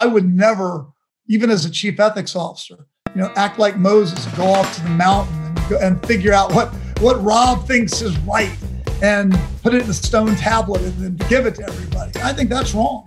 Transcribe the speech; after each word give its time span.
I 0.00 0.06
would 0.06 0.32
never, 0.32 0.86
even 1.28 1.50
as 1.50 1.64
a 1.64 1.70
chief 1.70 1.98
ethics 1.98 2.36
officer, 2.36 2.86
you 3.16 3.20
know, 3.20 3.32
act 3.34 3.58
like 3.58 3.76
Moses, 3.76 4.24
go 4.36 4.44
off 4.44 4.76
to 4.76 4.82
the 4.84 4.90
mountain 4.90 5.34
and, 5.44 5.68
go, 5.68 5.78
and 5.80 6.06
figure 6.06 6.32
out 6.32 6.54
what 6.54 6.72
what 7.00 7.22
Rob 7.22 7.66
thinks 7.66 8.00
is 8.00 8.16
right 8.20 8.56
and 9.02 9.36
put 9.62 9.74
it 9.74 9.82
in 9.84 9.90
a 9.90 9.94
stone 9.94 10.36
tablet 10.36 10.82
and 10.82 10.92
then 11.18 11.28
give 11.28 11.46
it 11.46 11.56
to 11.56 11.64
everybody. 11.64 12.12
I 12.22 12.32
think 12.32 12.48
that's 12.48 12.74
wrong. 12.74 13.06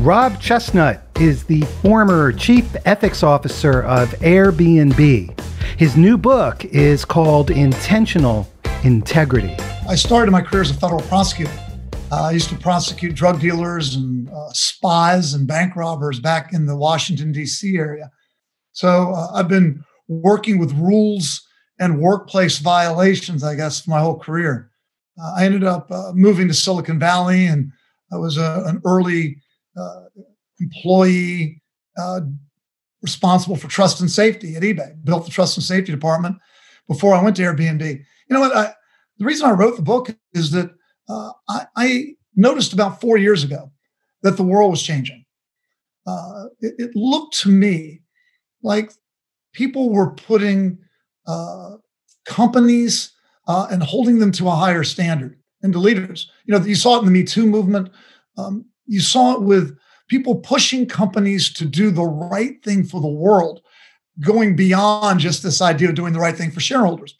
Rob 0.00 0.34
Chesnut 0.34 1.00
is 1.20 1.44
the 1.44 1.62
former 1.82 2.32
chief 2.32 2.74
ethics 2.84 3.22
officer 3.22 3.82
of 3.82 4.10
Airbnb. 4.20 5.40
His 5.76 5.96
new 5.96 6.16
book 6.16 6.64
is 6.64 7.04
called 7.04 7.50
Intentional 7.50 8.48
Integrity. 8.82 9.56
I 9.88 9.94
started 9.94 10.32
my 10.32 10.42
career 10.42 10.62
as 10.62 10.70
a 10.70 10.74
federal 10.74 11.02
prosecutor. 11.02 11.67
Uh, 12.10 12.22
I 12.22 12.30
used 12.30 12.48
to 12.48 12.56
prosecute 12.56 13.14
drug 13.14 13.38
dealers 13.38 13.94
and 13.94 14.30
uh, 14.30 14.50
spies 14.52 15.34
and 15.34 15.46
bank 15.46 15.76
robbers 15.76 16.18
back 16.18 16.54
in 16.54 16.64
the 16.64 16.76
Washington, 16.76 17.32
D.C. 17.32 17.76
area. 17.76 18.10
So 18.72 19.12
uh, 19.12 19.32
I've 19.34 19.48
been 19.48 19.84
working 20.08 20.58
with 20.58 20.72
rules 20.72 21.46
and 21.78 22.00
workplace 22.00 22.58
violations, 22.58 23.44
I 23.44 23.54
guess, 23.56 23.86
my 23.86 24.00
whole 24.00 24.18
career. 24.18 24.70
Uh, 25.20 25.34
I 25.36 25.44
ended 25.44 25.64
up 25.64 25.90
uh, 25.90 26.12
moving 26.14 26.48
to 26.48 26.54
Silicon 26.54 26.98
Valley 26.98 27.44
and 27.46 27.70
I 28.10 28.16
was 28.16 28.38
a, 28.38 28.62
an 28.64 28.80
early 28.86 29.36
uh, 29.76 30.04
employee 30.60 31.60
responsible 33.02 33.56
for 33.56 33.68
trust 33.68 34.00
and 34.00 34.10
safety 34.10 34.56
at 34.56 34.62
eBay, 34.62 34.92
built 35.04 35.26
the 35.26 35.30
trust 35.30 35.58
and 35.58 35.64
safety 35.64 35.92
department 35.92 36.36
before 36.88 37.14
I 37.14 37.22
went 37.22 37.36
to 37.36 37.42
Airbnb. 37.42 37.86
You 37.86 38.34
know 38.34 38.40
what? 38.40 38.56
I, 38.56 38.72
the 39.18 39.26
reason 39.26 39.46
I 39.46 39.52
wrote 39.52 39.76
the 39.76 39.82
book 39.82 40.16
is 40.32 40.52
that 40.52 40.70
uh, 41.08 41.32
I, 41.48 41.66
I, 41.76 42.04
noticed 42.36 42.72
about 42.72 43.00
four 43.00 43.16
years 43.16 43.42
ago 43.42 43.70
that 44.22 44.36
the 44.36 44.44
world 44.44 44.70
was 44.70 44.82
changing. 44.82 45.24
Uh, 46.06 46.44
it, 46.60 46.74
it, 46.78 46.90
looked 46.94 47.36
to 47.36 47.48
me 47.48 48.00
like 48.62 48.92
people 49.52 49.90
were 49.90 50.12
putting 50.12 50.78
uh, 51.26 51.70
companies 52.24 53.12
uh, 53.48 53.66
and 53.70 53.82
holding 53.82 54.20
them 54.20 54.30
to 54.32 54.46
a 54.46 54.52
higher 54.52 54.84
standard 54.84 55.36
and 55.62 55.74
the 55.74 55.78
leaders. 55.78 56.30
You 56.44 56.56
know, 56.56 56.64
you 56.64 56.76
saw 56.76 56.96
it 56.96 57.00
in 57.00 57.06
the 57.06 57.10
Me 57.10 57.24
Too 57.24 57.46
movement. 57.46 57.90
Um, 58.36 58.66
you 58.86 59.00
saw 59.00 59.34
it 59.34 59.42
with 59.42 59.76
people 60.08 60.36
pushing 60.36 60.86
companies 60.86 61.52
to 61.54 61.64
do 61.64 61.90
the 61.90 62.04
right 62.04 62.62
thing 62.62 62.84
for 62.84 63.00
the 63.00 63.08
world, 63.08 63.60
going 64.20 64.56
beyond 64.56 65.20
just 65.20 65.42
this 65.42 65.60
idea 65.60 65.88
of 65.88 65.94
doing 65.94 66.12
the 66.12 66.20
right 66.20 66.36
thing 66.36 66.50
for 66.50 66.60
shareholders. 66.60 67.16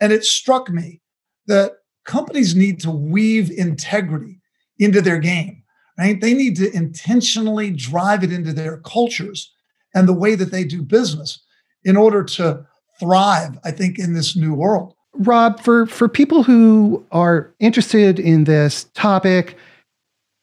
And 0.00 0.12
it 0.12 0.24
struck 0.24 0.68
me 0.70 1.00
that 1.46 1.72
companies 2.04 2.54
need 2.54 2.80
to 2.80 2.90
weave 2.90 3.50
integrity 3.50 4.40
into 4.78 5.00
their 5.00 5.18
game, 5.18 5.62
right? 5.98 6.20
They 6.20 6.34
need 6.34 6.56
to 6.56 6.74
intentionally 6.74 7.70
drive 7.70 8.24
it 8.24 8.32
into 8.32 8.52
their 8.52 8.78
cultures 8.78 9.52
and 9.94 10.08
the 10.08 10.12
way 10.12 10.34
that 10.34 10.50
they 10.50 10.64
do 10.64 10.82
business 10.82 11.42
in 11.84 11.96
order 11.96 12.24
to 12.24 12.66
thrive, 12.98 13.58
I 13.64 13.70
think, 13.70 13.98
in 13.98 14.14
this 14.14 14.36
new 14.36 14.54
world. 14.54 14.94
Rob, 15.14 15.60
for, 15.60 15.86
for 15.86 16.08
people 16.08 16.42
who 16.42 17.04
are 17.12 17.52
interested 17.60 18.18
in 18.18 18.44
this 18.44 18.84
topic 18.94 19.56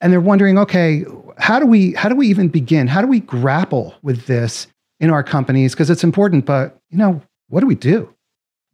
and 0.02 0.14
they're 0.14 0.22
wondering, 0.22 0.58
okay, 0.60 1.06
how 1.38 1.60
do 1.60 1.66
we 1.66 1.94
how 1.94 2.10
do 2.10 2.16
we 2.16 2.28
even 2.28 2.50
begin? 2.50 2.88
How 2.88 3.02
do 3.02 3.08
we 3.08 3.22
grapple 3.22 3.96
with 4.02 4.26
this 4.26 4.68
in 5.00 5.10
our 5.10 5.24
companies? 5.24 5.74
Because 5.74 5.90
it's 5.90 6.04
important, 6.04 6.46
but 6.46 6.78
you 6.90 6.98
know, 6.98 7.22
what 7.48 7.62
do 7.62 7.68
we 7.68 7.76
do? 7.76 8.14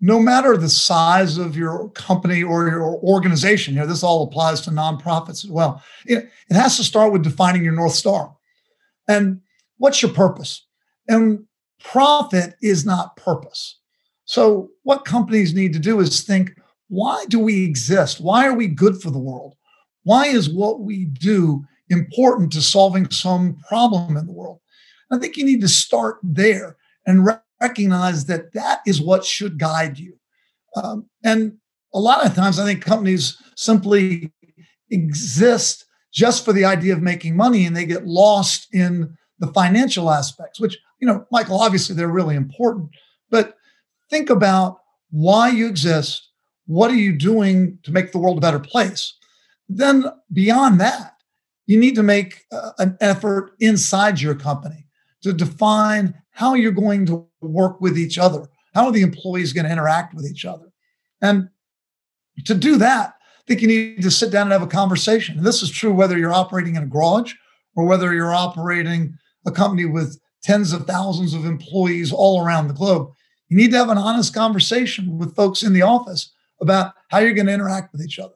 No 0.06 0.20
matter 0.20 0.56
the 0.56 0.70
size 0.70 1.39
of 1.39 1.58
your 1.58 1.89
company 1.89 2.44
or 2.44 2.67
your 2.67 2.98
organization, 2.98 3.73
you 3.73 3.80
know, 3.80 3.88
this 3.88 4.03
all 4.03 4.22
applies 4.22 4.62
to 4.62 4.70
nonprofits 4.70 5.44
as 5.44 5.50
well. 5.50 5.81
It, 6.06 6.30
it 6.47 6.53
has 6.53 6.78
to 6.78 6.84
start 6.84 7.12
with 7.12 7.23
defining 7.23 7.64
your 7.64 7.73
North 7.73 7.94
Star. 7.94 8.31
And 9.08 9.42
what's 9.78 10.03
your 10.03 10.12
purpose? 10.14 10.64
And 11.08 11.45
profit 11.80 12.53
is 12.62 12.86
not 12.86 13.16
purpose. 13.16 13.80
So, 14.25 14.70
what 14.84 15.06
companies 15.06 15.56
need 15.56 15.73
to 15.73 15.80
do 15.80 16.00
is 16.00 16.22
think 16.22 16.52
why 16.88 17.25
do 17.28 17.40
we 17.40 17.66
exist? 17.66 18.22
Why 18.22 18.46
are 18.46 18.53
we 18.53 18.68
good 18.68 19.02
for 19.02 19.09
the 19.09 19.18
world? 19.18 19.56
Why 20.03 20.28
is 20.28 20.52
what 20.52 20.81
we 20.81 21.06
do 21.06 21.66
important 21.90 22.53
to 22.53 22.62
solving 22.62 23.09
some 23.09 23.58
problem 23.68 24.18
in 24.18 24.28
the 24.28 24.34
world? 24.34 24.59
I 25.12 25.18
think 25.18 25.35
you 25.35 25.46
need 25.46 25.62
to 25.62 25.68
start 25.68 26.18
there 26.22 26.78
and 27.08 27.28
recognize 27.61 28.25
that 28.25 28.53
that 28.53 28.79
is 28.85 29.01
what 29.01 29.25
should 29.25 29.57
guide 29.57 29.97
you. 29.97 30.17
Um, 30.75 31.09
and 31.23 31.57
a 31.93 31.99
lot 31.99 32.25
of 32.25 32.35
times, 32.35 32.59
I 32.59 32.66
think 32.66 32.83
companies 32.83 33.38
simply 33.55 34.31
exist 34.89 35.85
just 36.11 36.45
for 36.45 36.53
the 36.53 36.66
idea 36.66 36.93
of 36.93 37.01
making 37.01 37.35
money 37.35 37.66
and 37.66 37.75
they 37.75 37.85
get 37.85 38.05
lost 38.05 38.67
in 38.73 39.17
the 39.39 39.47
financial 39.47 40.09
aspects, 40.09 40.59
which, 40.59 40.77
you 40.99 41.07
know, 41.07 41.25
Michael, 41.31 41.59
obviously 41.59 41.95
they're 41.95 42.07
really 42.07 42.35
important. 42.35 42.89
But 43.29 43.57
think 44.09 44.29
about 44.29 44.79
why 45.11 45.49
you 45.49 45.67
exist. 45.67 46.29
What 46.67 46.91
are 46.91 46.95
you 46.95 47.13
doing 47.13 47.79
to 47.83 47.91
make 47.91 48.11
the 48.11 48.17
world 48.17 48.37
a 48.37 48.41
better 48.41 48.59
place? 48.59 49.13
Then, 49.67 50.05
beyond 50.31 50.79
that, 50.79 51.13
you 51.66 51.79
need 51.79 51.95
to 51.95 52.03
make 52.03 52.45
uh, 52.51 52.72
an 52.77 52.97
effort 53.01 53.51
inside 53.59 54.22
your 54.22 54.35
company 54.35 54.85
to 55.23 55.33
define 55.33 56.13
how 56.31 56.53
you're 56.53 56.72
going 56.72 57.05
to 57.07 57.27
work 57.45 57.81
with 57.81 57.97
each 57.97 58.17
other. 58.17 58.47
How 58.73 58.85
are 58.85 58.91
the 58.91 59.01
employees 59.01 59.53
going 59.53 59.66
to 59.66 59.72
interact 59.72 60.13
with 60.13 60.25
each 60.25 60.45
other? 60.45 60.72
And 61.22 61.50
to 62.45 62.53
do 62.53 62.78
that, 62.78 63.09
I 63.09 63.44
think 63.47 63.61
you 63.61 63.67
need 63.67 64.01
to 64.01 64.11
sit 64.11 64.31
down 64.31 64.44
and 64.44 64.51
have 64.51 64.61
a 64.61 64.67
conversation. 64.67 65.38
And 65.38 65.45
this 65.45 65.61
is 65.61 65.69
true 65.69 65.94
whether 65.94 66.17
you're 66.17 66.34
operating 66.34 66.75
in 66.75 66.84
a 66.84 66.88
garage 66.88 67.34
or 67.75 67.85
whether 67.85 68.13
you're 68.13 68.34
operating 68.34 69.17
a 69.45 69.51
company 69.51 69.85
with 69.85 70.19
tens 70.44 70.73
of 70.73 70.85
thousands 70.85 71.34
of 71.34 71.45
employees 71.45 72.11
all 72.11 72.44
around 72.44 72.67
the 72.67 72.73
globe. 72.73 73.09
You 73.50 73.57
need 73.57 73.72
to 73.72 73.78
have 73.78 73.89
an 73.89 73.97
honest 73.97 74.34
conversation 74.34 75.17
with 75.17 75.35
folks 75.35 75.63
in 75.63 75.73
the 75.73 75.84
office 75.84 76.34
about 76.61 76.94
how 77.09 77.19
you're 77.19 77.34
going 77.34 77.47
to 77.47 77.53
interact 77.53 77.91
with 77.91 78.01
each 78.01 78.19
other. 78.19 78.34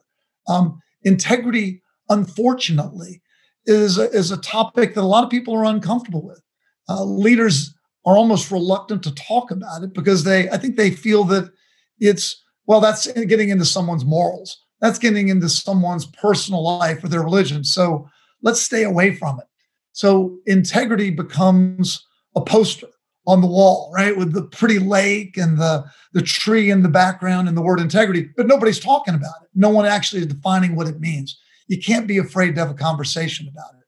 Um, 0.48 0.80
integrity, 1.04 1.82
unfortunately, 2.10 3.22
is 3.66 3.98
a, 3.98 4.10
is 4.12 4.32
a 4.32 4.38
topic 4.38 4.94
that 4.94 5.02
a 5.02 5.08
lot 5.08 5.24
of 5.24 5.30
people 5.30 5.56
are 5.56 5.66
uncomfortable 5.66 6.26
with. 6.26 6.42
Uh, 6.88 7.04
leaders 7.04 7.74
are 8.10 8.18
almost 8.18 8.50
reluctant 8.50 9.04
to 9.04 9.14
talk 9.14 9.52
about 9.52 9.84
it 9.84 9.94
because 9.94 10.24
they, 10.24 10.50
I 10.50 10.58
think 10.58 10.78
they 10.78 10.90
feel 10.90 11.24
that 11.26 11.52
it's, 12.00 12.44
well, 12.66 12.82
that's 12.82 13.06
getting 13.12 13.50
into 13.50 13.66
someone's 13.66 14.04
morals. 14.04 14.66
That's 14.82 14.98
getting 14.98 15.28
into 15.28 15.48
someone's 15.48 16.08
personal 16.08 16.64
life 16.64 17.04
or 17.04 17.08
their 17.08 17.22
religion. 17.22 17.64
So 17.64 18.10
let's 18.42 18.62
stay 18.62 18.84
away 18.84 19.16
from 19.16 19.40
it. 19.40 19.46
So 19.92 20.40
integrity 20.48 21.12
becomes 21.12 22.04
a 22.36 22.42
poster 22.42 22.88
on 23.28 23.42
the 23.42 23.48
wall, 23.48 23.92
right? 23.94 24.18
With 24.18 24.34
the 24.34 24.44
pretty 24.44 24.80
lake 24.80 25.38
and 25.38 25.60
the, 25.60 25.86
the 26.14 26.24
tree 26.24 26.72
in 26.72 26.82
the 26.82 26.90
background 26.90 27.48
and 27.48 27.56
the 27.56 27.62
word 27.62 27.80
integrity, 27.80 28.30
but 28.36 28.48
nobody's 28.48 28.80
talking 28.80 29.14
about 29.14 29.36
it. 29.44 29.50
No 29.54 29.70
one 29.70 29.86
actually 29.86 30.22
is 30.22 30.28
defining 30.28 30.76
what 30.76 30.88
it 30.88 31.00
means. 31.00 31.40
You 31.68 31.80
can't 31.80 32.08
be 32.08 32.18
afraid 32.18 32.56
to 32.56 32.62
have 32.62 32.72
a 32.72 32.76
conversation 32.76 33.48
about 33.48 33.76
it 33.76 33.79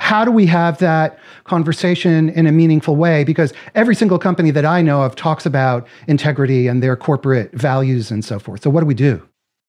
how 0.00 0.24
do 0.24 0.30
we 0.32 0.46
have 0.46 0.78
that 0.78 1.18
conversation 1.44 2.30
in 2.30 2.46
a 2.46 2.52
meaningful 2.52 2.96
way? 2.96 3.22
Because 3.22 3.52
every 3.74 3.94
single 3.94 4.18
company 4.18 4.50
that 4.50 4.64
I 4.64 4.80
know 4.80 5.02
of 5.02 5.14
talks 5.14 5.44
about 5.44 5.86
integrity 6.08 6.66
and 6.66 6.82
their 6.82 6.96
corporate 6.96 7.52
values 7.52 8.10
and 8.10 8.24
so 8.24 8.38
forth. 8.38 8.62
So, 8.62 8.70
what 8.70 8.80
do 8.80 8.86
we 8.86 8.94
do? 8.94 9.22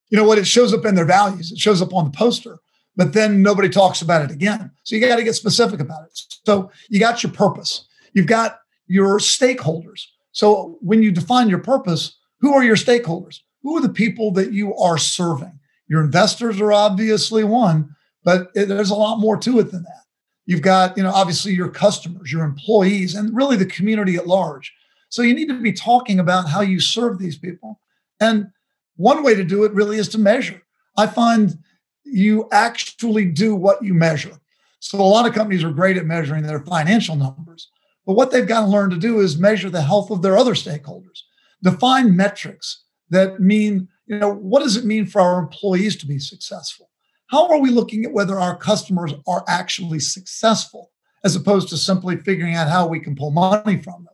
You 0.09 0.18
know 0.18 0.24
what? 0.24 0.38
It 0.38 0.47
shows 0.47 0.74
up 0.74 0.86
in 0.86 0.96
their 0.96 1.06
values, 1.06 1.52
it 1.52 1.59
shows 1.59 1.81
up 1.81 1.94
on 1.94 2.06
the 2.06 2.12
poster, 2.12 2.59
but 2.96 3.14
then 3.14 3.44
nobody 3.44 3.70
talks 3.70 4.02
about 4.02 4.24
it 4.24 4.31
again. 4.31 4.72
So, 4.84 4.96
you 4.96 5.06
got 5.06 5.18
to 5.18 5.24
get 5.24 5.36
specific 5.36 5.81
about 5.81 6.06
it. 6.06 6.18
So, 6.46 6.72
you 6.90 7.00
got 7.00 7.24
your 7.24 7.34
purpose, 7.34 7.86
you've 8.14 8.25
got 8.25 8.59
your 8.88 9.20
stakeholders. 9.20 10.06
So, 10.31 10.78
when 10.80 11.03
you 11.03 11.12
define 11.12 11.50
your 11.50 11.59
purpose, 11.59 12.18
who 12.40 12.53
are 12.53 12.64
your 12.64 12.78
stakeholders? 12.78 13.40
Who 13.64 13.78
are 13.78 13.81
the 13.81 13.90
people 13.90 14.31
that 14.31 14.53
you 14.53 14.74
are 14.78 14.97
serving? 14.97 15.59
Your 15.88 16.02
investors 16.02 16.62
are 16.62 16.72
obviously 16.72 17.44
one, 17.44 17.96
but 18.24 18.53
there's 18.56 18.90
a 18.90 18.96
lot 18.96 19.20
more 19.20 19.36
to 19.38 19.59
it 19.59 19.72
than 19.72 19.84
that. 19.84 20.02
You've 20.46 20.62
got, 20.62 20.97
you 20.97 21.03
know, 21.03 21.12
obviously 21.12 21.53
your 21.53 21.69
customers, 21.69 22.31
your 22.31 22.44
employees, 22.44 23.16
and 23.16 23.35
really 23.35 23.58
the 23.58 23.66
community 23.66 24.16
at 24.16 24.28
large. 24.28 24.73
So 25.09 25.22
you 25.22 25.34
need 25.34 25.49
to 25.49 25.61
be 25.61 25.73
talking 25.73 26.20
about 26.20 26.49
how 26.49 26.61
you 26.61 26.79
serve 26.79 27.20
these 27.20 27.38
people. 27.38 27.79
And 28.20 28.52
one 28.96 29.23
way 29.23 29.35
to 29.35 29.43
do 29.43 29.64
it 29.64 29.73
really 29.73 29.97
is 29.97 30.09
to 30.09 30.17
measure. 30.17 30.61
I 30.97 31.08
find 31.08 31.58
you 32.03 32.47
actually 32.52 33.26
do 33.26 33.55
what 33.55 33.84
you 33.84 33.93
measure. 33.93 34.40
So 34.79 34.99
a 34.99 35.03
lot 35.03 35.28
of 35.28 35.34
companies 35.34 35.64
are 35.64 35.72
great 35.72 35.97
at 35.97 36.05
measuring 36.05 36.43
their 36.43 36.59
financial 36.59 37.16
numbers. 37.16 37.70
But 38.05 38.14
what 38.14 38.32
they've 38.32 38.47
got 38.47 38.61
to 38.61 38.67
learn 38.67 38.90
to 38.90 38.97
do 38.97 39.20
is 39.20 39.38
measure 39.38 39.70
the 39.70 39.82
health 39.82 40.11
of 40.11 40.22
their 40.22 40.38
other 40.38 40.53
stakeholders. 40.53 41.22
Define 41.64 42.16
metrics 42.16 42.84
that 43.09 43.40
mean, 43.40 43.88
you 44.08 44.17
know, 44.17 44.34
what 44.34 44.64
does 44.64 44.78
it 44.78 44.85
mean 44.85 45.05
for 45.05 45.22
our 45.22 45.40
employees 45.40 45.96
to 45.97 46.08
be 46.08 46.20
successful? 46.20 46.90
How 47.31 47.47
are 47.47 47.59
we 47.59 47.69
looking 47.69 48.03
at 48.03 48.11
whether 48.11 48.37
our 48.39 48.57
customers 48.57 49.13
are 49.25 49.45
actually 49.47 49.99
successful 49.99 50.91
as 51.23 51.35
opposed 51.35 51.69
to 51.69 51.78
simply 51.78 52.17
figuring 52.17 52.55
out 52.55 52.67
how 52.67 52.87
we 52.87 52.99
can 52.99 53.16
pull 53.16 53.31
money 53.31 53.81
from 53.81 54.03
them? 54.03 54.13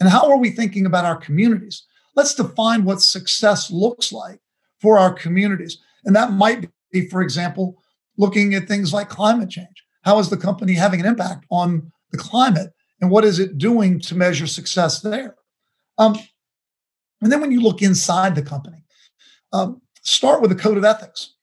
And 0.00 0.08
how 0.08 0.28
are 0.30 0.38
we 0.38 0.50
thinking 0.50 0.84
about 0.84 1.04
our 1.04 1.16
communities? 1.16 1.86
Let's 2.16 2.34
define 2.34 2.84
what 2.84 3.00
success 3.00 3.70
looks 3.70 4.12
like 4.12 4.40
for 4.80 4.98
our 4.98 5.12
communities. 5.12 5.78
And 6.04 6.16
that 6.16 6.32
might 6.32 6.68
be, 6.92 7.08
for 7.08 7.22
example, 7.22 7.80
looking 8.16 8.54
at 8.54 8.66
things 8.66 8.92
like 8.92 9.08
climate 9.08 9.50
change. 9.50 9.84
How 10.02 10.18
is 10.18 10.28
the 10.28 10.36
company 10.36 10.72
having 10.72 11.00
an 11.00 11.06
impact 11.06 11.46
on 11.50 11.92
the 12.10 12.18
climate 12.18 12.72
and 13.00 13.10
what 13.10 13.24
is 13.24 13.38
it 13.38 13.58
doing 13.58 14.00
to 14.00 14.16
measure 14.16 14.46
success 14.46 15.00
there. 15.00 15.36
Um, 15.98 16.18
and 17.20 17.30
then 17.30 17.40
when 17.40 17.52
you 17.52 17.60
look 17.60 17.82
inside 17.82 18.34
the 18.34 18.42
company, 18.42 18.84
um, 19.52 19.80
start 20.02 20.40
with 20.40 20.52
a 20.52 20.56
code 20.56 20.76
of 20.76 20.84
ethics. 20.84 21.34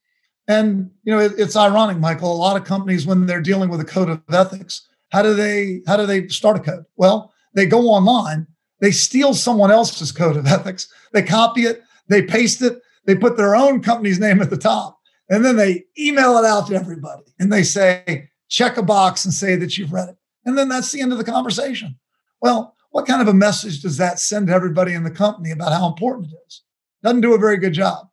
And 0.47 0.92
you 1.03 1.12
know, 1.12 1.19
it, 1.19 1.33
it's 1.38 1.56
ironic, 1.56 1.97
Michael. 1.97 2.31
A 2.31 2.36
lot 2.36 2.57
of 2.57 2.65
companies, 2.65 3.06
when 3.06 3.25
they're 3.25 3.42
dealing 3.42 3.69
with 3.69 3.80
a 3.80 3.86
code 3.86 4.09
of 4.09 4.21
ethics, 4.31 4.88
how 5.09 5.21
do 5.21 5.33
they 5.33 5.81
how 5.88 5.97
do 5.97 6.06
they 6.06 6.27
start 6.27 6.57
a 6.57 6.59
code? 6.59 6.86
Well, 6.95 7.33
they 7.53 7.65
go 7.65 7.88
online, 7.89 8.47
they 8.80 8.92
steal 8.92 9.33
someone 9.33 9.71
else's 9.71 10.12
code 10.12 10.38
of 10.38 10.45
ethics, 10.45 10.92
they 11.13 11.24
copy 11.24 11.62
it, 11.62 11.83
they 12.07 12.21
paste 12.21 12.62
it, 12.62 12.81
they 13.06 13.15
put 13.15 13.38
their 13.38 13.56
own 13.56 13.81
company's 13.81 14.19
name 14.19 14.42
at 14.42 14.50
the 14.50 14.57
top, 14.57 15.00
and 15.30 15.44
then 15.44 15.56
they 15.56 15.86
email 15.97 16.38
it 16.38 16.45
out 16.45 16.68
to 16.68 16.75
everybody. 16.75 17.24
And 17.39 17.51
they 17.51 17.63
say, 17.63 18.30
check 18.50 18.77
a 18.77 18.83
box 18.83 19.25
and 19.25 19.33
say 19.33 19.56
that 19.56 19.77
you've 19.77 19.94
read 19.94 20.09
it. 20.09 20.18
And 20.45 20.57
then 20.57 20.69
that's 20.69 20.91
the 20.91 21.01
end 21.01 21.12
of 21.12 21.18
the 21.18 21.24
conversation. 21.24 21.98
Well, 22.41 22.75
what 22.91 23.07
kind 23.07 23.21
of 23.21 23.27
a 23.27 23.33
message 23.33 23.81
does 23.81 23.98
that 23.98 24.19
send 24.19 24.48
to 24.48 24.53
everybody 24.53 24.94
in 24.94 25.03
the 25.03 25.12
company 25.12 25.51
about 25.51 25.74
how 25.74 25.88
important 25.88 26.31
it 26.31 26.38
is? 26.48 26.62
Doesn't 27.03 27.21
do 27.21 27.33
a 27.33 27.39
very 27.39 27.57
good 27.57 27.74
job. 27.74 28.07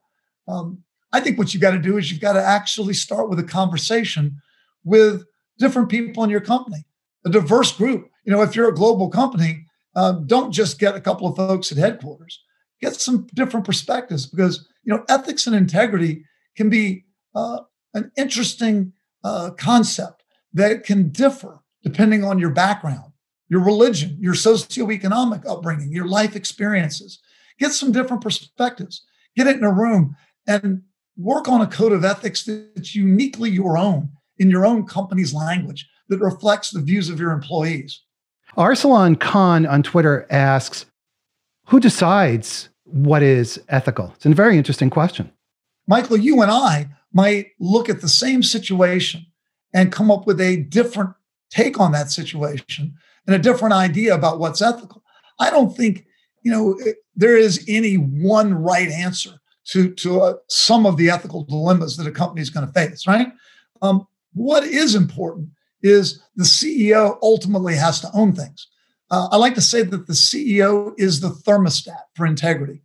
Um, 0.48 0.82
I 1.12 1.20
think 1.20 1.38
what 1.38 1.52
you 1.52 1.60
got 1.60 1.72
to 1.72 1.78
do 1.78 1.98
is 1.98 2.10
you've 2.10 2.20
got 2.20 2.32
to 2.32 2.42
actually 2.42 2.94
start 2.94 3.28
with 3.28 3.38
a 3.38 3.44
conversation 3.44 4.40
with 4.84 5.24
different 5.58 5.88
people 5.88 6.24
in 6.24 6.30
your 6.30 6.40
company, 6.40 6.84
a 7.24 7.30
diverse 7.30 7.72
group. 7.72 8.08
You 8.24 8.32
know, 8.32 8.42
if 8.42 8.56
you're 8.56 8.68
a 8.68 8.74
global 8.74 9.08
company, 9.10 9.66
um, 9.94 10.26
don't 10.26 10.52
just 10.52 10.78
get 10.78 10.94
a 10.94 11.00
couple 11.00 11.26
of 11.26 11.36
folks 11.36 11.70
at 11.70 11.78
headquarters. 11.78 12.40
Get 12.80 12.94
some 12.94 13.26
different 13.34 13.66
perspectives 13.66 14.26
because 14.26 14.66
you 14.84 14.94
know 14.94 15.04
ethics 15.08 15.46
and 15.46 15.54
integrity 15.54 16.24
can 16.56 16.70
be 16.70 17.04
uh, 17.34 17.60
an 17.94 18.10
interesting 18.16 18.92
uh, 19.22 19.50
concept 19.50 20.24
that 20.54 20.84
can 20.84 21.10
differ 21.10 21.60
depending 21.82 22.24
on 22.24 22.38
your 22.38 22.50
background, 22.50 23.12
your 23.48 23.62
religion, 23.62 24.16
your 24.20 24.34
socioeconomic 24.34 25.46
upbringing, 25.46 25.92
your 25.92 26.06
life 26.06 26.34
experiences. 26.34 27.20
Get 27.58 27.72
some 27.72 27.92
different 27.92 28.22
perspectives. 28.22 29.04
Get 29.36 29.46
it 29.46 29.56
in 29.56 29.64
a 29.64 29.72
room 29.72 30.16
and 30.46 30.82
work 31.16 31.48
on 31.48 31.60
a 31.60 31.66
code 31.66 31.92
of 31.92 32.04
ethics 32.04 32.44
that's 32.44 32.94
uniquely 32.94 33.50
your 33.50 33.76
own 33.76 34.10
in 34.38 34.50
your 34.50 34.66
own 34.66 34.86
company's 34.86 35.34
language 35.34 35.88
that 36.08 36.18
reflects 36.18 36.70
the 36.70 36.80
views 36.80 37.08
of 37.08 37.20
your 37.20 37.30
employees. 37.30 38.02
Arsalan 38.56 39.18
Khan 39.18 39.66
on 39.66 39.82
Twitter 39.82 40.26
asks, 40.30 40.86
who 41.66 41.80
decides 41.80 42.68
what 42.84 43.22
is 43.22 43.60
ethical? 43.68 44.12
It's 44.16 44.26
a 44.26 44.30
very 44.30 44.58
interesting 44.58 44.90
question. 44.90 45.30
Michael, 45.86 46.16
you 46.16 46.42
and 46.42 46.50
I 46.50 46.88
might 47.12 47.48
look 47.60 47.88
at 47.88 48.00
the 48.00 48.08
same 48.08 48.42
situation 48.42 49.26
and 49.74 49.92
come 49.92 50.10
up 50.10 50.26
with 50.26 50.40
a 50.40 50.56
different 50.56 51.10
take 51.50 51.80
on 51.80 51.92
that 51.92 52.10
situation 52.10 52.94
and 53.26 53.36
a 53.36 53.38
different 53.38 53.74
idea 53.74 54.14
about 54.14 54.38
what's 54.38 54.60
ethical. 54.60 55.02
I 55.38 55.50
don't 55.50 55.76
think, 55.76 56.06
you 56.42 56.50
know, 56.50 56.78
there 57.14 57.36
is 57.36 57.64
any 57.68 57.94
one 57.94 58.54
right 58.54 58.88
answer 58.88 59.38
to 59.68 59.92
to 59.94 60.20
uh, 60.20 60.34
some 60.48 60.86
of 60.86 60.96
the 60.96 61.10
ethical 61.10 61.44
dilemmas 61.44 61.96
that 61.96 62.06
a 62.06 62.10
company 62.10 62.40
is 62.40 62.50
going 62.50 62.66
to 62.66 62.72
face. 62.72 63.06
Right. 63.06 63.28
Um, 63.80 64.06
what 64.34 64.64
is 64.64 64.94
important 64.94 65.48
is 65.82 66.22
the 66.36 66.44
CEO 66.44 67.18
ultimately 67.22 67.74
has 67.74 68.00
to 68.00 68.10
own 68.14 68.34
things. 68.34 68.68
Uh, 69.10 69.28
I 69.30 69.36
like 69.36 69.54
to 69.56 69.60
say 69.60 69.82
that 69.82 70.06
the 70.06 70.12
CEO 70.12 70.94
is 70.96 71.20
the 71.20 71.28
thermostat 71.28 72.00
for 72.14 72.24
integrity. 72.24 72.82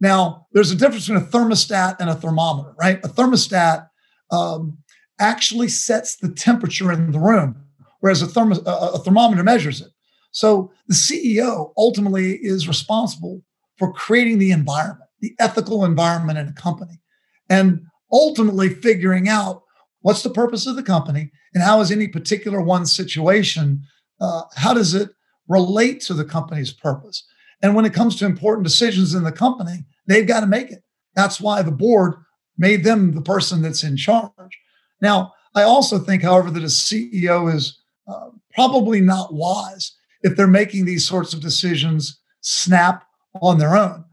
Now, 0.00 0.46
there's 0.52 0.70
a 0.70 0.76
difference 0.76 1.08
between 1.08 1.24
a 1.24 1.26
thermostat 1.26 1.96
and 1.98 2.10
a 2.10 2.14
thermometer, 2.14 2.74
right? 2.78 3.04
A 3.04 3.08
thermostat 3.08 3.88
um, 4.30 4.78
actually 5.18 5.68
sets 5.68 6.16
the 6.16 6.28
temperature 6.28 6.92
in 6.92 7.10
the 7.10 7.18
room, 7.18 7.56
whereas 8.00 8.22
a, 8.22 8.26
thermo- 8.26 8.62
a 8.66 8.98
thermometer 8.98 9.42
measures 9.42 9.80
it. 9.80 9.88
So 10.30 10.72
the 10.88 10.94
CEO 10.94 11.72
ultimately 11.76 12.34
is 12.34 12.68
responsible 12.68 13.42
for 13.78 13.92
creating 13.92 14.38
the 14.38 14.50
environment 14.50 15.10
the 15.24 15.34
ethical 15.38 15.86
environment 15.86 16.38
in 16.38 16.48
a 16.48 16.52
company. 16.52 17.00
And 17.48 17.80
ultimately 18.12 18.68
figuring 18.68 19.26
out 19.26 19.62
what's 20.02 20.22
the 20.22 20.28
purpose 20.28 20.66
of 20.66 20.76
the 20.76 20.82
company 20.82 21.30
and 21.54 21.64
how 21.64 21.80
is 21.80 21.90
any 21.90 22.08
particular 22.08 22.60
one 22.60 22.84
situation 22.84 23.82
uh, 24.20 24.42
how 24.54 24.74
does 24.74 24.94
it 24.94 25.10
relate 25.48 26.00
to 26.02 26.14
the 26.14 26.24
company's 26.24 26.72
purpose? 26.72 27.24
And 27.62 27.74
when 27.74 27.86
it 27.86 27.94
comes 27.94 28.16
to 28.16 28.26
important 28.26 28.66
decisions 28.66 29.14
in 29.14 29.24
the 29.24 29.32
company 29.32 29.86
they've 30.06 30.28
got 30.28 30.40
to 30.40 30.46
make 30.46 30.70
it. 30.70 30.82
That's 31.16 31.40
why 31.40 31.62
the 31.62 31.70
board 31.70 32.16
made 32.58 32.84
them 32.84 33.12
the 33.12 33.22
person 33.22 33.62
that's 33.62 33.82
in 33.82 33.96
charge. 33.96 34.58
Now 35.00 35.32
i 35.54 35.62
also 35.62 35.98
think 35.98 36.22
however 36.22 36.50
that 36.50 36.62
a 36.62 36.66
ceo 36.66 37.52
is 37.52 37.80
uh, 38.08 38.28
probably 38.52 39.00
not 39.00 39.32
wise 39.32 39.96
if 40.22 40.36
they're 40.36 40.46
making 40.46 40.84
these 40.84 41.08
sorts 41.08 41.32
of 41.32 41.40
decisions 41.40 42.20
snap 42.42 43.04
on 43.40 43.58
their 43.58 43.74
own 43.76 44.03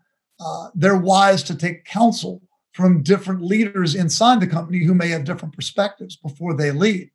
uh, 0.44 0.70
they're 0.74 0.98
wise 0.98 1.44
to 1.44 1.56
take 1.56 1.86
counsel 1.86 2.42
from 2.74 3.04
different 3.04 3.42
leaders 3.42 3.96
inside 3.96 4.40
the 4.40 4.48
company 4.48 4.84
who 4.84 4.94
may 4.94 5.10
have 5.10 5.24
different 5.24 5.56
perspectives 5.56 6.16
before 6.16 6.56
they 6.56 6.72
lead. 6.72 7.12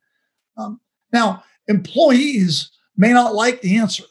Um, 0.55 0.79
now, 1.11 1.43
employees 1.67 2.71
may 2.95 3.11
not 3.11 3.35
like 3.35 3.61
the 3.61 3.77
answer. 3.77 4.03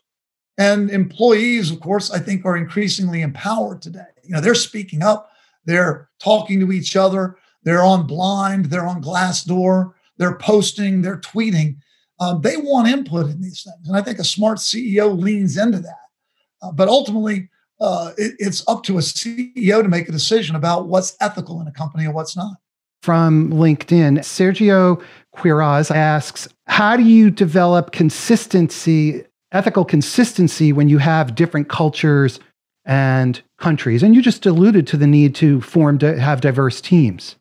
And 0.58 0.90
employees, 0.90 1.70
of 1.70 1.80
course, 1.80 2.10
I 2.10 2.18
think 2.18 2.44
are 2.44 2.56
increasingly 2.56 3.22
empowered 3.22 3.82
today. 3.82 4.06
You 4.24 4.34
know, 4.34 4.40
they're 4.40 4.54
speaking 4.54 5.02
up, 5.02 5.30
they're 5.64 6.08
talking 6.18 6.60
to 6.60 6.72
each 6.72 6.96
other, 6.96 7.36
they're 7.62 7.84
on 7.84 8.06
blind, 8.06 8.66
they're 8.66 8.86
on 8.86 9.02
Glassdoor, 9.02 9.92
they're 10.18 10.38
posting, 10.38 11.02
they're 11.02 11.20
tweeting. 11.20 11.76
Um, 12.18 12.40
they 12.40 12.56
want 12.56 12.88
input 12.88 13.26
in 13.26 13.40
these 13.40 13.62
things. 13.62 13.86
And 13.86 13.96
I 13.96 14.00
think 14.00 14.18
a 14.18 14.24
smart 14.24 14.58
CEO 14.58 15.18
leans 15.18 15.58
into 15.58 15.78
that. 15.80 16.06
Uh, 16.62 16.72
but 16.72 16.88
ultimately, 16.88 17.50
uh, 17.80 18.12
it, 18.16 18.34
it's 18.38 18.66
up 18.68 18.82
to 18.84 18.98
a 18.98 19.00
CEO 19.00 19.82
to 19.82 19.88
make 19.88 20.08
a 20.08 20.12
decision 20.12 20.56
about 20.56 20.88
what's 20.88 21.16
ethical 21.20 21.60
in 21.60 21.66
a 21.66 21.72
company 21.72 22.04
and 22.04 22.14
what's 22.14 22.36
not. 22.36 22.56
From 23.02 23.50
LinkedIn, 23.50 24.18
Sergio 24.20 25.02
Quiraz 25.36 25.94
asks, 25.94 26.48
how 26.66 26.96
do 26.96 27.04
you 27.04 27.30
develop 27.30 27.92
consistency, 27.92 29.24
ethical 29.52 29.84
consistency 29.84 30.72
when 30.72 30.88
you 30.88 30.98
have 30.98 31.34
different 31.34 31.68
cultures 31.68 32.40
and 32.84 33.40
countries? 33.58 34.02
And 34.02 34.14
you 34.14 34.22
just 34.22 34.46
alluded 34.46 34.86
to 34.88 34.96
the 34.96 35.06
need 35.06 35.34
to 35.36 35.60
form, 35.60 35.98
to 35.98 36.18
have 36.18 36.40
diverse 36.40 36.80
teams. 36.80 37.36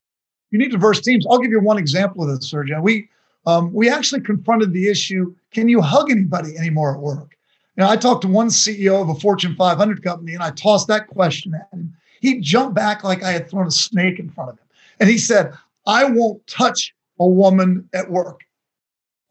You 0.51 0.59
need 0.59 0.71
diverse 0.71 1.01
teams. 1.01 1.25
I'll 1.29 1.39
give 1.39 1.51
you 1.51 1.61
one 1.61 1.77
example 1.77 2.23
of 2.23 2.29
this, 2.29 2.51
Sergio. 2.51 2.81
We, 2.81 3.09
um, 3.47 3.73
we 3.73 3.89
actually 3.89 4.21
confronted 4.21 4.73
the 4.73 4.87
issue, 4.87 5.33
can 5.51 5.67
you 5.69 5.81
hug 5.81 6.11
anybody 6.11 6.57
anymore 6.57 6.93
at 6.93 7.01
work? 7.01 7.34
You 7.75 7.83
know, 7.83 7.89
I 7.89 7.98
talked 7.98 8.22
to 8.22 8.27
one 8.27 8.47
CEO 8.47 9.02
of 9.02 9.09
a 9.09 9.16
Fortune 9.16 9.56
500 9.56 10.04
company 10.04 10.33
and 10.33 10.44
I 10.44 10.52
tossed 10.52 10.88
that 10.88 11.07
question 11.07 11.54
at 11.54 11.68
him. 11.73 11.94
He 12.21 12.40
jumped 12.40 12.73
back 12.73 13.04
like 13.04 13.21
I 13.21 13.31
had 13.31 13.49
thrown 13.49 13.68
a 13.68 13.71
snake 13.71 14.18
in 14.18 14.30
front 14.30 14.52
of 14.52 14.57
him. 14.57 14.66
And 14.99 15.09
he 15.09 15.18
said, 15.18 15.54
I 15.85 16.06
won't 16.06 16.45
touch 16.47 16.94
a 17.19 17.28
woman 17.28 17.90
at 17.94 18.09
work. 18.09 18.42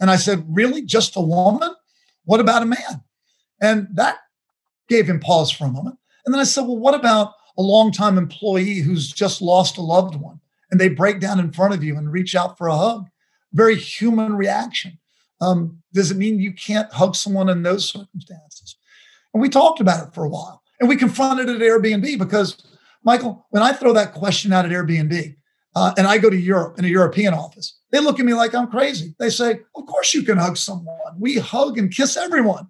And 0.00 0.10
I 0.10 0.16
said, 0.16 0.44
Really? 0.48 0.82
Just 0.82 1.16
a 1.16 1.20
woman? 1.20 1.74
What 2.24 2.40
about 2.40 2.62
a 2.62 2.66
man? 2.66 3.02
And 3.60 3.88
that 3.94 4.18
gave 4.88 5.08
him 5.08 5.20
pause 5.20 5.50
for 5.50 5.64
a 5.64 5.70
moment. 5.70 5.98
And 6.24 6.34
then 6.34 6.40
I 6.40 6.44
said, 6.44 6.62
Well, 6.62 6.78
what 6.78 6.94
about 6.94 7.32
a 7.56 7.62
longtime 7.62 8.18
employee 8.18 8.80
who's 8.80 9.10
just 9.10 9.40
lost 9.40 9.78
a 9.78 9.82
loved 9.82 10.16
one 10.16 10.40
and 10.70 10.80
they 10.80 10.88
break 10.88 11.20
down 11.20 11.40
in 11.40 11.52
front 11.52 11.72
of 11.72 11.82
you 11.82 11.96
and 11.96 12.12
reach 12.12 12.34
out 12.34 12.58
for 12.58 12.68
a 12.68 12.76
hug? 12.76 13.06
Very 13.52 13.76
human 13.76 14.34
reaction. 14.34 14.98
Um, 15.40 15.82
does 15.92 16.10
it 16.10 16.16
mean 16.16 16.40
you 16.40 16.52
can't 16.52 16.92
hug 16.92 17.16
someone 17.16 17.48
in 17.48 17.62
those 17.62 17.88
circumstances? 17.88 18.76
And 19.32 19.42
we 19.42 19.48
talked 19.48 19.80
about 19.80 20.06
it 20.06 20.14
for 20.14 20.24
a 20.24 20.28
while 20.28 20.62
and 20.80 20.88
we 20.88 20.96
confronted 20.96 21.48
it 21.48 21.56
at 21.56 21.62
Airbnb 21.62 22.18
because, 22.18 22.62
Michael, 23.02 23.46
when 23.50 23.62
I 23.62 23.72
throw 23.72 23.92
that 23.92 24.12
question 24.12 24.52
out 24.52 24.64
at 24.64 24.70
Airbnb 24.70 25.36
uh, 25.74 25.94
and 25.96 26.06
I 26.06 26.18
go 26.18 26.30
to 26.30 26.36
Europe 26.36 26.78
in 26.78 26.84
a 26.84 26.88
European 26.88 27.34
office, 27.34 27.78
they 27.90 28.00
look 28.00 28.18
at 28.18 28.26
me 28.26 28.34
like 28.34 28.54
I'm 28.54 28.68
crazy. 28.68 29.14
They 29.18 29.30
say, 29.30 29.60
Of 29.76 29.86
course 29.86 30.14
you 30.14 30.22
can 30.22 30.38
hug 30.38 30.56
someone. 30.56 30.98
We 31.18 31.38
hug 31.38 31.78
and 31.78 31.94
kiss 31.94 32.16
everyone. 32.16 32.68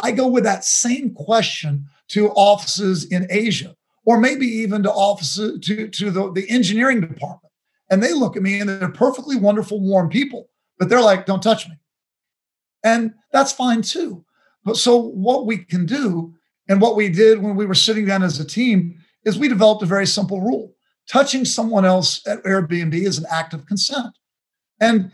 I 0.00 0.12
go 0.12 0.26
with 0.26 0.44
that 0.44 0.64
same 0.64 1.12
question 1.14 1.86
to 2.08 2.30
offices 2.30 3.04
in 3.04 3.26
Asia 3.30 3.76
or 4.04 4.18
maybe 4.18 4.46
even 4.46 4.82
to 4.82 4.90
offices 4.90 5.60
to, 5.66 5.88
to 5.88 6.10
the, 6.10 6.32
the 6.32 6.48
engineering 6.48 7.00
department. 7.00 7.52
And 7.90 8.02
they 8.02 8.12
look 8.12 8.36
at 8.36 8.42
me 8.42 8.60
and 8.60 8.68
they're 8.68 8.88
perfectly 8.88 9.36
wonderful, 9.36 9.80
warm 9.80 10.08
people, 10.08 10.48
but 10.78 10.88
they're 10.88 11.02
like, 11.02 11.26
Don't 11.26 11.42
touch 11.42 11.68
me. 11.68 11.74
And 12.84 13.14
that's 13.32 13.52
fine 13.52 13.82
too. 13.82 14.24
But 14.64 14.76
so 14.76 14.96
what 14.96 15.46
we 15.46 15.58
can 15.58 15.86
do 15.86 16.34
and 16.68 16.80
what 16.80 16.96
we 16.96 17.08
did 17.08 17.42
when 17.42 17.56
we 17.56 17.66
were 17.66 17.74
sitting 17.74 18.06
down 18.06 18.22
as 18.22 18.38
a 18.38 18.44
team 18.44 18.98
is 19.24 19.38
we 19.38 19.48
developed 19.48 19.82
a 19.82 19.86
very 19.86 20.06
simple 20.06 20.40
rule. 20.40 20.74
Touching 21.08 21.44
someone 21.44 21.84
else 21.84 22.26
at 22.26 22.42
Airbnb 22.44 22.94
is 22.94 23.18
an 23.18 23.26
act 23.30 23.52
of 23.52 23.66
consent. 23.66 24.16
And 24.80 25.10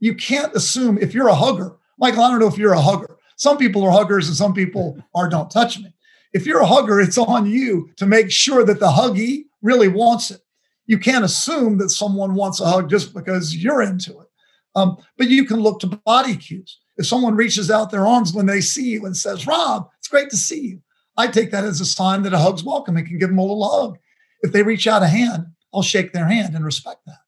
you 0.00 0.14
can't 0.14 0.54
assume 0.54 0.98
if 0.98 1.14
you're 1.14 1.28
a 1.28 1.34
hugger, 1.34 1.76
Michael, 1.98 2.22
I 2.22 2.30
don't 2.30 2.40
know 2.40 2.48
if 2.48 2.58
you're 2.58 2.74
a 2.74 2.80
hugger. 2.80 3.16
Some 3.36 3.56
people 3.56 3.84
are 3.84 3.90
huggers 3.90 4.28
and 4.28 4.36
some 4.36 4.52
people 4.52 4.98
are 5.14 5.28
don't 5.28 5.50
touch 5.50 5.78
me. 5.78 5.94
If 6.32 6.46
you're 6.46 6.60
a 6.60 6.66
hugger, 6.66 7.00
it's 7.00 7.18
on 7.18 7.46
you 7.46 7.90
to 7.96 8.06
make 8.06 8.30
sure 8.30 8.64
that 8.64 8.80
the 8.80 8.88
huggy 8.88 9.44
really 9.62 9.88
wants 9.88 10.30
it. 10.30 10.40
You 10.86 10.98
can't 10.98 11.24
assume 11.24 11.78
that 11.78 11.90
someone 11.90 12.34
wants 12.34 12.60
a 12.60 12.66
hug 12.66 12.90
just 12.90 13.14
because 13.14 13.56
you're 13.56 13.82
into 13.82 14.18
it. 14.20 14.26
Um, 14.74 14.98
but 15.16 15.28
you 15.28 15.44
can 15.44 15.60
look 15.60 15.80
to 15.80 15.86
body 15.86 16.36
cues 16.36 16.78
If 16.98 17.06
someone 17.06 17.36
reaches 17.36 17.70
out 17.70 17.90
their 17.90 18.06
arms 18.06 18.32
when 18.32 18.46
they 18.46 18.60
see 18.60 18.90
you 18.90 19.06
and 19.06 19.16
says, 19.16 19.46
Rob, 19.46 19.88
it's 19.98 20.08
great 20.08 20.30
to 20.30 20.36
see 20.36 20.60
you, 20.60 20.82
I 21.16 21.28
take 21.28 21.50
that 21.52 21.64
as 21.64 21.80
a 21.80 21.86
sign 21.86 22.22
that 22.24 22.34
a 22.34 22.38
hug's 22.38 22.64
welcome 22.64 22.96
and 22.96 23.06
can 23.06 23.18
give 23.18 23.30
them 23.30 23.38
a 23.38 23.42
little 23.42 23.68
hug. 23.68 23.98
If 24.42 24.52
they 24.52 24.62
reach 24.62 24.86
out 24.86 25.02
a 25.02 25.08
hand, 25.08 25.46
I'll 25.72 25.82
shake 25.82 26.12
their 26.12 26.26
hand 26.26 26.54
and 26.54 26.64
respect 26.64 27.00
that. 27.06 27.18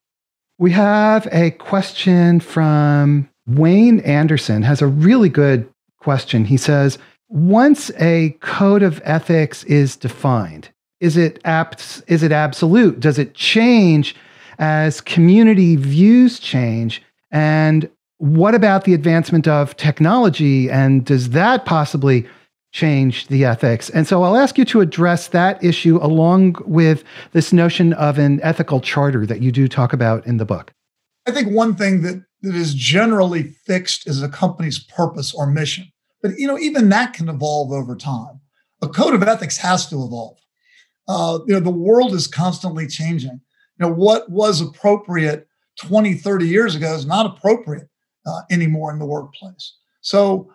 We 0.59 0.73
have 0.73 1.27
a 1.33 1.53
question 1.53 2.41
from 2.41 3.29
Wayne 3.47 4.01
Anderson, 4.01 4.63
has 4.63 4.83
a 4.83 4.87
really 4.87 5.29
good 5.29 5.73
question. 5.99 6.45
He 6.45 6.57
says, 6.57 6.99
once 7.29 7.91
a 7.99 8.37
code 8.41 8.83
of 8.83 9.01
ethics 9.05 9.65
is 9.65 9.97
defined, 9.97 10.69
is 11.01 11.17
it 11.17 11.41
abs- 11.45 12.03
is 12.09 12.23
it 12.23 12.33
absolute? 12.33 13.01
Does 13.01 13.19
it 13.19 13.35
change 13.35 14.15
as 14.59 15.01
community 15.01 15.77
views 15.77 16.39
change? 16.39 17.03
And 17.31 17.89
what 18.21 18.55
about 18.55 18.85
the 18.85 18.93
advancement 18.93 19.49
of 19.49 19.75
technology? 19.79 20.71
And 20.71 21.07
does 21.07 21.31
that 21.31 21.65
possibly 21.65 22.29
change 22.71 23.29
the 23.29 23.47
ethics? 23.47 23.89
And 23.89 24.07
so 24.07 24.23
I'll 24.23 24.37
ask 24.37 24.59
you 24.59 24.67
to 24.67 24.83
address 24.83 25.29
that 25.29 25.63
issue 25.65 25.99
along 26.03 26.57
with 26.67 27.03
this 27.33 27.51
notion 27.51 27.95
of 27.95 28.19
an 28.19 28.39
ethical 28.43 28.79
charter 28.79 29.25
that 29.25 29.41
you 29.41 29.51
do 29.51 29.67
talk 29.67 29.95
about 29.95 30.27
in 30.27 30.37
the 30.37 30.45
book. 30.45 30.71
I 31.27 31.31
think 31.31 31.49
one 31.49 31.75
thing 31.75 32.03
that, 32.03 32.23
that 32.43 32.55
is 32.55 32.75
generally 32.75 33.55
fixed 33.65 34.07
is 34.07 34.23
a 34.23 34.29
company's 34.29 34.79
purpose 34.79 35.33
or 35.33 35.47
mission. 35.47 35.87
But 36.23 36.33
you 36.37 36.47
know, 36.47 36.59
even 36.59 36.91
that 36.91 37.15
can 37.15 37.31
evolve 37.31 37.73
over 37.73 37.97
time. 37.97 38.41
A 38.83 38.89
code 38.89 39.15
of 39.15 39.23
ethics 39.23 39.57
has 39.57 39.87
to 39.89 39.97
evolve. 39.97 40.37
Uh, 41.09 41.39
you 41.47 41.55
know, 41.55 41.61
the 41.61 41.71
world 41.71 42.13
is 42.13 42.27
constantly 42.27 42.87
changing. 42.87 43.41
You 43.79 43.87
know, 43.87 43.93
what 43.95 44.31
was 44.31 44.61
appropriate 44.61 45.47
20, 45.79 46.15
30 46.15 46.47
years 46.47 46.75
ago 46.75 46.95
is 46.95 47.07
not 47.07 47.25
appropriate 47.25 47.90
uh, 48.27 48.43
anymore 48.51 48.93
in 48.93 48.99
the 48.99 49.07
workplace. 49.07 49.75
So, 50.01 50.51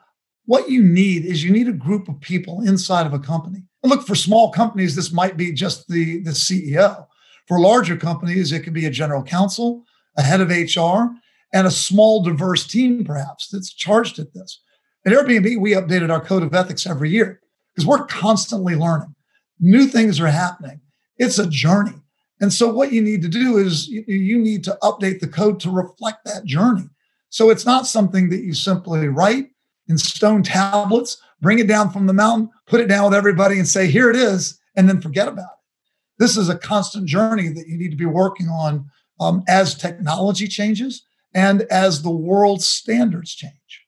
what 0.46 0.70
you 0.70 0.84
need 0.84 1.26
is 1.26 1.44
you 1.44 1.52
need 1.52 1.68
a 1.68 1.74
group 1.74 2.08
of 2.08 2.22
people 2.22 2.62
inside 2.62 3.08
of 3.08 3.14
a 3.14 3.20
company. 3.20 3.64
And 3.82 3.90
look, 3.90 4.06
for 4.06 4.14
small 4.14 4.52
companies, 4.52 4.96
this 4.96 5.12
might 5.12 5.38
be 5.38 5.52
just 5.52 5.88
the, 5.88 6.20
the 6.22 6.32
CEO. 6.32 7.08
For 7.48 7.60
larger 7.60 7.98
companies, 7.98 8.52
it 8.52 8.62
could 8.62 8.74
be 8.74 8.86
a 8.86 8.92
general 8.92 9.24
counsel, 9.24 9.86
a 10.18 10.22
head 10.22 10.42
of 10.42 10.50
HR, 10.50 11.16
and 11.54 11.66
a 11.66 11.72
small, 11.72 12.22
diverse 12.22 12.68
team, 12.68 13.04
perhaps, 13.04 13.48
that's 13.48 13.74
charged 13.74 14.20
at 14.20 14.34
this. 14.34 14.62
At 15.06 15.14
Airbnb, 15.14 15.60
we 15.60 15.74
updated 15.74 16.12
our 16.12 16.24
code 16.24 16.44
of 16.44 16.54
ethics 16.54 16.86
every 16.88 17.10
year 17.10 17.40
because 17.74 17.88
we're 17.88 18.06
constantly 18.06 18.76
learning. 18.76 19.16
New 19.60 19.88
things 19.88 20.20
are 20.20 20.28
happening. 20.28 20.82
It's 21.18 21.40
a 21.40 21.48
journey. 21.48 22.02
And 22.42 22.52
so, 22.52 22.74
what 22.74 22.92
you 22.92 23.02
need 23.02 23.22
to 23.22 23.30
do 23.30 23.58
is 23.58 23.88
you 23.88 24.38
need 24.38 24.64
to 24.66 24.78
update 24.82 25.22
the 25.22 25.28
code 25.28 25.60
to 25.62 25.70
reflect 25.70 26.26
that 26.26 26.44
journey. 26.46 26.90
So, 27.36 27.50
it's 27.50 27.66
not 27.66 27.86
something 27.86 28.30
that 28.30 28.44
you 28.46 28.54
simply 28.54 29.10
write 29.10 29.50
in 29.90 29.98
stone 29.98 30.42
tablets, 30.42 31.18
bring 31.42 31.60
it 31.60 31.68
down 31.68 31.90
from 31.90 32.08
the 32.08 32.14
mountain, 32.14 32.50
put 32.66 32.80
it 32.80 32.88
down 32.88 33.04
with 33.04 33.14
everybody, 33.14 33.60
and 33.60 33.68
say, 33.68 33.88
here 33.88 34.10
it 34.10 34.16
is, 34.16 34.58
and 34.78 34.88
then 34.88 35.02
forget 35.02 35.28
about 35.28 35.44
it. 35.44 36.18
This 36.18 36.38
is 36.38 36.48
a 36.48 36.58
constant 36.58 37.10
journey 37.10 37.50
that 37.50 37.68
you 37.68 37.78
need 37.78 37.90
to 37.90 37.98
be 37.98 38.06
working 38.06 38.48
on 38.48 38.90
um, 39.20 39.44
as 39.50 39.76
technology 39.76 40.48
changes 40.48 41.04
and 41.34 41.64
as 41.64 42.04
the 42.04 42.10
world's 42.10 42.66
standards 42.66 43.36
change. 43.36 43.82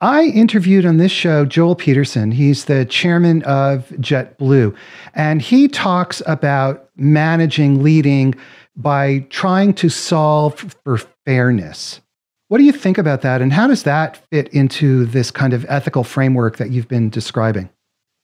I 0.00 0.24
interviewed 0.24 0.84
on 0.84 0.96
this 0.96 1.12
show 1.12 1.44
Joel 1.44 1.76
Peterson. 1.76 2.32
He's 2.32 2.64
the 2.64 2.84
chairman 2.84 3.44
of 3.44 3.90
JetBlue, 3.90 4.74
and 5.14 5.40
he 5.40 5.68
talks 5.68 6.20
about 6.26 6.90
managing, 6.96 7.80
leading 7.80 8.34
by 8.74 9.20
trying 9.30 9.72
to 9.74 9.88
solve 9.88 10.74
for 10.82 10.98
fairness. 11.24 12.00
What 12.48 12.58
do 12.58 12.64
you 12.64 12.72
think 12.72 12.96
about 12.96 13.20
that, 13.22 13.42
and 13.42 13.52
how 13.52 13.66
does 13.66 13.82
that 13.82 14.16
fit 14.30 14.48
into 14.48 15.04
this 15.04 15.30
kind 15.30 15.52
of 15.52 15.66
ethical 15.68 16.02
framework 16.02 16.56
that 16.56 16.70
you've 16.70 16.88
been 16.88 17.10
describing? 17.10 17.68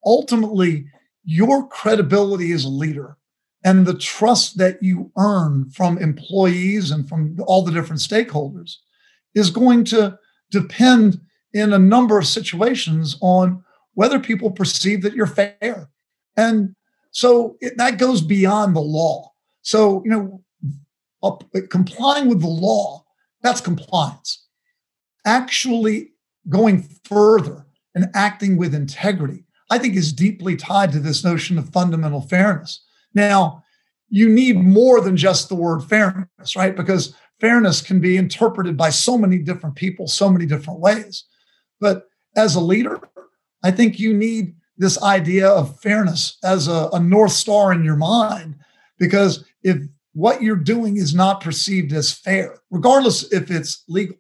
Ultimately, 0.07 0.87
your 1.25 1.69
credibility 1.69 2.51
as 2.53 2.65
a 2.65 2.71
leader 2.71 3.19
and 3.65 3.87
the 3.87 3.99
trust 3.99 4.57
that 4.57 4.83
you 4.83 5.11
earn 5.19 5.71
from 5.71 5.99
employees 5.99 6.91
and 6.91 7.07
from 7.07 7.37
all 7.47 7.63
the 7.63 7.73
different 7.73 8.01
stakeholders 8.01 8.77
is 9.35 9.51
going 9.51 9.85
to 9.85 10.19
depend 10.51 11.21
in 11.53 11.73
a 11.73 11.79
number 11.79 12.19
of 12.19 12.27
situations 12.27 13.19
on 13.21 13.63
whether 13.93 14.19
people 14.19 14.51
perceive 14.51 15.03
that 15.03 15.15
you're 15.15 15.27
fair. 15.27 15.91
And 16.37 16.75
so 17.11 17.57
it, 17.61 17.77
that 17.77 17.99
goes 17.99 18.23
beyond 18.23 18.75
the 18.75 18.81
law. 18.81 19.33
So, 19.63 20.03
you 20.05 20.11
know, 20.11 20.43
up, 21.23 21.45
complying 21.71 22.29
with 22.29 22.41
the 22.41 22.49
law, 22.49 23.04
that's 23.45 23.61
compliance. 23.61 24.47
Actually 25.25 26.11
going 26.49 26.89
further 27.05 27.67
and 27.95 28.11
acting 28.15 28.57
with 28.57 28.75
integrity, 28.75 29.45
I 29.71 29.79
think 29.79 29.95
is 29.95 30.13
deeply 30.13 30.57
tied 30.57 30.91
to 30.93 30.99
this 30.99 31.23
notion 31.23 31.59
of 31.59 31.69
fundamental 31.69 32.23
fairness. 32.23 32.85
Now, 33.15 33.63
you 34.09 34.29
need 34.29 34.57
more 34.57 35.01
than 35.01 35.17
just 35.17 35.49
the 35.49 35.55
word 35.55 35.83
fairness, 35.85 36.57
right? 36.57 36.75
Because 36.75 37.15
fairness 37.41 37.81
can 37.81 38.01
be 38.01 38.17
interpreted 38.17 38.77
by 38.77 38.91
so 38.91 39.17
many 39.17 39.39
different 39.39 39.77
people, 39.77 40.09
so 40.09 40.29
many 40.29 40.47
different 40.47 40.81
ways. 40.81 41.25
But 41.81 42.09
as 42.37 42.55
a 42.55 42.61
leader, 42.61 43.01
I 43.63 43.71
think 43.71 43.99
you 43.99 44.15
need 44.15 44.55
this 44.77 45.03
idea 45.03 45.49
of 45.49 45.81
fairness 45.81 46.39
as 46.43 46.69
a, 46.69 46.89
a 46.93 46.99
North 46.99 47.33
Star 47.33 47.73
in 47.73 47.85
your 47.85 47.97
mind, 47.97 48.57
because 48.99 49.45
if 49.63 49.79
what 50.15 50.43
you're 50.43 50.57
doing 50.57 50.97
is 50.97 51.15
not 51.15 51.41
perceived 51.41 51.93
as 51.93 52.13
fair, 52.13 52.59
regardless 52.71 53.31
if 53.33 53.51
it's 53.51 53.85
legal, 53.89 54.17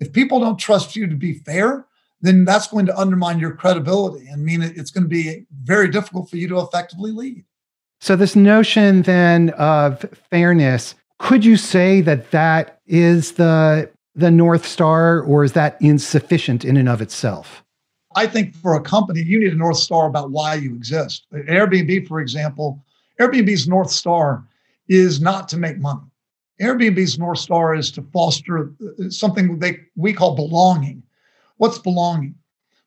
if 0.00 0.12
people 0.12 0.40
don't 0.40 0.58
trust 0.58 0.94
you 0.94 1.06
to 1.06 1.16
be 1.16 1.34
fair, 1.34 1.86
then 2.20 2.44
that's 2.44 2.66
going 2.66 2.86
to 2.86 2.98
undermine 2.98 3.38
your 3.38 3.54
credibility 3.54 4.26
and 4.26 4.44
mean 4.44 4.62
it's 4.62 4.90
going 4.90 5.04
to 5.04 5.08
be 5.08 5.46
very 5.62 5.88
difficult 5.88 6.28
for 6.28 6.36
you 6.36 6.48
to 6.48 6.58
effectively 6.58 7.12
lead. 7.12 7.44
So, 8.00 8.16
this 8.16 8.36
notion 8.36 9.02
then 9.02 9.50
of 9.50 10.04
fairness, 10.30 10.94
could 11.18 11.44
you 11.44 11.56
say 11.56 12.00
that 12.02 12.30
that 12.30 12.80
is 12.86 13.32
the 13.32 13.90
the 14.14 14.30
North 14.32 14.66
Star, 14.66 15.20
or 15.20 15.44
is 15.44 15.52
that 15.52 15.80
insufficient 15.80 16.64
in 16.64 16.76
and 16.76 16.88
of 16.88 17.00
itself? 17.00 17.62
I 18.16 18.26
think 18.26 18.56
for 18.56 18.74
a 18.74 18.80
company, 18.80 19.22
you 19.22 19.38
need 19.38 19.52
a 19.52 19.56
North 19.56 19.76
Star 19.76 20.08
about 20.08 20.30
why 20.32 20.54
you 20.54 20.74
exist. 20.74 21.26
Airbnb, 21.32 22.08
for 22.08 22.20
example, 22.20 22.84
Airbnb's 23.20 23.68
North 23.68 23.90
Star 23.90 24.44
is 24.88 25.20
not 25.20 25.48
to 25.48 25.56
make 25.56 25.78
money. 25.78 26.00
Airbnb's 26.60 27.18
North 27.18 27.38
Star 27.38 27.74
is 27.74 27.90
to 27.92 28.02
foster 28.02 28.72
uh, 28.82 29.10
something 29.10 29.58
they 29.58 29.78
we 29.96 30.12
call 30.12 30.34
belonging. 30.34 31.02
What's 31.58 31.78
belonging? 31.78 32.34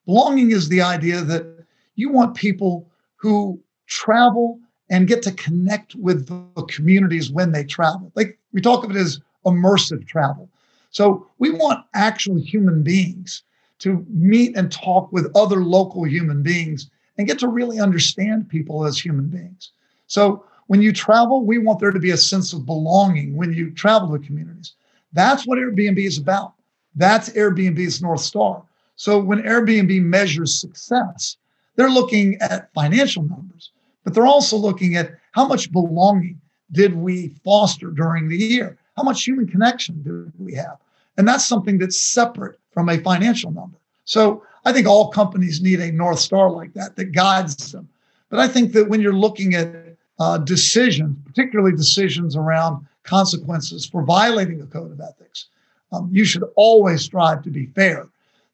Belonging 0.05 0.51
is 0.51 0.67
the 0.67 0.81
idea 0.81 1.21
that 1.21 1.65
you 1.95 2.09
want 2.09 2.35
people 2.35 2.89
who 3.15 3.61
travel 3.87 4.59
and 4.89 5.07
get 5.07 5.21
to 5.23 5.31
connect 5.31 5.95
with 5.95 6.27
the 6.27 6.63
communities 6.63 7.31
when 7.31 7.51
they 7.51 7.63
travel. 7.63 8.11
Like 8.15 8.37
we 8.51 8.61
talk 8.61 8.83
of 8.83 8.91
it 8.91 8.97
as 8.97 9.21
immersive 9.45 10.05
travel. 10.07 10.49
So 10.89 11.27
we 11.39 11.51
want 11.51 11.85
actual 11.93 12.37
human 12.37 12.83
beings 12.83 13.43
to 13.79 14.05
meet 14.09 14.55
and 14.57 14.71
talk 14.71 15.11
with 15.11 15.31
other 15.35 15.63
local 15.63 16.03
human 16.03 16.43
beings 16.43 16.89
and 17.17 17.27
get 17.27 17.39
to 17.39 17.47
really 17.47 17.79
understand 17.79 18.49
people 18.49 18.85
as 18.85 18.99
human 18.99 19.27
beings. 19.27 19.71
So 20.07 20.43
when 20.71 20.81
you 20.81 20.93
travel, 20.93 21.43
we 21.43 21.57
want 21.57 21.81
there 21.81 21.91
to 21.91 21.99
be 21.99 22.11
a 22.11 22.17
sense 22.17 22.53
of 22.53 22.65
belonging 22.65 23.35
when 23.35 23.51
you 23.51 23.71
travel 23.71 24.09
to 24.09 24.25
communities. 24.25 24.75
That's 25.11 25.45
what 25.45 25.59
Airbnb 25.59 25.97
is 25.97 26.17
about. 26.17 26.53
That's 26.95 27.27
Airbnb's 27.31 28.01
North 28.01 28.21
Star. 28.21 28.63
So 28.95 29.19
when 29.19 29.43
Airbnb 29.43 30.01
measures 30.01 30.61
success, 30.61 31.35
they're 31.75 31.89
looking 31.89 32.37
at 32.39 32.71
financial 32.73 33.23
numbers, 33.23 33.71
but 34.05 34.13
they're 34.13 34.25
also 34.25 34.55
looking 34.55 34.95
at 34.95 35.11
how 35.33 35.45
much 35.45 35.73
belonging 35.73 36.39
did 36.71 36.95
we 36.95 37.35
foster 37.43 37.87
during 37.87 38.29
the 38.29 38.37
year? 38.37 38.77
How 38.95 39.03
much 39.03 39.25
human 39.25 39.47
connection 39.47 40.01
do 40.03 40.31
we 40.39 40.53
have? 40.53 40.77
And 41.17 41.27
that's 41.27 41.45
something 41.45 41.79
that's 41.79 41.99
separate 41.99 42.57
from 42.71 42.87
a 42.87 42.97
financial 42.97 43.51
number. 43.51 43.75
So 44.05 44.45
I 44.63 44.71
think 44.71 44.87
all 44.87 45.11
companies 45.11 45.61
need 45.61 45.81
a 45.81 45.91
North 45.91 46.19
Star 46.19 46.49
like 46.49 46.73
that 46.75 46.95
that 46.95 47.11
guides 47.11 47.73
them. 47.73 47.89
But 48.29 48.39
I 48.39 48.47
think 48.47 48.71
that 48.71 48.87
when 48.87 49.01
you're 49.01 49.11
looking 49.11 49.55
at 49.55 49.80
uh, 50.21 50.37
decisions, 50.37 51.17
particularly 51.25 51.75
decisions 51.75 52.35
around 52.35 52.85
consequences 53.01 53.87
for 53.87 54.03
violating 54.03 54.61
a 54.61 54.67
code 54.67 54.91
of 54.91 55.01
ethics, 55.01 55.47
um, 55.91 56.07
you 56.11 56.23
should 56.23 56.43
always 56.55 57.01
strive 57.01 57.41
to 57.41 57.49
be 57.49 57.65
fair. 57.65 58.07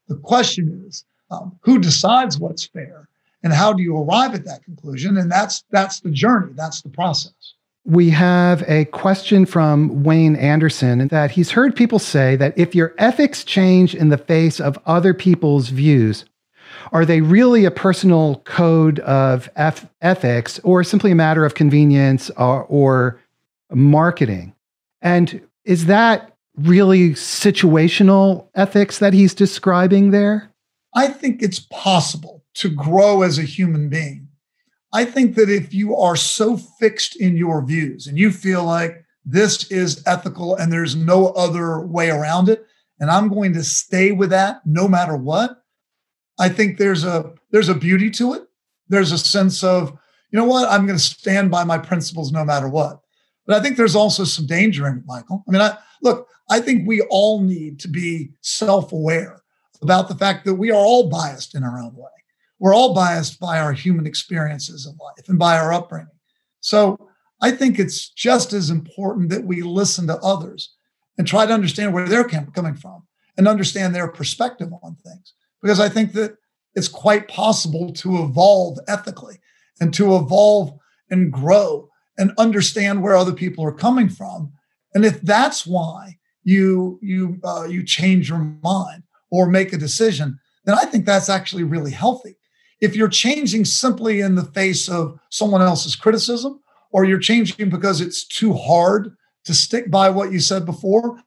The 0.08 0.16
question 0.16 0.86
is, 0.88 1.04
um, 1.30 1.60
who 1.60 1.78
decides 1.78 2.40
what's 2.40 2.66
fair, 2.66 3.10
and 3.44 3.52
how 3.52 3.74
do 3.74 3.84
you 3.84 3.98
arrive 3.98 4.34
at 4.34 4.46
that 4.46 4.64
conclusion? 4.64 5.18
And 5.18 5.30
that's 5.30 5.66
that's 5.70 6.00
the 6.00 6.10
journey. 6.10 6.54
That's 6.56 6.82
the 6.82 6.90
process 6.90 7.54
we 7.84 8.10
have 8.10 8.66
a 8.68 8.84
question 8.86 9.46
from 9.46 10.04
Wayne 10.04 10.36
Anderson 10.36 11.08
that 11.08 11.32
he's 11.32 11.52
heard 11.52 11.74
people 11.74 12.00
say 12.00 12.36
that 12.36 12.58
if 12.58 12.76
your 12.76 12.94
ethics 12.98 13.46
change 13.46 13.96
in 13.96 14.10
the 14.10 14.18
face 14.18 14.60
of 14.60 14.78
other 14.86 15.14
people's 15.14 15.70
views, 15.70 16.26
are 16.92 17.06
they 17.06 17.22
really 17.22 17.66
a 17.66 17.72
personal 17.72 18.42
code 18.46 19.00
of 19.00 19.50
F- 19.56 19.88
ethics 20.02 20.60
or 20.64 20.84
simply 20.84 21.12
a 21.12 21.16
matter 21.16 21.46
of 21.46 21.56
convenience 21.56 22.30
or, 22.32 22.64
or 22.66 23.22
marketing? 23.72 24.54
And 25.02 25.42
is 25.66 25.86
that 25.86 26.36
really 26.56 27.12
situational 27.12 28.48
ethics 28.56 29.00
that 29.00 29.14
he's 29.14 29.34
describing 29.34 30.12
there? 30.12 30.52
I 30.96 31.08
think 31.08 31.44
it's 31.44 31.60
possible 31.60 32.44
to 32.56 32.70
grow 32.70 33.22
as 33.22 33.38
a 33.38 33.44
human 33.44 33.90
being. 33.90 34.28
I 34.94 35.06
think 35.06 35.36
that 35.36 35.50
if 35.50 35.74
you 35.74 35.96
are 35.96 36.16
so 36.16 36.58
fixed 36.58 37.16
in 37.16 37.38
your 37.38 37.64
views 37.64 38.08
and 38.08 38.18
you 38.18 38.32
feel 38.32 38.64
like 38.64 39.04
this 39.26 39.70
is 39.70 40.02
ethical 40.08 40.56
and 40.56 40.72
there's 40.72 40.96
no 40.96 41.28
other 41.28 41.82
way 41.82 42.10
around 42.10 42.50
it, 42.50 42.66
and 43.00 43.12
I'm 43.12 43.28
going 43.28 43.54
to 43.54 43.64
stay 43.64 44.12
with 44.12 44.32
that 44.32 44.62
no 44.66 44.88
matter 44.88 45.16
what, 45.16 45.62
I 46.40 46.50
think 46.50 46.78
there's 46.78 47.04
a 47.04 47.34
there's 47.52 47.70
a 47.70 47.76
beauty 47.76 48.10
to 48.12 48.34
it. 48.34 48.44
There's 48.90 49.12
a 49.12 49.18
sense 49.18 49.64
of, 49.64 49.92
you 50.32 50.38
know 50.38 50.46
what, 50.46 50.70
I'm 50.70 50.86
going 50.86 50.98
to 50.98 51.04
stand 51.04 51.52
by 51.52 51.64
my 51.64 51.78
principles 51.78 52.32
no 52.32 52.46
matter 52.46 52.70
what. 52.70 53.00
But 53.46 53.58
I 53.58 53.62
think 53.62 53.78
there's 53.78 53.96
also 53.96 54.24
some 54.24 54.46
danger 54.46 54.88
in 54.88 54.98
it, 54.98 55.04
Michael. 55.06 55.44
I 55.48 55.52
mean, 55.52 55.62
I 55.62 55.78
look, 56.02 56.28
I 56.50 56.60
think 56.60 56.88
we 56.88 57.02
all 57.10 57.42
need 57.42 57.80
to 57.82 57.88
be 57.88 58.32
self-aware 58.42 59.42
about 59.82 60.08
the 60.08 60.16
fact 60.16 60.46
that 60.46 60.56
we 60.56 60.72
are 60.72 60.76
all 60.76 61.10
biased 61.10 61.56
in 61.56 61.64
our 61.64 61.80
own 61.80 61.96
way. 61.96 62.10
We're 62.60 62.74
all 62.74 62.94
biased 62.94 63.40
by 63.40 63.60
our 63.60 63.74
human 63.74 64.08
experiences 64.08 64.86
of 64.86 64.96
life 65.00 65.28
and 65.30 65.38
by 65.38 65.58
our 65.58 65.74
upbringing. 65.74 66.08
So 66.60 67.10
I 67.42 67.52
think 67.52 67.78
it's 67.78 68.10
just 68.10 68.54
as 68.54 68.70
important 68.70 69.30
that 69.30 69.44
we 69.44 69.62
listen 69.62 70.08
to 70.08 70.18
others 70.18 70.74
and 71.18 71.28
try 71.28 71.46
to 71.46 71.54
understand 71.54 71.94
where 71.94 72.08
they're 72.08 72.28
coming 72.28 72.76
from 72.76 73.04
and 73.38 73.48
understand 73.48 73.94
their 73.94 74.08
perspective 74.08 74.70
on 74.82 74.96
things. 74.96 75.34
Because 75.62 75.80
I 75.80 75.90
think 75.90 76.14
that 76.14 76.38
it's 76.76 76.88
quite 76.88 77.28
possible 77.28 77.92
to 77.94 78.24
evolve 78.24 78.78
ethically 78.88 79.40
and 79.80 79.94
to 79.94 80.16
evolve 80.16 80.78
and 81.10 81.32
grow 81.32 81.90
and 82.18 82.34
understand 82.38 83.02
where 83.02 83.16
other 83.16 83.34
people 83.34 83.64
are 83.66 83.72
coming 83.72 84.10
from. 84.10 84.52
And 84.94 85.06
if 85.06 85.22
that's 85.22 85.66
why 85.66 86.18
you 86.44 87.00
you 87.02 87.40
uh, 87.44 87.66
you 87.70 87.84
change 87.84 88.30
your 88.30 88.40
mind 88.64 89.04
or 89.32 89.48
make 89.48 89.74
a 89.74 89.78
decision, 89.78 90.40
then 90.66 90.76
I 90.76 90.86
think 90.86 91.06
that's 91.06 91.30
actually 91.30 91.64
really 91.64 91.92
healthy. 91.92 92.38
If 92.80 92.96
you're 92.96 93.10
changing 93.10 93.66
simply 93.66 94.22
in 94.22 94.36
the 94.36 94.44
face 94.44 94.88
of 94.88 95.20
someone 95.30 95.62
else's 95.62 95.96
criticism, 95.96 96.62
or 96.92 97.06
you're 97.06 97.20
changing 97.20 97.70
because 97.70 98.02
it's 98.02 98.26
too 98.26 98.54
hard 98.54 99.16
to 99.46 99.54
stick 99.54 99.90
by 99.90 100.10
what 100.10 100.32
you 100.32 100.40
said 100.40 100.66
before, 100.66 101.22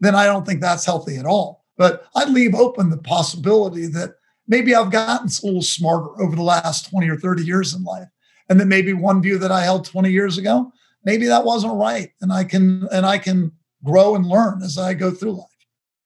then 0.00 0.14
I 0.14 0.26
don't 0.26 0.46
think 0.46 0.60
that's 0.60 0.86
healthy 0.86 1.16
at 1.16 1.26
all. 1.26 1.61
But 1.76 2.06
I'd 2.14 2.28
leave 2.28 2.54
open 2.54 2.90
the 2.90 2.98
possibility 2.98 3.86
that 3.86 4.14
maybe 4.46 4.74
I've 4.74 4.90
gotten 4.90 5.28
a 5.28 5.46
little 5.46 5.62
smarter 5.62 6.20
over 6.22 6.36
the 6.36 6.42
last 6.42 6.90
20 6.90 7.08
or 7.08 7.16
30 7.16 7.44
years 7.44 7.74
in 7.74 7.82
life. 7.84 8.08
And 8.48 8.60
that 8.60 8.66
maybe 8.66 8.92
one 8.92 9.22
view 9.22 9.38
that 9.38 9.52
I 9.52 9.62
held 9.62 9.84
20 9.84 10.10
years 10.10 10.36
ago, 10.36 10.72
maybe 11.04 11.26
that 11.26 11.44
wasn't 11.44 11.74
right. 11.74 12.10
And 12.20 12.32
I 12.32 12.44
can 12.44 12.86
and 12.92 13.06
I 13.06 13.18
can 13.18 13.52
grow 13.84 14.14
and 14.14 14.26
learn 14.26 14.62
as 14.62 14.78
I 14.78 14.94
go 14.94 15.10
through 15.10 15.32
life. 15.32 15.46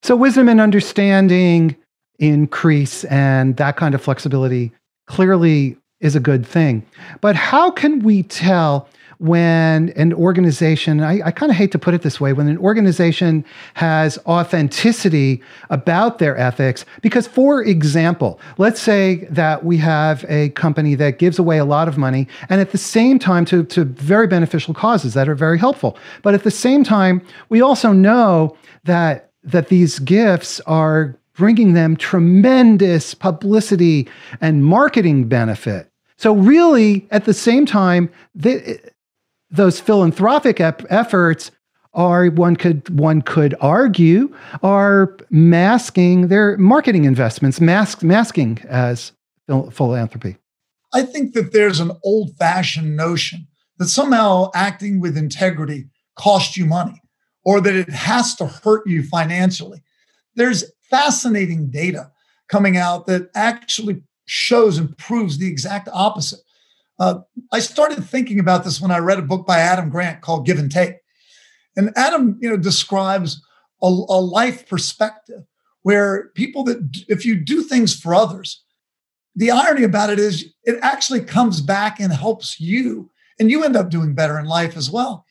So 0.02 0.14
wisdom 0.14 0.48
and 0.48 0.60
understanding 0.60 1.76
increase 2.18 3.04
and 3.04 3.56
that 3.56 3.76
kind 3.76 3.94
of 3.94 4.02
flexibility 4.02 4.72
clearly 5.06 5.76
is 6.00 6.14
a 6.14 6.20
good 6.20 6.46
thing. 6.46 6.84
But 7.20 7.36
how 7.36 7.70
can 7.70 8.00
we 8.00 8.22
tell 8.22 8.88
when 9.18 9.90
an 9.90 10.12
organization, 10.12 11.00
I, 11.00 11.20
I 11.26 11.30
kind 11.30 11.50
of 11.50 11.56
hate 11.56 11.72
to 11.72 11.78
put 11.78 11.94
it 11.94 12.02
this 12.02 12.20
way, 12.20 12.32
when 12.32 12.48
an 12.48 12.58
organization 12.58 13.44
has 13.74 14.18
authenticity 14.26 15.42
about 15.70 16.18
their 16.18 16.36
ethics, 16.36 16.84
because 17.02 17.26
for 17.26 17.62
example, 17.62 18.40
let's 18.58 18.80
say 18.80 19.26
that 19.30 19.64
we 19.64 19.76
have 19.78 20.24
a 20.28 20.50
company 20.50 20.94
that 20.96 21.18
gives 21.18 21.38
away 21.38 21.58
a 21.58 21.64
lot 21.64 21.88
of 21.88 21.96
money 21.96 22.28
and 22.48 22.60
at 22.60 22.72
the 22.72 22.78
same 22.78 23.18
time 23.18 23.44
to, 23.46 23.64
to 23.64 23.84
very 23.84 24.26
beneficial 24.26 24.74
causes 24.74 25.14
that 25.14 25.28
are 25.28 25.34
very 25.34 25.58
helpful. 25.58 25.96
But 26.22 26.34
at 26.34 26.42
the 26.42 26.50
same 26.50 26.84
time, 26.84 27.22
we 27.48 27.60
also 27.60 27.92
know 27.92 28.56
that 28.84 29.30
that 29.46 29.68
these 29.68 30.00
gifts 30.00 30.60
are 30.66 31.16
bringing 31.34 31.74
them 31.74 31.96
tremendous 31.96 33.14
publicity 33.14 34.08
and 34.40 34.64
marketing 34.64 35.28
benefit. 35.28 35.88
So, 36.16 36.34
really, 36.34 37.06
at 37.10 37.26
the 37.26 37.34
same 37.34 37.66
time, 37.66 38.10
they, 38.34 38.80
those 39.50 39.80
philanthropic 39.80 40.60
ep- 40.60 40.84
efforts 40.90 41.50
are 41.94 42.26
one 42.26 42.56
could 42.56 42.88
one 42.98 43.22
could 43.22 43.54
argue 43.60 44.34
are 44.62 45.16
masking 45.30 46.28
their 46.28 46.56
marketing 46.58 47.04
investments, 47.04 47.60
mask, 47.60 48.02
masking 48.02 48.58
as 48.68 49.12
philanthropy. 49.72 50.36
I 50.92 51.02
think 51.02 51.34
that 51.34 51.52
there's 51.52 51.80
an 51.80 51.92
old-fashioned 52.04 52.96
notion 52.96 53.46
that 53.78 53.88
somehow 53.88 54.50
acting 54.54 55.00
with 55.00 55.16
integrity 55.16 55.88
costs 56.16 56.56
you 56.56 56.66
money, 56.66 57.00
or 57.44 57.60
that 57.60 57.74
it 57.74 57.90
has 57.90 58.34
to 58.36 58.46
hurt 58.46 58.86
you 58.86 59.02
financially. 59.02 59.82
There's 60.34 60.64
fascinating 60.90 61.70
data 61.70 62.10
coming 62.48 62.76
out 62.76 63.06
that 63.06 63.30
actually 63.34 64.02
shows 64.26 64.78
and 64.78 64.96
proves 64.98 65.38
the 65.38 65.48
exact 65.48 65.88
opposite. 65.92 66.40
Uh, 66.98 67.20
I 67.52 67.60
started 67.60 68.04
thinking 68.04 68.40
about 68.40 68.64
this 68.64 68.80
when 68.80 68.90
I 68.90 68.98
read 68.98 69.18
a 69.18 69.22
book 69.22 69.46
by 69.46 69.58
Adam 69.58 69.90
Grant 69.90 70.22
called 70.22 70.46
Give 70.46 70.58
and 70.58 70.70
Take. 70.70 70.94
And 71.76 71.92
Adam, 71.96 72.38
you 72.40 72.48
know, 72.48 72.56
describes 72.56 73.42
a, 73.82 73.86
a 73.86 74.20
life 74.20 74.66
perspective 74.68 75.42
where 75.82 76.30
people 76.34 76.64
that, 76.64 77.04
if 77.08 77.26
you 77.26 77.36
do 77.36 77.62
things 77.62 77.94
for 77.94 78.14
others, 78.14 78.62
the 79.34 79.50
irony 79.50 79.84
about 79.84 80.10
it 80.10 80.18
is 80.18 80.52
it 80.64 80.78
actually 80.82 81.20
comes 81.20 81.60
back 81.60 82.00
and 82.00 82.12
helps 82.12 82.58
you, 82.58 83.10
and 83.38 83.50
you 83.50 83.62
end 83.62 83.76
up 83.76 83.90
doing 83.90 84.14
better 84.14 84.38
in 84.38 84.46
life 84.46 84.76
as 84.76 84.90
well. 84.90 85.26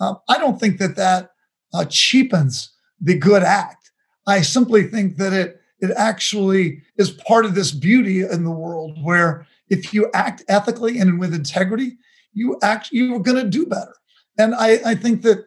Uh, 0.00 0.14
I 0.28 0.38
don't 0.38 0.58
think 0.58 0.78
that 0.78 0.96
that 0.96 1.30
uh, 1.72 1.84
cheapens 1.84 2.70
the 3.00 3.16
good 3.16 3.44
act. 3.44 3.92
I 4.26 4.42
simply 4.42 4.88
think 4.88 5.16
that 5.18 5.32
it 5.32 5.60
it 5.78 5.90
actually 5.96 6.82
is 6.96 7.10
part 7.10 7.44
of 7.44 7.54
this 7.54 7.70
beauty 7.70 8.22
in 8.22 8.42
the 8.42 8.50
world 8.50 8.98
where 9.02 9.46
if 9.68 9.94
you 9.94 10.10
act 10.14 10.44
ethically 10.48 10.98
and 10.98 11.18
with 11.18 11.34
integrity, 11.34 11.96
you 12.32 12.58
act 12.62 12.88
you're 12.92 13.20
going 13.20 13.42
to 13.42 13.48
do 13.48 13.66
better. 13.66 13.94
And 14.38 14.54
I, 14.54 14.80
I 14.84 14.94
think 14.94 15.22
that 15.22 15.46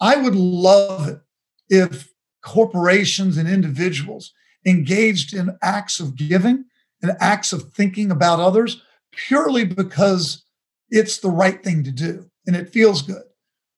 I 0.00 0.16
would 0.16 0.34
love 0.34 1.08
it 1.08 1.20
if 1.68 2.12
corporations 2.42 3.38
and 3.38 3.48
individuals 3.48 4.32
engaged 4.66 5.34
in 5.34 5.56
acts 5.62 6.00
of 6.00 6.16
giving 6.16 6.64
and 7.02 7.16
acts 7.20 7.52
of 7.52 7.72
thinking 7.72 8.10
about 8.10 8.40
others 8.40 8.82
purely 9.12 9.64
because 9.64 10.44
it's 10.90 11.18
the 11.18 11.30
right 11.30 11.62
thing 11.62 11.82
to 11.84 11.90
do 11.90 12.30
and 12.46 12.56
it 12.56 12.70
feels 12.70 13.02
good. 13.02 13.22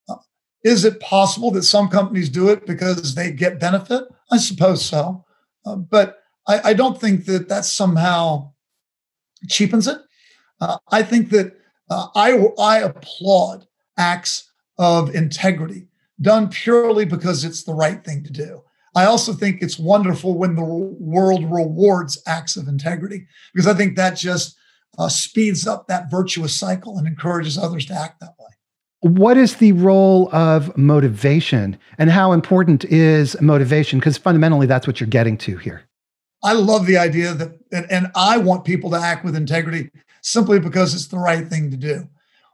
Uh, 0.09 0.17
is 0.65 0.85
it 0.85 1.01
possible 1.01 1.51
that 1.53 1.63
some 1.63 1.89
companies 1.89 2.29
do 2.29 2.49
it 2.49 2.67
because 2.67 3.15
they 3.15 3.31
get 3.31 3.61
benefit? 3.61 4.05
I 4.31 4.39
suppose 4.39 4.85
so. 4.85 5.25
Uh, 5.65 5.77
but 5.77 6.19
I, 6.47 6.71
I, 6.71 6.75
don't 6.75 7.01
think 7.01 7.25
that 7.27 7.49
that's 7.49 7.73
somehow 7.73 8.53
cheapens 9.49 9.87
it. 9.87 9.99
Uh, 10.61 10.79
I 10.91 11.03
think 11.03 11.31
that 11.31 11.57
uh, 11.91 12.09
I, 12.15 12.33
I 12.59 12.79
applaud 12.79 13.67
acts 13.97 14.51
of 14.79 15.15
integrity 15.15 15.89
done 16.21 16.49
purely 16.49 17.05
because 17.05 17.45
it's 17.45 17.65
the 17.65 17.75
right 17.75 18.05
thing 18.05 18.25
to 18.25 18.33
do. 18.33 18.63
I 18.95 19.05
also 19.05 19.35
think 19.35 19.61
it's 19.61 19.79
wonderful 19.79 20.39
when 20.39 20.55
the 20.55 20.65
world 20.65 21.45
rewards 21.51 22.21
acts 22.27 22.57
of 22.57 22.67
integrity 22.67 23.27
because 23.53 23.67
I 23.67 23.75
think 23.75 23.97
that 23.97 24.17
just 24.17 24.57
uh, 24.99 25.09
speeds 25.09 25.67
up 25.67 25.87
that 25.89 26.11
virtuous 26.11 26.59
cycle 26.59 26.97
and 26.97 27.07
encourages 27.07 27.59
others 27.59 27.85
to 27.87 27.95
act 27.95 28.21
that 28.21 28.35
way. 28.39 28.47
What 29.01 29.37
is 29.37 29.57
the 29.57 29.73
role 29.73 30.35
of 30.35 30.77
motivation 30.79 31.79
and 31.99 32.11
how 32.11 32.33
important 32.33 32.87
is 32.87 33.41
motivation? 33.43 33.99
Because 33.99 34.17
fundamentally, 34.17 34.67
that's 34.67 34.87
what 34.87 34.99
you're 34.99 35.09
getting 35.09 35.37
to 35.39 35.59
here. 35.59 35.83
I 36.47 36.53
love 36.53 36.87
the 36.87 36.97
idea 36.97 37.35
that, 37.35 37.59
and, 37.73 37.91
and 37.91 38.07
I 38.15 38.39
want 38.39 38.65
people 38.65 38.89
to 38.91 38.97
act 38.97 39.25
with 39.25 39.35
integrity 39.35 39.91
simply 40.23 40.61
because 40.61 40.95
it's 40.95 41.09
the 41.09 41.19
right 41.19 41.45
thing 41.49 41.73
to 41.73 41.77
do. 41.77 42.09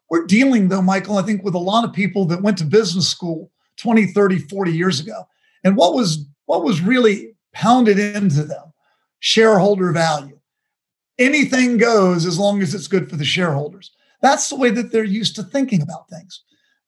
We're 0.08 0.24
dealing, 0.24 0.68
though, 0.68 0.80
Michael, 0.80 1.18
I 1.18 1.22
think, 1.22 1.44
with 1.44 1.54
a 1.54 1.58
lot 1.58 1.84
of 1.84 1.92
people 1.92 2.24
that 2.26 2.40
went 2.40 2.56
to 2.58 2.64
business 2.64 3.06
school 3.06 3.50
20, 3.76 4.06
30, 4.06 4.38
40 4.38 4.72
years 4.72 4.98
ago. 4.98 5.26
And 5.62 5.76
what 5.76 5.92
was 5.92 6.26
what 6.46 6.64
was 6.64 6.80
really 6.80 7.34
pounded 7.52 7.98
into 7.98 8.44
them? 8.44 8.72
Shareholder 9.20 9.92
value. 9.92 10.38
Anything 11.18 11.76
goes 11.76 12.24
as 12.24 12.38
long 12.38 12.62
as 12.62 12.74
it's 12.74 12.88
good 12.88 13.10
for 13.10 13.16
the 13.16 13.26
shareholders. 13.26 13.90
That's 14.22 14.48
the 14.48 14.56
way 14.56 14.70
that 14.70 14.90
they're 14.90 15.04
used 15.04 15.36
to 15.36 15.42
thinking 15.42 15.82
about 15.82 16.08
things. 16.08 16.42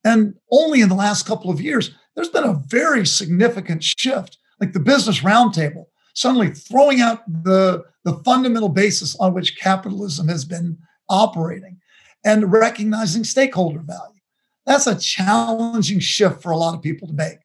And 0.05 0.37
only 0.51 0.81
in 0.81 0.89
the 0.89 0.95
last 0.95 1.27
couple 1.27 1.51
of 1.51 1.61
years, 1.61 1.91
there's 2.17 2.31
been 2.31 2.45
a 2.45 2.63
very 2.67 3.05
significant 3.05 3.85
shift, 3.85 4.39
like 4.59 4.73
the 4.73 4.81
Business 4.81 5.21
Roundtable 5.21 5.85
suddenly 6.15 6.51
throwing 6.51 7.01
out 7.01 7.23
the, 7.45 7.85
the 8.05 8.15
fundamental 8.25 8.69
basis 8.69 9.15
on 9.17 9.35
which 9.35 9.59
capitalism 9.59 10.29
has 10.29 10.45
been 10.45 10.79
operating 11.09 11.79
and 12.25 12.51
recognizing 12.51 13.25
stakeholder 13.25 13.81
value. 13.81 14.21
That's 14.65 14.87
a 14.87 14.99
challenging 14.99 16.01
shift 16.01 16.41
for 16.41 16.53
a 16.53 16.57
lot 16.57 16.75
of 16.75 16.83
people 16.83 17.07
to 17.09 17.15
make. 17.15 17.39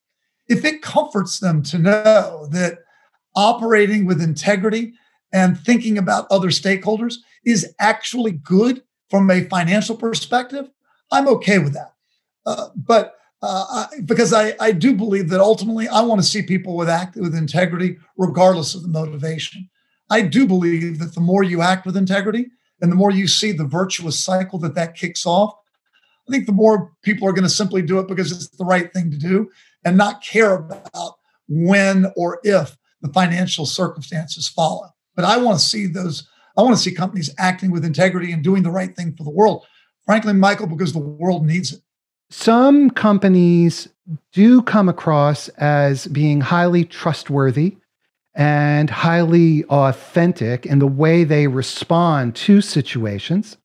If 0.47 0.63
it 0.63 0.81
comforts 0.81 1.39
them 1.39 1.61
to 1.63 1.77
know 1.77 2.47
that 2.51 2.79
operating 3.35 4.05
with 4.05 4.21
integrity 4.21 4.93
and 5.33 5.59
thinking 5.59 5.97
about 5.97 6.27
other 6.31 6.47
stakeholders 6.47 7.15
is 7.45 7.73
actually 7.79 8.31
good 8.31 8.83
from 9.09 9.29
a 9.29 9.45
financial 9.45 9.95
perspective, 9.95 10.69
I'm 11.11 11.27
okay 11.27 11.59
with 11.59 11.73
that. 11.73 11.93
Uh, 12.45 12.69
but 12.75 13.18
uh, 13.41 13.65
I, 13.69 14.01
because 14.01 14.33
I, 14.33 14.53
I 14.59 14.71
do 14.71 14.93
believe 14.93 15.29
that 15.29 15.39
ultimately 15.39 15.87
I 15.87 16.01
want 16.01 16.21
to 16.21 16.27
see 16.27 16.41
people 16.41 16.75
with 16.75 16.89
act 16.89 17.15
with 17.15 17.35
integrity, 17.35 17.97
regardless 18.17 18.75
of 18.75 18.81
the 18.81 18.89
motivation. 18.89 19.69
I 20.09 20.21
do 20.21 20.47
believe 20.47 20.99
that 20.99 21.15
the 21.15 21.21
more 21.21 21.43
you 21.43 21.61
act 21.61 21.85
with 21.85 21.95
integrity 21.95 22.47
and 22.81 22.91
the 22.91 22.95
more 22.95 23.11
you 23.11 23.27
see 23.27 23.51
the 23.51 23.65
virtuous 23.65 24.19
cycle 24.19 24.59
that 24.59 24.75
that 24.75 24.95
kicks 24.95 25.25
off, 25.25 25.53
I 26.27 26.31
think 26.31 26.45
the 26.45 26.51
more 26.51 26.91
people 27.01 27.27
are 27.27 27.33
going 27.33 27.43
to 27.43 27.49
simply 27.49 27.81
do 27.81 27.99
it 27.99 28.07
because 28.07 28.31
it's 28.31 28.49
the 28.49 28.65
right 28.65 28.91
thing 28.93 29.09
to 29.11 29.17
do 29.17 29.49
and 29.85 29.97
not 29.97 30.23
care 30.23 30.55
about 30.55 31.15
when 31.47 32.11
or 32.15 32.39
if 32.43 32.77
the 33.01 33.11
financial 33.13 33.65
circumstances 33.65 34.47
follow. 34.47 34.89
But 35.15 35.25
I 35.25 35.37
want 35.37 35.59
to 35.59 35.65
see 35.65 35.87
those, 35.87 36.27
I 36.57 36.61
want 36.61 36.75
to 36.75 36.81
see 36.81 36.91
companies 36.91 37.33
acting 37.37 37.71
with 37.71 37.85
integrity 37.85 38.31
and 38.31 38.43
doing 38.43 38.63
the 38.63 38.71
right 38.71 38.95
thing 38.95 39.15
for 39.15 39.23
the 39.23 39.29
world. 39.29 39.65
Frankly, 40.05 40.33
Michael, 40.33 40.67
because 40.67 40.93
the 40.93 40.99
world 40.99 41.45
needs 41.45 41.73
it. 41.73 41.81
Some 42.29 42.89
companies 42.91 43.89
do 44.33 44.61
come 44.61 44.89
across 44.89 45.47
as 45.49 46.07
being 46.07 46.41
highly 46.41 46.85
trustworthy 46.85 47.77
and 48.35 48.89
highly 48.89 49.65
authentic 49.65 50.65
in 50.65 50.79
the 50.79 50.87
way 50.87 51.23
they 51.23 51.47
respond 51.47 52.35
to 52.35 52.61
situations. 52.61 53.57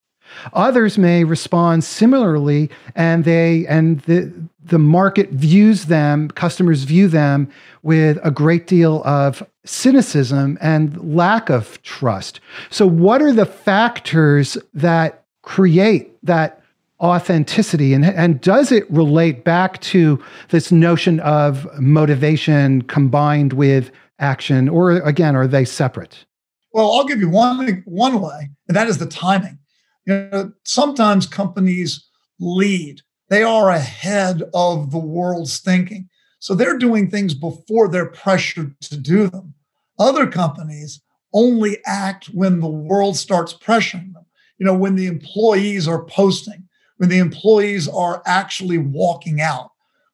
Others 0.54 0.98
may 0.98 1.24
respond 1.24 1.84
similarly, 1.84 2.70
and 2.94 3.24
they 3.24 3.66
and 3.66 4.00
the 4.00 4.32
the 4.64 4.78
market 4.78 5.30
views 5.30 5.84
them, 5.84 6.28
customers 6.28 6.84
view 6.84 7.06
them 7.06 7.48
with 7.82 8.18
a 8.22 8.30
great 8.30 8.66
deal 8.66 9.02
of 9.04 9.46
cynicism 9.66 10.56
and 10.60 11.14
lack 11.14 11.50
of 11.50 11.80
trust. 11.82 12.40
So, 12.70 12.86
what 12.86 13.20
are 13.20 13.32
the 13.32 13.46
factors 13.46 14.56
that 14.72 15.24
create 15.42 16.16
that 16.24 16.63
authenticity? 17.00 17.92
And, 17.92 18.04
and 18.04 18.40
does 18.40 18.72
it 18.72 18.90
relate 18.90 19.44
back 19.44 19.80
to 19.82 20.22
this 20.50 20.70
notion 20.70 21.20
of 21.20 21.66
motivation 21.80 22.82
combined 22.82 23.52
with 23.52 23.90
action 24.18 24.68
or 24.68 24.92
again 24.92 25.34
are 25.34 25.46
they 25.46 25.64
separate? 25.64 26.24
Well 26.72 26.92
i'll 26.92 27.04
give 27.04 27.20
you 27.20 27.28
one 27.28 27.82
one 27.84 28.20
way 28.20 28.50
and 28.68 28.76
that 28.76 28.88
is 28.88 28.98
the 28.98 29.06
timing. 29.06 29.58
You 30.06 30.28
know 30.30 30.52
sometimes 30.64 31.26
companies 31.26 32.06
lead. 32.38 33.00
They 33.28 33.42
are 33.42 33.70
ahead 33.70 34.42
of 34.52 34.90
the 34.90 34.98
world's 34.98 35.58
thinking. 35.58 36.08
So 36.38 36.54
they're 36.54 36.78
doing 36.78 37.10
things 37.10 37.34
before 37.34 37.88
they're 37.88 38.10
pressured 38.10 38.78
to 38.82 38.96
do 38.96 39.28
them. 39.28 39.54
Other 39.98 40.26
companies 40.26 41.00
only 41.32 41.78
act 41.86 42.26
when 42.26 42.60
the 42.60 42.68
world 42.68 43.16
starts 43.16 43.54
pressuring 43.54 44.12
them. 44.12 44.26
You 44.58 44.66
know 44.66 44.76
when 44.76 44.94
the 44.94 45.06
employees 45.06 45.88
are 45.88 46.04
posting 46.04 46.63
when 47.04 47.10
the 47.10 47.18
employees 47.18 47.86
are 47.86 48.22
actually 48.24 48.78
walking 48.78 49.38
out, 49.38 49.72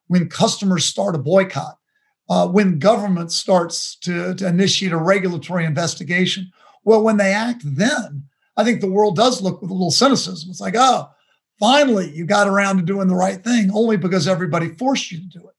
when 0.09 0.29
customers 0.29 0.85
start 0.85 1.15
a 1.15 1.19
boycott, 1.19 1.79
uh, 2.29 2.49
when 2.49 2.81
government 2.81 3.31
starts 3.31 3.95
to, 3.95 4.35
to 4.35 4.49
initiate 4.49 4.91
a 4.91 4.97
regulatory 4.97 5.65
investigation. 5.65 6.51
Well, 6.83 7.05
when 7.05 7.17
they 7.17 7.33
act 7.33 7.63
then, 7.65 8.25
I 8.57 8.65
think 8.65 8.81
the 8.81 8.91
world 8.91 9.15
does 9.15 9.41
look 9.41 9.63
with 9.63 9.71
a 9.71 9.73
little 9.73 9.93
cynicism. 9.93 10.51
It's 10.51 10.61
like, 10.61 10.75
oh, 10.77 11.09
finally 11.61 12.11
you 12.11 12.27
got 12.27 12.49
around 12.49 12.79
to 12.79 12.83
doing 12.83 13.07
the 13.07 13.15
right 13.15 13.41
thing 13.45 13.71
only 13.73 13.97
because 13.97 14.27
everybody 14.27 14.71
forced 14.71 15.13
you 15.13 15.19
to 15.19 15.39
do 15.39 15.47
it. 15.47 15.55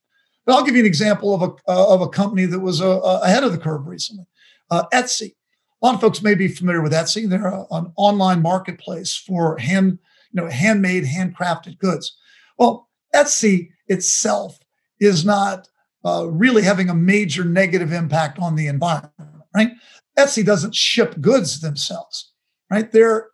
But 0.45 0.55
I'll 0.55 0.65
give 0.65 0.75
you 0.75 0.81
an 0.81 0.85
example 0.85 1.33
of 1.33 1.43
a, 1.43 1.71
uh, 1.71 1.93
of 1.93 2.01
a 2.01 2.09
company 2.09 2.45
that 2.45 2.59
was 2.59 2.81
uh, 2.81 2.99
uh 2.99 3.21
ahead 3.23 3.45
of 3.45 3.53
the 3.53 3.57
curve 3.57 3.87
recently 3.87 4.25
uh, 4.69 4.83
Etsy. 4.93 5.35
A 5.81 5.85
lot 5.85 5.95
of 5.95 6.01
folks 6.01 6.21
may 6.21 6.35
be 6.35 6.49
familiar 6.49 6.81
with 6.81 6.91
Etsy. 6.91 7.29
They're 7.29 7.47
a, 7.47 7.65
an 7.71 7.93
online 7.95 8.41
marketplace 8.41 9.15
for 9.15 9.57
hand 9.59 9.97
you 10.33 10.41
know, 10.41 10.49
handmade, 10.49 11.03
handcrafted 11.03 11.77
goods. 11.77 12.15
Well, 12.57 12.89
Etsy 13.13 13.69
itself 13.87 14.59
is 14.99 15.25
not 15.25 15.67
uh, 16.05 16.27
really 16.29 16.63
having 16.63 16.89
a 16.89 16.95
major 16.95 17.43
negative 17.43 17.91
impact 17.91 18.39
on 18.39 18.55
the 18.55 18.67
environment, 18.67 19.13
right? 19.55 19.71
Etsy 20.17 20.45
doesn't 20.45 20.75
ship 20.75 21.19
goods 21.21 21.61
themselves, 21.61 22.31
right? 22.69 22.91
Their 22.91 23.29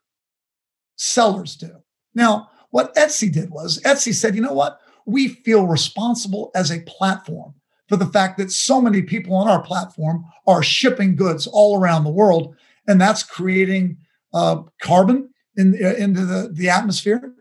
sellers 0.95 1.55
do. 1.55 1.71
Now, 2.13 2.49
what 2.71 2.95
Etsy 2.95 3.31
did 3.31 3.49
was 3.51 3.81
Etsy 3.81 4.13
said, 4.13 4.35
you 4.35 4.41
know 4.41 4.53
what? 4.53 4.79
We 5.05 5.29
feel 5.29 5.67
responsible 5.67 6.51
as 6.55 6.71
a 6.71 6.81
platform 6.81 7.53
for 7.87 7.95
the 7.95 8.07
fact 8.07 8.37
that 8.37 8.51
so 8.51 8.81
many 8.81 9.01
people 9.01 9.35
on 9.35 9.47
our 9.47 9.61
platform 9.61 10.25
are 10.45 10.61
shipping 10.61 11.15
goods 11.15 11.47
all 11.47 11.79
around 11.79 12.03
the 12.03 12.09
world, 12.09 12.55
and 12.87 12.99
that's 12.99 13.23
creating 13.23 13.97
uh, 14.33 14.63
carbon 14.81 15.29
in, 15.57 15.75
into 15.75 16.25
the, 16.25 16.49
the 16.53 16.69
atmosphere 16.69 17.33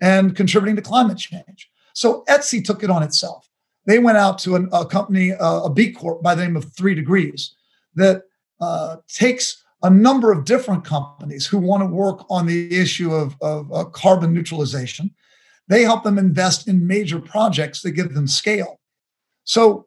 and 0.00 0.36
contributing 0.36 0.76
to 0.76 0.82
climate 0.82 1.18
change. 1.18 1.70
So 1.94 2.24
Etsy 2.28 2.64
took 2.64 2.82
it 2.82 2.90
on 2.90 3.02
itself. 3.02 3.48
They 3.86 3.98
went 3.98 4.18
out 4.18 4.38
to 4.40 4.56
an, 4.56 4.68
a 4.72 4.86
company, 4.86 5.32
uh, 5.32 5.62
a 5.62 5.70
B 5.70 5.92
Corp 5.92 6.22
by 6.22 6.34
the 6.34 6.42
name 6.42 6.56
of 6.56 6.72
Three 6.74 6.94
Degrees, 6.94 7.54
that 7.94 8.22
uh, 8.60 8.96
takes 9.08 9.62
a 9.82 9.90
number 9.90 10.30
of 10.30 10.44
different 10.44 10.84
companies 10.84 11.46
who 11.46 11.58
want 11.58 11.82
to 11.82 11.86
work 11.86 12.24
on 12.30 12.46
the 12.46 12.74
issue 12.78 13.12
of, 13.12 13.34
of 13.40 13.72
uh, 13.72 13.84
carbon 13.86 14.32
neutralization. 14.32 15.10
They 15.68 15.82
help 15.82 16.04
them 16.04 16.18
invest 16.18 16.68
in 16.68 16.86
major 16.86 17.18
projects 17.18 17.82
that 17.82 17.92
give 17.92 18.14
them 18.14 18.28
scale. 18.28 18.80
So, 19.44 19.86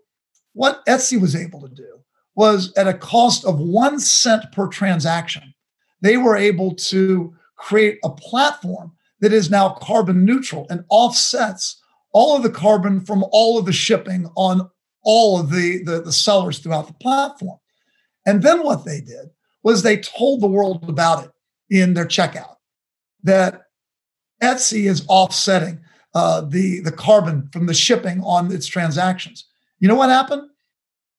what 0.53 0.85
Etsy 0.85 1.19
was 1.19 1.35
able 1.35 1.61
to 1.61 1.69
do 1.69 1.99
was 2.35 2.73
at 2.73 2.87
a 2.87 2.93
cost 2.93 3.45
of 3.45 3.59
one 3.59 3.99
cent 3.99 4.51
per 4.51 4.67
transaction, 4.67 5.53
they 6.01 6.17
were 6.17 6.35
able 6.35 6.75
to 6.75 7.33
create 7.55 7.99
a 8.03 8.09
platform 8.09 8.91
that 9.21 9.33
is 9.33 9.49
now 9.49 9.69
carbon 9.81 10.25
neutral 10.25 10.67
and 10.69 10.83
offsets 10.89 11.81
all 12.11 12.35
of 12.35 12.43
the 12.43 12.49
carbon 12.49 13.01
from 13.01 13.25
all 13.31 13.57
of 13.57 13.65
the 13.65 13.73
shipping 13.73 14.29
on 14.35 14.69
all 15.03 15.39
of 15.39 15.51
the, 15.51 15.83
the, 15.83 16.01
the 16.01 16.11
sellers 16.11 16.59
throughout 16.59 16.87
the 16.87 16.93
platform. 16.93 17.59
And 18.25 18.41
then 18.41 18.63
what 18.63 18.85
they 18.85 19.01
did 19.01 19.29
was 19.63 19.83
they 19.83 19.97
told 19.97 20.41
the 20.41 20.47
world 20.47 20.87
about 20.89 21.25
it 21.25 21.31
in 21.69 21.93
their 21.93 22.05
checkout 22.05 22.55
that 23.23 23.63
Etsy 24.41 24.85
is 24.89 25.05
offsetting 25.07 25.79
uh, 26.13 26.41
the, 26.41 26.79
the 26.81 26.91
carbon 26.91 27.49
from 27.51 27.65
the 27.65 27.73
shipping 27.73 28.21
on 28.23 28.51
its 28.51 28.67
transactions. 28.67 29.45
You 29.79 29.87
know 29.87 29.95
what 29.95 30.09
happened? 30.09 30.49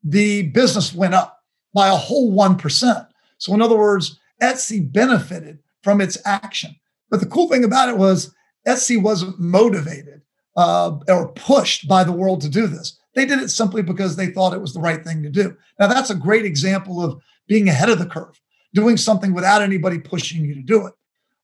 The 0.03 0.43
business 0.43 0.95
went 0.95 1.15
up 1.15 1.41
by 1.75 1.89
a 1.89 1.97
whole 1.97 2.33
1%. 2.33 3.07
So, 3.39 3.53
in 3.53 3.61
other 3.61 3.77
words, 3.77 4.19
Etsy 4.43 4.91
benefited 4.93 5.59
from 5.87 6.01
its 6.01 6.19
action. 6.25 6.75
But 7.11 7.21
the 7.21 7.27
cool 7.27 7.49
thing 7.49 7.63
about 7.63 7.89
it 7.89 7.97
was 7.97 8.35
Etsy 8.67 9.01
wasn't 9.01 9.39
motivated 9.39 10.21
uh, 10.57 10.99
or 11.09 11.29
pushed 11.29 11.87
by 11.87 12.03
the 12.03 12.11
world 12.11 12.41
to 12.41 12.49
do 12.49 12.67
this. 12.67 12.99
They 13.15 13.25
did 13.25 13.39
it 13.39 13.51
simply 13.51 13.83
because 13.83 14.17
they 14.17 14.27
thought 14.27 14.53
it 14.53 14.61
was 14.61 14.75
the 14.75 14.81
right 14.81 15.05
thing 15.05 15.23
to 15.23 15.31
do. 15.31 15.57
Now, 15.79 15.87
that's 15.87 16.11
a 16.11 16.17
great 16.17 16.45
example 16.45 17.01
of 17.01 17.23
being 17.47 17.69
ahead 17.69 17.89
of 17.89 18.01
the 18.01 18.07
curve, 18.07 18.41
doing 18.75 18.97
something 18.97 19.33
without 19.33 19.63
anybody 19.63 20.01
pushing 20.01 20.45
you 20.45 20.57
to 20.57 20.61
do 20.61 20.89
it. 20.89 20.95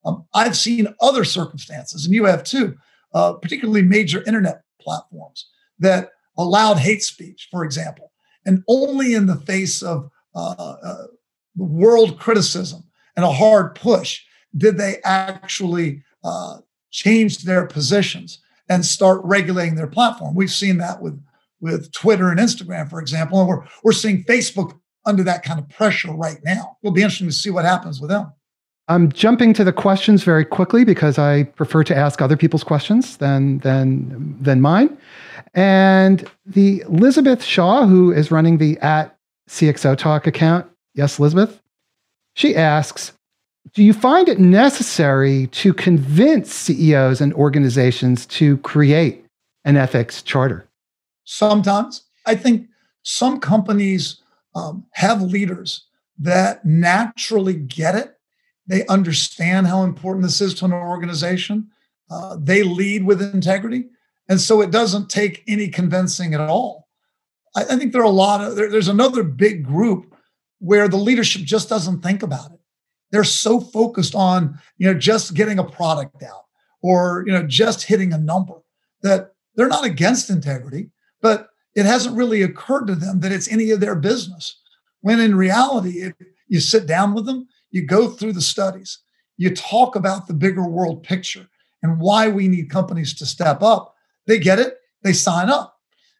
Um, 0.04 0.24
I've 0.34 0.56
seen 0.56 0.92
other 1.00 1.22
circumstances, 1.22 2.04
and 2.04 2.12
you 2.12 2.24
have 2.24 2.42
too, 2.42 2.74
uh, 3.14 3.34
particularly 3.34 3.82
major 3.82 4.24
internet 4.26 4.62
platforms 4.80 5.48
that 5.78 6.10
allowed 6.36 6.78
hate 6.78 7.04
speech, 7.04 7.46
for 7.48 7.64
example, 7.64 8.10
and 8.44 8.64
only 8.66 9.14
in 9.14 9.26
the 9.26 9.36
face 9.36 9.82
of 9.82 10.10
uh, 10.34 10.74
uh 10.82 11.06
world 11.54 12.18
criticism 12.18 12.82
and 13.14 13.24
a 13.24 13.30
hard 13.30 13.76
push 13.76 14.22
did 14.56 14.76
they 14.76 14.98
actually 15.04 16.02
uh, 16.24 16.58
change 16.90 17.38
their 17.38 17.66
positions 17.66 18.38
and 18.68 18.84
start 18.84 19.20
regulating 19.24 19.74
their 19.74 19.86
platform? 19.86 20.34
We've 20.34 20.50
seen 20.50 20.78
that 20.78 21.00
with 21.02 21.22
with 21.60 21.92
Twitter 21.92 22.28
and 22.28 22.40
Instagram, 22.40 22.90
for 22.90 23.00
example, 23.00 23.40
and 23.40 23.48
we're 23.48 23.64
we're 23.82 23.92
seeing 23.92 24.24
Facebook 24.24 24.78
under 25.04 25.22
that 25.24 25.42
kind 25.42 25.58
of 25.58 25.68
pressure 25.68 26.12
right 26.12 26.38
now. 26.44 26.76
It'll 26.82 26.92
be 26.92 27.02
interesting 27.02 27.28
to 27.28 27.32
see 27.32 27.50
what 27.50 27.64
happens 27.64 28.00
with 28.00 28.10
them. 28.10 28.32
I'm 28.88 29.10
jumping 29.12 29.54
to 29.54 29.64
the 29.64 29.72
questions 29.72 30.24
very 30.24 30.44
quickly 30.44 30.84
because 30.84 31.18
I 31.18 31.44
prefer 31.44 31.84
to 31.84 31.96
ask 31.96 32.20
other 32.20 32.36
people's 32.36 32.64
questions 32.64 33.16
than 33.16 33.58
than 33.60 34.36
than 34.40 34.60
mine. 34.60 34.96
And 35.54 36.28
the 36.46 36.80
Elizabeth 36.80 37.44
Shaw, 37.44 37.86
who 37.86 38.12
is 38.12 38.30
running 38.30 38.58
the 38.58 38.78
at 38.78 39.16
CXO 39.48 39.96
Talk 39.96 40.26
account, 40.26 40.66
yes, 40.94 41.18
Elizabeth, 41.18 41.60
she 42.34 42.56
asks, 42.56 43.12
do 43.74 43.82
you 43.82 43.92
find 43.92 44.28
it 44.28 44.38
necessary 44.38 45.46
to 45.48 45.72
convince 45.72 46.52
CEOs 46.52 47.20
and 47.20 47.32
organizations 47.34 48.26
to 48.26 48.58
create 48.58 49.24
an 49.64 49.76
ethics 49.76 50.22
charter? 50.22 50.66
Sometimes. 51.24 52.02
I 52.26 52.34
think 52.34 52.68
some 53.02 53.40
companies 53.40 54.20
um, 54.54 54.84
have 54.92 55.22
leaders 55.22 55.86
that 56.18 56.64
naturally 56.64 57.54
get 57.54 57.94
it. 57.94 58.18
They 58.66 58.86
understand 58.86 59.66
how 59.66 59.82
important 59.82 60.24
this 60.24 60.40
is 60.40 60.54
to 60.54 60.66
an 60.66 60.72
organization. 60.72 61.68
Uh, 62.10 62.36
they 62.38 62.62
lead 62.62 63.04
with 63.04 63.22
integrity. 63.22 63.86
And 64.28 64.40
so 64.40 64.60
it 64.60 64.70
doesn't 64.70 65.08
take 65.08 65.42
any 65.48 65.68
convincing 65.68 66.34
at 66.34 66.40
all. 66.40 66.88
I, 67.56 67.62
I 67.62 67.76
think 67.76 67.92
there 67.92 68.02
are 68.02 68.04
a 68.04 68.10
lot 68.10 68.40
of, 68.42 68.56
there, 68.56 68.70
there's 68.70 68.88
another 68.88 69.22
big 69.22 69.64
group 69.64 70.14
where 70.58 70.88
the 70.88 70.96
leadership 70.96 71.42
just 71.42 71.68
doesn't 71.68 72.02
think 72.02 72.22
about 72.22 72.52
it 72.52 72.61
they're 73.12 73.22
so 73.22 73.60
focused 73.60 74.16
on 74.16 74.58
you 74.78 74.92
know 74.92 74.98
just 74.98 75.34
getting 75.34 75.60
a 75.60 75.64
product 75.64 76.22
out 76.24 76.46
or 76.82 77.22
you 77.26 77.32
know 77.32 77.46
just 77.46 77.84
hitting 77.84 78.12
a 78.12 78.18
number 78.18 78.54
that 79.02 79.32
they're 79.54 79.68
not 79.68 79.84
against 79.84 80.30
integrity, 80.30 80.90
but 81.20 81.50
it 81.76 81.86
hasn't 81.86 82.16
really 82.16 82.42
occurred 82.42 82.86
to 82.86 82.94
them 82.94 83.20
that 83.20 83.32
it's 83.32 83.50
any 83.50 83.70
of 83.70 83.80
their 83.80 83.94
business. 83.94 84.58
When 85.02 85.20
in 85.20 85.36
reality, 85.36 86.02
if 86.02 86.14
you 86.48 86.60
sit 86.60 86.86
down 86.86 87.14
with 87.14 87.26
them, 87.26 87.48
you 87.70 87.86
go 87.86 88.08
through 88.08 88.32
the 88.32 88.40
studies, 88.40 88.98
you 89.36 89.54
talk 89.54 89.96
about 89.96 90.26
the 90.26 90.34
bigger 90.34 90.66
world 90.66 91.02
picture 91.02 91.48
and 91.82 92.00
why 92.00 92.28
we 92.28 92.48
need 92.48 92.70
companies 92.70 93.12
to 93.14 93.26
step 93.26 93.62
up. 93.62 93.94
They 94.26 94.38
get 94.38 94.58
it, 94.58 94.78
they 95.02 95.12
sign 95.12 95.50
up. 95.50 95.76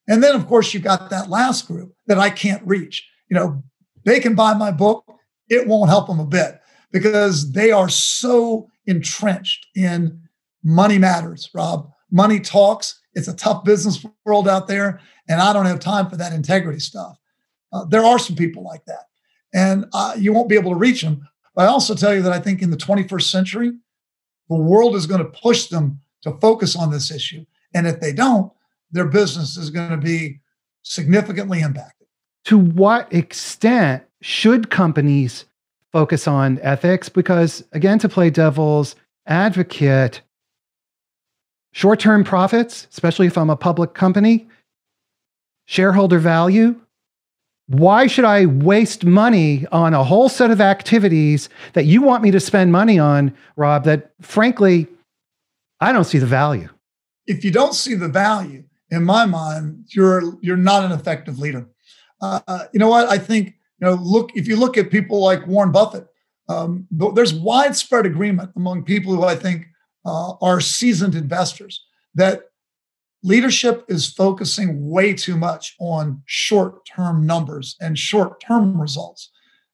And 0.09 0.22
then, 0.22 0.35
of 0.35 0.48
course, 0.48 0.74
you've 0.74 0.83
got 0.83 1.11
that 1.11 1.31
last 1.31 1.68
group 1.68 1.94
that 2.07 2.18
I 2.18 2.31
can't 2.31 2.66
reach. 2.66 3.09
You 3.28 3.37
know, 3.37 3.62
they 4.05 4.18
can 4.18 4.35
buy 4.35 4.55
my 4.55 4.72
book, 4.72 5.05
it 5.48 5.66
won't 5.66 5.90
help 5.90 6.09
them 6.09 6.18
a 6.18 6.26
bit 6.26 6.62
because 6.92 7.52
they 7.52 7.72
are 7.72 7.88
so 7.88 8.68
entrenched 8.87 9.66
in 9.74 10.20
money 10.62 10.98
matters, 10.98 11.50
Rob. 11.55 11.90
Money 12.11 12.40
talks. 12.40 13.00
It's 13.14 13.28
a 13.28 13.35
tough 13.35 13.64
business 13.64 14.05
world 14.24 14.48
out 14.48 14.68
there, 14.68 15.00
and 15.28 15.40
I 15.40 15.52
don't 15.52 15.66
have 15.66 15.81
time 15.81 16.09
for 16.09 16.16
that 16.16 16.33
integrity 16.33 16.78
stuff. 16.78 17.18
Uh, 17.72 17.85
there 17.87 18.05
are 18.05 18.18
some 18.18 18.37
people 18.37 18.62
like 18.62 18.85
that, 18.85 19.07
and 19.55 19.87
uh, 19.92 20.14
you 20.16 20.33
won't 20.33 20.48
be 20.48 20.55
able 20.55 20.72
to 20.72 20.78
reach 20.78 21.02
them. 21.02 21.26
But 21.55 21.62
I 21.62 21.68
also 21.68 21.94
tell 21.94 22.14
you 22.14 22.22
that 22.22 22.33
I 22.33 22.38
think 22.38 22.62
in 22.62 22.70
the 22.70 22.76
21st 22.76 23.31
century, 23.31 23.72
the 24.48 24.57
world 24.57 24.94
is 24.94 25.07
going 25.07 25.22
to 25.22 25.40
push 25.40 25.66
them 25.66 26.00
to 26.22 26.33
focus 26.40 26.76
on 26.76 26.90
this 26.90 27.11
issue. 27.11 27.44
And 27.74 27.87
if 27.87 28.00
they 28.00 28.12
don't, 28.12 28.52
their 28.90 29.07
business 29.07 29.57
is 29.57 29.70
going 29.70 29.90
to 29.90 29.96
be 29.96 30.40
significantly 30.83 31.61
impacted. 31.61 32.07
To 32.46 32.59
what 32.59 33.12
extent 33.12 34.05
should 34.20 34.70
companies 34.70 35.46
focus 35.92 36.26
on 36.26 36.59
ethics? 36.62 37.09
Because, 37.09 37.64
again, 37.72 37.98
to 38.00 38.09
play 38.09 38.31
devil's 38.31 38.96
advocate, 39.26 40.22
short 41.72 42.00
term 42.00 42.24
profits, 42.24 42.87
especially 42.90 43.26
if 43.26 43.37
I'm 43.38 43.50
a 43.50 43.57
public 43.57 43.94
company, 43.94 44.48
shareholder 45.66 46.18
value, 46.18 46.76
why 47.66 48.07
should 48.07 48.24
I 48.24 48.46
waste 48.46 49.05
money 49.05 49.66
on 49.72 49.94
a 49.94 50.05
whole 50.05 50.28
set 50.28 50.50
of 50.50 50.61
activities 50.61 51.48
that 51.74 51.85
you 51.85 52.02
want 52.02 52.22
me 52.22 52.31
to 52.31 52.40
spend 52.40 52.72
money 52.72 52.98
on, 52.98 53.35
Rob, 53.57 53.85
that 53.85 54.12
frankly, 54.20 54.88
I 55.81 55.92
don't 55.92 56.05
see 56.05 56.18
the 56.18 56.26
value? 56.26 56.68
If 57.26 57.44
you 57.44 57.50
don't 57.50 57.74
see 57.74 57.94
the 57.94 58.09
value, 58.09 58.64
in 58.90 59.05
my 59.05 59.24
mind, 59.24 59.87
you're 59.88 60.37
you're 60.42 60.57
not 60.57 60.85
an 60.85 60.92
effective 60.92 61.38
leader. 61.38 61.66
Uh, 62.20 62.40
uh 62.46 62.64
you 62.72 62.78
know 62.78 62.88
what? 62.88 63.09
I 63.09 63.16
think 63.16 63.55
you 63.83 63.88
know. 63.88 63.95
Look, 63.95 64.31
if 64.35 64.47
you 64.49 64.57
look 64.57 64.79
at 64.79 64.90
people 64.90 65.21
like 65.21 65.47
Warren 65.47 65.73
Buffett, 65.73 66.07
um, 66.49 66.87
there's 66.90 67.35
widespread 67.35 68.07
agreement 68.07 68.51
among 68.57 68.85
people 68.85 69.14
who 69.14 69.25
I 69.25 69.35
think 69.35 69.66
uh, 70.07 70.35
are 70.40 70.61
seasoned 70.61 71.14
investors 71.14 71.85
that 72.14 72.45
leadership 73.23 73.85
is 73.88 74.12
focusing 74.12 74.88
way 74.88 75.14
too 75.14 75.37
much 75.37 75.75
on 75.81 76.23
short 76.27 76.85
term 76.87 77.27
numbers 77.27 77.77
and 77.81 77.99
short 77.99 78.40
term 78.40 78.81
results. 78.81 79.31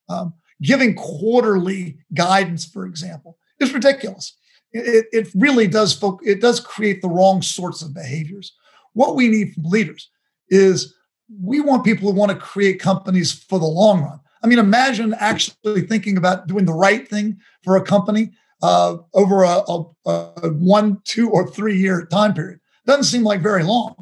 Um, 0.09 0.35
giving 0.62 0.94
quarterly 0.94 1.99
guidance, 2.14 2.64
for 2.64 2.87
example, 2.87 3.38
is 3.61 3.73
ridiculous. 3.73 4.37
It, 4.73 5.07
it 5.12 5.29
really 5.35 5.66
does 5.66 5.94
fo- 5.94 6.21
it 6.23 6.40
does 6.40 6.61
create 6.61 7.01
the 7.01 7.09
wrong 7.09 7.42
sorts 7.42 7.83
of 7.83 7.94
behaviors. 7.94 8.55
What 8.92 9.16
we 9.16 9.29
need 9.29 9.55
from 9.55 9.64
leaders 9.64 10.11
is 10.51 10.94
we 11.29 11.61
want 11.61 11.85
people 11.85 12.11
who 12.11 12.19
want 12.19 12.33
to 12.33 12.38
create 12.38 12.81
companies 12.81 13.33
for 13.33 13.59
the 13.59 13.67
long 13.67 14.03
run. 14.03 14.21
I 14.43 14.47
mean, 14.47 14.59
imagine 14.59 15.14
actually 15.19 15.83
thinking 15.83 16.17
about 16.17 16.47
doing 16.47 16.64
the 16.64 16.73
right 16.73 17.07
thing 17.07 17.38
for 17.62 17.77
a 17.77 17.83
company 17.83 18.31
uh, 18.62 18.97
over 19.14 19.43
a, 19.43 19.62
a, 19.69 19.85
a 20.07 20.53
one, 20.55 21.01
two, 21.05 21.31
or 21.31 21.49
three 21.49 21.77
year 21.77 22.07
time 22.07 22.35
period. 22.35 22.61
Doesn't 22.87 23.05
seem 23.05 23.23
like 23.23 23.41
very 23.41 23.62
long. 23.62 23.95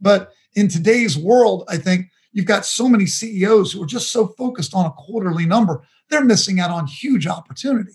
But 0.00 0.32
in 0.54 0.68
today's 0.68 1.16
world, 1.16 1.64
I 1.68 1.76
think 1.76 2.06
you've 2.32 2.46
got 2.46 2.66
so 2.66 2.88
many 2.88 3.06
CEOs 3.06 3.72
who 3.72 3.82
are 3.82 3.86
just 3.86 4.12
so 4.12 4.28
focused 4.38 4.74
on 4.74 4.86
a 4.86 4.92
quarterly 4.92 5.46
number, 5.46 5.84
they're 6.08 6.24
missing 6.24 6.60
out 6.60 6.70
on 6.70 6.86
huge 6.86 7.26
opportunity. 7.26 7.92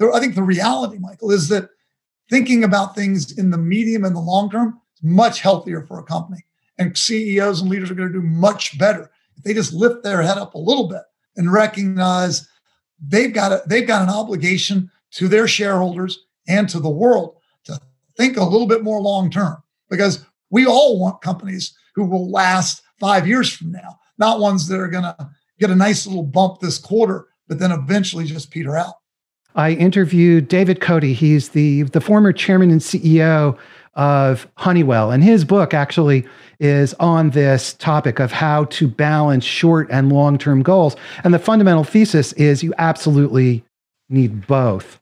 I 0.00 0.18
think 0.18 0.34
the 0.34 0.42
reality, 0.42 0.98
Michael, 0.98 1.30
is 1.30 1.48
that 1.48 1.68
thinking 2.30 2.64
about 2.64 2.94
things 2.94 3.36
in 3.36 3.50
the 3.50 3.58
medium 3.58 4.04
and 4.04 4.16
the 4.16 4.20
long 4.20 4.50
term 4.50 4.80
is 4.96 5.02
much 5.02 5.40
healthier 5.40 5.82
for 5.86 5.98
a 5.98 6.04
company. 6.04 6.44
And 6.80 6.96
CEOs 6.96 7.60
and 7.60 7.70
leaders 7.70 7.90
are 7.90 7.94
going 7.94 8.12
to 8.12 8.20
do 8.20 8.26
much 8.26 8.78
better 8.78 9.10
if 9.36 9.44
they 9.44 9.54
just 9.54 9.72
lift 9.72 10.02
their 10.02 10.22
head 10.22 10.38
up 10.38 10.54
a 10.54 10.58
little 10.58 10.88
bit 10.88 11.02
and 11.36 11.52
recognize 11.52 12.48
they've 13.06 13.32
got 13.32 13.52
a, 13.52 13.62
they've 13.66 13.86
got 13.86 14.02
an 14.02 14.08
obligation 14.08 14.90
to 15.12 15.28
their 15.28 15.46
shareholders 15.46 16.18
and 16.48 16.68
to 16.70 16.80
the 16.80 16.90
world 16.90 17.36
to 17.64 17.78
think 18.16 18.36
a 18.36 18.44
little 18.44 18.66
bit 18.66 18.82
more 18.82 19.00
long 19.00 19.30
term 19.30 19.62
because 19.88 20.24
we 20.50 20.66
all 20.66 20.98
want 20.98 21.20
companies 21.20 21.76
who 21.94 22.04
will 22.04 22.30
last 22.30 22.82
five 22.98 23.28
years 23.28 23.52
from 23.52 23.72
now, 23.72 23.98
not 24.18 24.40
ones 24.40 24.66
that 24.68 24.80
are 24.80 24.88
going 24.88 25.04
to 25.04 25.30
get 25.58 25.70
a 25.70 25.76
nice 25.76 26.06
little 26.06 26.22
bump 26.22 26.60
this 26.60 26.78
quarter, 26.78 27.28
but 27.46 27.58
then 27.58 27.72
eventually 27.72 28.24
just 28.24 28.50
peter 28.50 28.76
out. 28.76 28.94
I 29.54 29.72
interviewed 29.72 30.48
David 30.48 30.80
Cote. 30.80 31.02
He's 31.02 31.50
the, 31.50 31.82
the 31.82 32.00
former 32.00 32.32
chairman 32.32 32.70
and 32.70 32.80
CEO 32.80 33.58
of 33.94 34.48
Honeywell. 34.56 35.10
And 35.10 35.22
his 35.22 35.44
book 35.44 35.74
actually 35.74 36.26
is 36.58 36.94
on 36.94 37.30
this 37.30 37.74
topic 37.74 38.18
of 38.18 38.30
how 38.30 38.64
to 38.64 38.86
balance 38.86 39.44
short 39.44 39.88
and 39.90 40.12
long 40.12 40.38
term 40.38 40.62
goals. 40.62 40.96
And 41.24 41.34
the 41.34 41.38
fundamental 41.38 41.84
thesis 41.84 42.32
is 42.34 42.62
you 42.62 42.74
absolutely 42.78 43.64
need 44.08 44.46
both. 44.46 45.00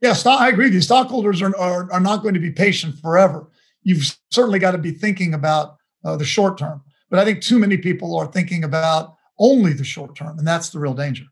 Yes, 0.00 0.26
I 0.26 0.48
agree 0.48 0.66
with 0.66 0.74
you. 0.74 0.80
Stockholders 0.80 1.40
are, 1.40 1.56
are, 1.56 1.90
are 1.92 2.00
not 2.00 2.22
going 2.22 2.34
to 2.34 2.40
be 2.40 2.50
patient 2.50 2.98
forever. 2.98 3.48
You've 3.82 4.16
certainly 4.30 4.58
got 4.58 4.72
to 4.72 4.78
be 4.78 4.90
thinking 4.90 5.32
about 5.34 5.76
uh, 6.04 6.16
the 6.16 6.24
short 6.24 6.58
term. 6.58 6.82
But 7.10 7.20
I 7.20 7.24
think 7.24 7.42
too 7.42 7.58
many 7.58 7.76
people 7.76 8.16
are 8.18 8.26
thinking 8.26 8.64
about 8.64 9.14
only 9.38 9.72
the 9.72 9.84
short 9.84 10.14
term, 10.16 10.38
and 10.38 10.46
that's 10.46 10.70
the 10.70 10.78
real 10.78 10.94
danger. 10.94 11.24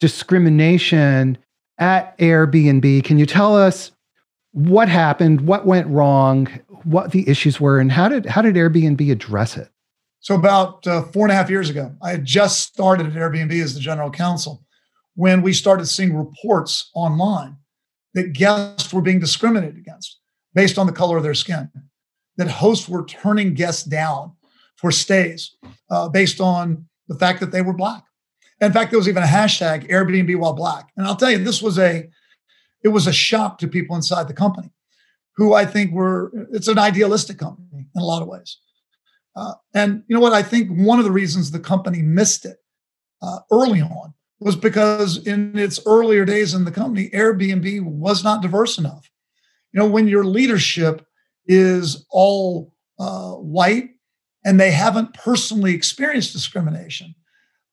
Discrimination 0.00 1.38
at 1.78 2.16
Airbnb. 2.18 3.04
Can 3.04 3.18
you 3.18 3.26
tell 3.26 3.56
us 3.56 3.92
what 4.52 4.88
happened, 4.88 5.42
what 5.42 5.66
went 5.66 5.86
wrong, 5.88 6.48
what 6.84 7.12
the 7.12 7.28
issues 7.28 7.60
were, 7.60 7.78
and 7.78 7.92
how 7.92 8.08
did 8.08 8.26
how 8.26 8.42
did 8.42 8.54
Airbnb 8.54 9.10
address 9.10 9.56
it? 9.56 9.68
So 10.20 10.34
about 10.34 10.86
uh, 10.86 11.02
four 11.02 11.24
and 11.24 11.32
a 11.32 11.34
half 11.34 11.50
years 11.50 11.70
ago, 11.70 11.94
I 12.02 12.10
had 12.10 12.24
just 12.24 12.60
started 12.60 13.06
at 13.06 13.12
Airbnb 13.12 13.52
as 13.62 13.74
the 13.74 13.80
general 13.80 14.10
counsel 14.10 14.64
when 15.14 15.42
we 15.42 15.52
started 15.52 15.86
seeing 15.86 16.16
reports 16.16 16.90
online 16.94 17.56
that 18.14 18.32
guests 18.32 18.92
were 18.92 19.02
being 19.02 19.20
discriminated 19.20 19.76
against 19.76 20.18
based 20.54 20.78
on 20.78 20.86
the 20.86 20.92
color 20.92 21.16
of 21.16 21.22
their 21.22 21.34
skin, 21.34 21.70
that 22.36 22.48
hosts 22.48 22.88
were 22.88 23.04
turning 23.04 23.54
guests 23.54 23.84
down 23.84 24.32
for 24.76 24.90
stays 24.90 25.56
uh, 25.90 26.08
based 26.08 26.40
on 26.40 26.86
the 27.08 27.18
fact 27.18 27.40
that 27.40 27.52
they 27.52 27.62
were 27.62 27.72
black. 27.72 28.04
In 28.60 28.72
fact, 28.72 28.90
there 28.90 28.98
was 28.98 29.08
even 29.08 29.22
a 29.22 29.26
hashtag 29.26 29.88
Airbnb 29.90 30.36
while 30.38 30.52
black. 30.52 30.90
And 30.96 31.06
I'll 31.06 31.16
tell 31.16 31.30
you, 31.30 31.38
this 31.38 31.62
was 31.62 31.78
a 31.78 32.08
it 32.82 32.88
was 32.88 33.06
a 33.06 33.12
shock 33.12 33.58
to 33.58 33.68
people 33.68 33.96
inside 33.96 34.28
the 34.28 34.34
company 34.34 34.70
who 35.36 35.54
I 35.54 35.64
think 35.64 35.92
were 35.92 36.32
it's 36.52 36.68
an 36.68 36.78
idealistic 36.78 37.38
company 37.38 37.86
in 37.94 38.00
a 38.00 38.04
lot 38.04 38.22
of 38.22 38.28
ways. 38.28 38.58
Uh, 39.36 39.54
and 39.72 40.02
you 40.08 40.16
know 40.16 40.20
what? 40.20 40.32
I 40.32 40.42
think 40.42 40.68
one 40.70 40.98
of 40.98 41.04
the 41.04 41.12
reasons 41.12 41.50
the 41.50 41.60
company 41.60 42.02
missed 42.02 42.44
it 42.44 42.56
uh, 43.22 43.38
early 43.50 43.80
on 43.80 44.14
was 44.40 44.56
because 44.56 45.24
in 45.26 45.56
its 45.56 45.80
earlier 45.86 46.24
days 46.24 46.54
in 46.54 46.64
the 46.64 46.72
company, 46.72 47.10
Airbnb 47.10 47.84
was 47.84 48.24
not 48.24 48.42
diverse 48.42 48.78
enough. 48.78 49.08
You 49.72 49.80
know, 49.80 49.86
when 49.86 50.08
your 50.08 50.24
leadership 50.24 51.04
is 51.46 52.04
all 52.10 52.74
uh, 52.98 53.32
white 53.32 53.90
and 54.44 54.58
they 54.58 54.70
haven't 54.70 55.14
personally 55.14 55.74
experienced 55.74 56.32
discrimination, 56.32 57.14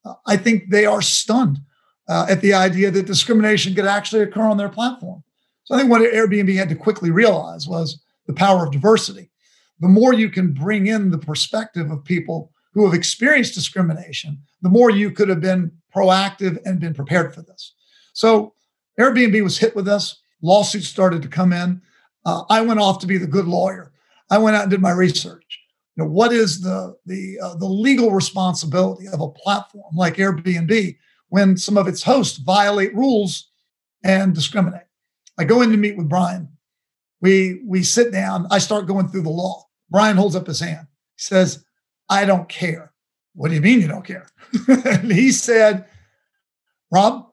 uh, 0.05 0.13
I 0.27 0.37
think 0.37 0.69
they 0.69 0.85
are 0.85 1.01
stunned 1.01 1.59
uh, 2.07 2.25
at 2.29 2.41
the 2.41 2.53
idea 2.53 2.91
that 2.91 3.05
discrimination 3.05 3.73
could 3.73 3.85
actually 3.85 4.21
occur 4.21 4.43
on 4.43 4.57
their 4.57 4.69
platform. 4.69 5.23
So 5.63 5.75
I 5.75 5.79
think 5.79 5.89
what 5.89 6.01
Airbnb 6.01 6.55
had 6.55 6.69
to 6.69 6.75
quickly 6.75 7.11
realize 7.11 7.67
was 7.67 8.01
the 8.27 8.33
power 8.33 8.65
of 8.65 8.71
diversity. 8.71 9.31
The 9.79 9.87
more 9.87 10.13
you 10.13 10.29
can 10.29 10.53
bring 10.53 10.87
in 10.87 11.09
the 11.09 11.17
perspective 11.17 11.91
of 11.91 12.03
people 12.03 12.51
who 12.73 12.85
have 12.85 12.93
experienced 12.93 13.53
discrimination, 13.53 14.37
the 14.61 14.69
more 14.69 14.89
you 14.89 15.11
could 15.11 15.29
have 15.29 15.41
been 15.41 15.71
proactive 15.95 16.59
and 16.65 16.79
been 16.79 16.93
prepared 16.93 17.33
for 17.33 17.41
this. 17.41 17.73
So 18.13 18.53
Airbnb 18.99 19.43
was 19.43 19.57
hit 19.57 19.75
with 19.75 19.85
this. 19.85 20.21
Lawsuits 20.41 20.87
started 20.87 21.21
to 21.21 21.27
come 21.27 21.51
in. 21.51 21.81
Uh, 22.25 22.43
I 22.49 22.61
went 22.61 22.79
off 22.79 22.99
to 22.99 23.07
be 23.07 23.17
the 23.17 23.27
good 23.27 23.45
lawyer. 23.45 23.91
I 24.29 24.37
went 24.37 24.55
out 24.55 24.63
and 24.63 24.71
did 24.71 24.81
my 24.81 24.91
research. 24.91 25.59
You 25.95 26.03
know, 26.03 26.09
what 26.09 26.33
is 26.33 26.61
the 26.61 26.95
the 27.05 27.39
uh, 27.41 27.55
the 27.55 27.65
legal 27.65 28.11
responsibility 28.11 29.07
of 29.07 29.21
a 29.21 29.29
platform 29.29 29.95
like 29.95 30.15
Airbnb 30.15 30.97
when 31.35 31.57
some 31.57 31.77
of 31.77 31.85
its 31.85 32.01
hosts 32.01 32.37
violate 32.37 32.95
rules 32.95 33.49
and 34.05 34.33
discriminate? 34.33 34.87
I 35.37 35.43
go 35.43 35.61
in 35.61 35.69
to 35.71 35.77
meet 35.77 35.97
with 35.97 36.07
Brian. 36.07 36.47
We 37.19 37.61
we 37.65 37.83
sit 37.83 38.13
down. 38.13 38.47
I 38.51 38.59
start 38.59 38.87
going 38.87 39.09
through 39.09 39.23
the 39.23 39.29
law. 39.29 39.65
Brian 39.89 40.15
holds 40.15 40.35
up 40.35 40.47
his 40.47 40.61
hand. 40.61 40.87
He 41.17 41.21
says, 41.21 41.65
"I 42.09 42.23
don't 42.23 42.47
care." 42.47 42.93
What 43.33 43.49
do 43.49 43.55
you 43.55 43.61
mean 43.61 43.81
you 43.81 43.87
don't 43.89 44.05
care? 44.05 44.27
and 44.85 45.11
he 45.11 45.31
said, 45.31 45.85
Rob, 46.89 47.27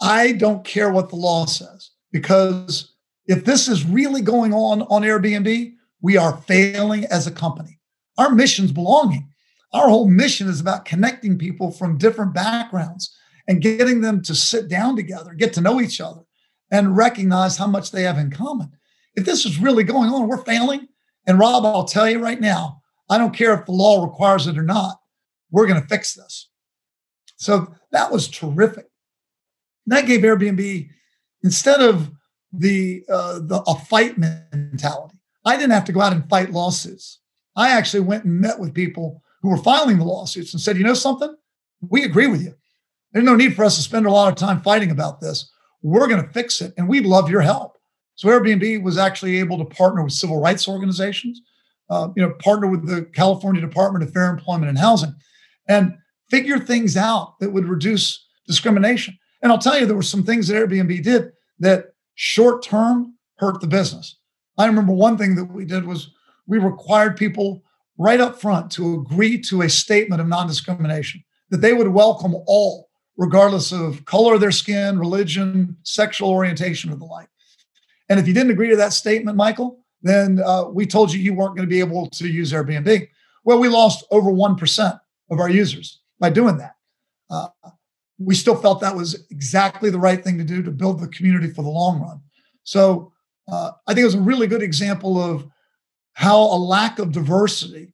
I 0.00 0.32
don't 0.32 0.64
care 0.64 0.90
what 0.90 1.10
the 1.10 1.16
law 1.16 1.44
says 1.44 1.90
because 2.10 2.94
if 3.26 3.44
this 3.44 3.68
is 3.68 3.84
really 3.84 4.22
going 4.22 4.54
on 4.54 4.82
on 4.82 5.02
Airbnb, 5.02 5.74
we 6.00 6.16
are 6.16 6.38
failing 6.38 7.04
as 7.06 7.26
a 7.26 7.30
company. 7.30 7.78
Our 8.16 8.30
mission's 8.30 8.72
belonging. 8.72 9.28
Our 9.74 9.88
whole 9.88 10.08
mission 10.08 10.48
is 10.48 10.60
about 10.60 10.86
connecting 10.86 11.36
people 11.36 11.70
from 11.70 11.98
different 11.98 12.32
backgrounds 12.32 13.14
and 13.48 13.62
getting 13.62 14.00
them 14.00 14.22
to 14.22 14.34
sit 14.34 14.68
down 14.68 14.96
together, 14.96 15.34
get 15.34 15.52
to 15.54 15.60
know 15.60 15.80
each 15.80 16.00
other, 16.00 16.22
and 16.70 16.96
recognize 16.96 17.56
how 17.56 17.66
much 17.66 17.90
they 17.90 18.02
have 18.02 18.18
in 18.18 18.30
common. 18.30 18.72
If 19.14 19.24
this 19.24 19.46
is 19.46 19.60
really 19.60 19.84
going 19.84 20.10
on, 20.10 20.28
we're 20.28 20.44
failing. 20.44 20.88
And 21.26 21.38
Rob, 21.38 21.64
I'll 21.64 21.84
tell 21.84 22.08
you 22.08 22.18
right 22.18 22.40
now, 22.40 22.82
I 23.08 23.18
don't 23.18 23.34
care 23.34 23.54
if 23.54 23.66
the 23.66 23.72
law 23.72 24.04
requires 24.04 24.46
it 24.46 24.58
or 24.58 24.62
not, 24.62 24.98
we're 25.50 25.66
going 25.66 25.80
to 25.80 25.88
fix 25.88 26.14
this. 26.14 26.48
So 27.36 27.74
that 27.92 28.10
was 28.10 28.28
terrific. 28.28 28.86
That 29.86 30.06
gave 30.06 30.20
Airbnb, 30.20 30.88
instead 31.44 31.80
of 31.80 32.10
the, 32.52 33.04
uh, 33.08 33.40
the 33.40 33.62
a 33.66 33.78
fight 33.78 34.18
mentality, 34.18 35.18
I 35.44 35.56
didn't 35.56 35.72
have 35.72 35.84
to 35.84 35.92
go 35.92 36.00
out 36.00 36.12
and 36.12 36.28
fight 36.28 36.50
lawsuits. 36.50 37.20
I 37.54 37.70
actually 37.70 38.00
went 38.00 38.24
and 38.24 38.40
met 38.40 38.58
with 38.58 38.74
people 38.74 39.22
who 39.42 39.50
were 39.50 39.58
filing 39.58 39.98
the 39.98 40.04
lawsuits 40.04 40.52
and 40.52 40.60
said, 40.60 40.76
you 40.76 40.82
know 40.82 40.94
something? 40.94 41.34
We 41.88 42.02
agree 42.02 42.26
with 42.26 42.42
you. 42.42 42.55
There's 43.16 43.24
no 43.24 43.34
need 43.34 43.56
for 43.56 43.64
us 43.64 43.76
to 43.76 43.82
spend 43.82 44.04
a 44.04 44.10
lot 44.10 44.28
of 44.30 44.34
time 44.34 44.60
fighting 44.60 44.90
about 44.90 45.22
this. 45.22 45.50
We're 45.80 46.06
going 46.06 46.22
to 46.22 46.30
fix 46.34 46.60
it 46.60 46.74
and 46.76 46.86
we'd 46.86 47.06
love 47.06 47.30
your 47.30 47.40
help. 47.40 47.78
So 48.14 48.28
Airbnb 48.28 48.82
was 48.82 48.98
actually 48.98 49.38
able 49.38 49.56
to 49.56 49.64
partner 49.64 50.04
with 50.04 50.12
civil 50.12 50.38
rights 50.38 50.68
organizations, 50.68 51.40
uh, 51.88 52.08
you 52.14 52.22
know, 52.22 52.34
partner 52.40 52.66
with 52.66 52.86
the 52.86 53.06
California 53.14 53.62
Department 53.62 54.04
of 54.04 54.12
Fair 54.12 54.28
Employment 54.28 54.68
and 54.68 54.76
Housing, 54.76 55.14
and 55.66 55.96
figure 56.28 56.58
things 56.58 56.94
out 56.94 57.40
that 57.40 57.54
would 57.54 57.64
reduce 57.64 58.22
discrimination. 58.46 59.16
And 59.40 59.50
I'll 59.50 59.56
tell 59.56 59.80
you, 59.80 59.86
there 59.86 59.96
were 59.96 60.02
some 60.02 60.22
things 60.22 60.48
that 60.48 60.68
Airbnb 60.68 61.02
did 61.02 61.32
that 61.60 61.94
short 62.16 62.62
term 62.62 63.14
hurt 63.38 63.62
the 63.62 63.66
business. 63.66 64.18
I 64.58 64.66
remember 64.66 64.92
one 64.92 65.16
thing 65.16 65.36
that 65.36 65.46
we 65.46 65.64
did 65.64 65.86
was 65.86 66.10
we 66.46 66.58
required 66.58 67.16
people 67.16 67.62
right 67.96 68.20
up 68.20 68.38
front 68.38 68.70
to 68.72 69.00
agree 69.00 69.40
to 69.44 69.62
a 69.62 69.70
statement 69.70 70.20
of 70.20 70.28
non 70.28 70.46
discrimination, 70.46 71.24
that 71.48 71.62
they 71.62 71.72
would 71.72 71.88
welcome 71.88 72.34
all, 72.46 72.90
regardless 73.16 73.72
of 73.72 74.04
color 74.04 74.34
of 74.34 74.40
their 74.40 74.52
skin, 74.52 74.98
religion, 74.98 75.76
sexual 75.82 76.30
orientation, 76.30 76.92
or 76.92 76.96
the 76.96 77.04
like. 77.04 77.28
And 78.08 78.20
if 78.20 78.28
you 78.28 78.34
didn't 78.34 78.52
agree 78.52 78.70
to 78.70 78.76
that 78.76 78.92
statement, 78.92 79.36
Michael, 79.36 79.80
then 80.02 80.40
uh, 80.44 80.64
we 80.64 80.86
told 80.86 81.12
you 81.12 81.20
you 81.20 81.34
weren't 81.34 81.56
going 81.56 81.68
to 81.68 81.72
be 81.72 81.80
able 81.80 82.08
to 82.10 82.28
use 82.28 82.52
Airbnb. 82.52 83.08
Well, 83.44 83.58
we 83.58 83.68
lost 83.68 84.04
over 84.10 84.30
1% 84.30 85.00
of 85.30 85.40
our 85.40 85.48
users 85.48 86.00
by 86.20 86.30
doing 86.30 86.58
that. 86.58 86.74
Uh, 87.30 87.48
we 88.18 88.34
still 88.34 88.56
felt 88.56 88.80
that 88.80 88.94
was 88.94 89.26
exactly 89.30 89.90
the 89.90 89.98
right 89.98 90.22
thing 90.22 90.38
to 90.38 90.44
do 90.44 90.62
to 90.62 90.70
build 90.70 91.00
the 91.00 91.08
community 91.08 91.52
for 91.52 91.62
the 91.62 91.68
long 91.68 92.00
run. 92.00 92.20
So 92.64 93.12
uh, 93.48 93.72
I 93.86 93.94
think 93.94 94.02
it 94.02 94.06
was 94.06 94.14
a 94.14 94.20
really 94.20 94.46
good 94.46 94.62
example 94.62 95.20
of 95.20 95.46
how 96.14 96.38
a 96.38 96.56
lack 96.56 96.98
of 96.98 97.12
diversity 97.12 97.92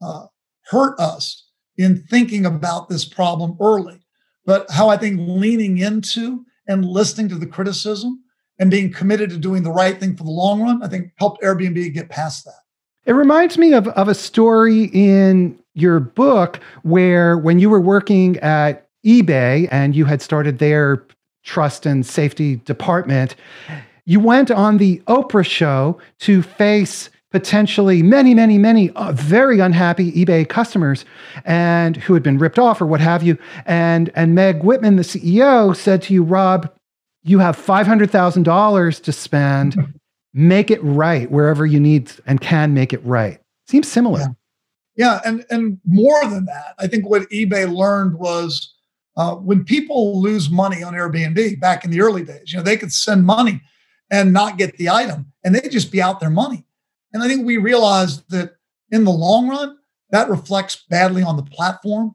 uh, 0.00 0.26
hurt 0.66 0.98
us 1.00 1.48
in 1.76 2.02
thinking 2.08 2.46
about 2.46 2.88
this 2.88 3.04
problem 3.04 3.56
early, 3.60 4.00
but 4.44 4.70
how 4.70 4.88
I 4.88 4.96
think 4.96 5.20
leaning 5.20 5.78
into 5.78 6.44
and 6.66 6.84
listening 6.84 7.28
to 7.30 7.36
the 7.36 7.46
criticism 7.46 8.22
and 8.58 8.70
being 8.70 8.92
committed 8.92 9.30
to 9.30 9.38
doing 9.38 9.62
the 9.62 9.70
right 9.70 9.98
thing 9.98 10.16
for 10.16 10.24
the 10.24 10.30
long 10.30 10.62
run, 10.62 10.82
I 10.82 10.88
think 10.88 11.12
helped 11.16 11.42
Airbnb 11.42 11.92
get 11.92 12.08
past 12.08 12.44
that. 12.44 12.54
It 13.06 13.12
reminds 13.12 13.58
me 13.58 13.74
of, 13.74 13.88
of 13.88 14.08
a 14.08 14.14
story 14.14 14.84
in 14.92 15.58
your 15.74 16.00
book 16.00 16.60
where 16.82 17.36
when 17.36 17.58
you 17.58 17.68
were 17.68 17.80
working 17.80 18.38
at 18.38 18.88
eBay 19.04 19.68
and 19.70 19.94
you 19.94 20.06
had 20.06 20.22
started 20.22 20.58
their 20.58 21.04
trust 21.42 21.84
and 21.84 22.06
safety 22.06 22.56
department, 22.56 23.36
you 24.06 24.20
went 24.20 24.50
on 24.50 24.78
the 24.78 25.02
Oprah 25.06 25.44
show 25.44 25.98
to 26.20 26.42
face 26.42 27.10
potentially 27.34 28.02
many, 28.02 28.34
many, 28.34 28.56
many 28.56 28.90
uh, 28.90 29.12
very 29.12 29.58
unhappy 29.58 30.12
eBay 30.12 30.48
customers 30.48 31.04
and 31.44 31.96
who 31.96 32.14
had 32.14 32.22
been 32.22 32.38
ripped 32.38 32.58
off 32.58 32.80
or 32.80 32.86
what 32.86 33.00
have 33.00 33.22
you. 33.22 33.36
And 33.66 34.10
and 34.14 34.34
Meg 34.34 34.62
Whitman, 34.62 34.96
the 34.96 35.02
CEO, 35.02 35.76
said 35.76 36.00
to 36.02 36.14
you, 36.14 36.22
Rob, 36.22 36.72
you 37.22 37.40
have 37.40 37.56
five 37.56 37.86
hundred 37.86 38.10
thousand 38.10 38.44
dollars 38.44 39.00
to 39.00 39.12
spend. 39.12 39.76
make 40.34 40.68
it 40.70 40.82
right 40.82 41.30
wherever 41.30 41.64
you 41.64 41.78
need 41.78 42.10
and 42.26 42.40
can 42.40 42.74
make 42.74 42.92
it 42.92 43.02
right. 43.04 43.40
Seems 43.68 43.90
similar. 43.90 44.20
Yeah. 44.20 44.26
Yeah, 44.96 45.20
and 45.24 45.44
and 45.50 45.80
more 45.84 46.24
than 46.24 46.44
that, 46.44 46.74
I 46.78 46.86
think 46.86 47.08
what 47.08 47.28
eBay 47.30 47.68
learned 47.72 48.16
was 48.16 48.72
uh, 49.16 49.34
when 49.34 49.64
people 49.64 50.22
lose 50.22 50.50
money 50.50 50.84
on 50.84 50.92
Airbnb 50.92 51.58
back 51.58 51.84
in 51.84 51.90
the 51.90 52.00
early 52.00 52.22
days, 52.22 52.52
you 52.52 52.58
know, 52.58 52.62
they 52.62 52.76
could 52.76 52.92
send 52.92 53.26
money 53.26 53.60
and 54.08 54.32
not 54.32 54.56
get 54.56 54.76
the 54.76 54.88
item, 54.88 55.32
and 55.42 55.52
they'd 55.52 55.72
just 55.72 55.90
be 55.90 56.00
out 56.00 56.20
their 56.20 56.30
money. 56.30 56.64
And 57.14 57.22
I 57.22 57.28
think 57.28 57.46
we 57.46 57.56
realized 57.56 58.28
that 58.30 58.56
in 58.90 59.04
the 59.04 59.10
long 59.10 59.48
run, 59.48 59.78
that 60.10 60.28
reflects 60.28 60.84
badly 60.90 61.22
on 61.22 61.36
the 61.36 61.44
platform, 61.44 62.12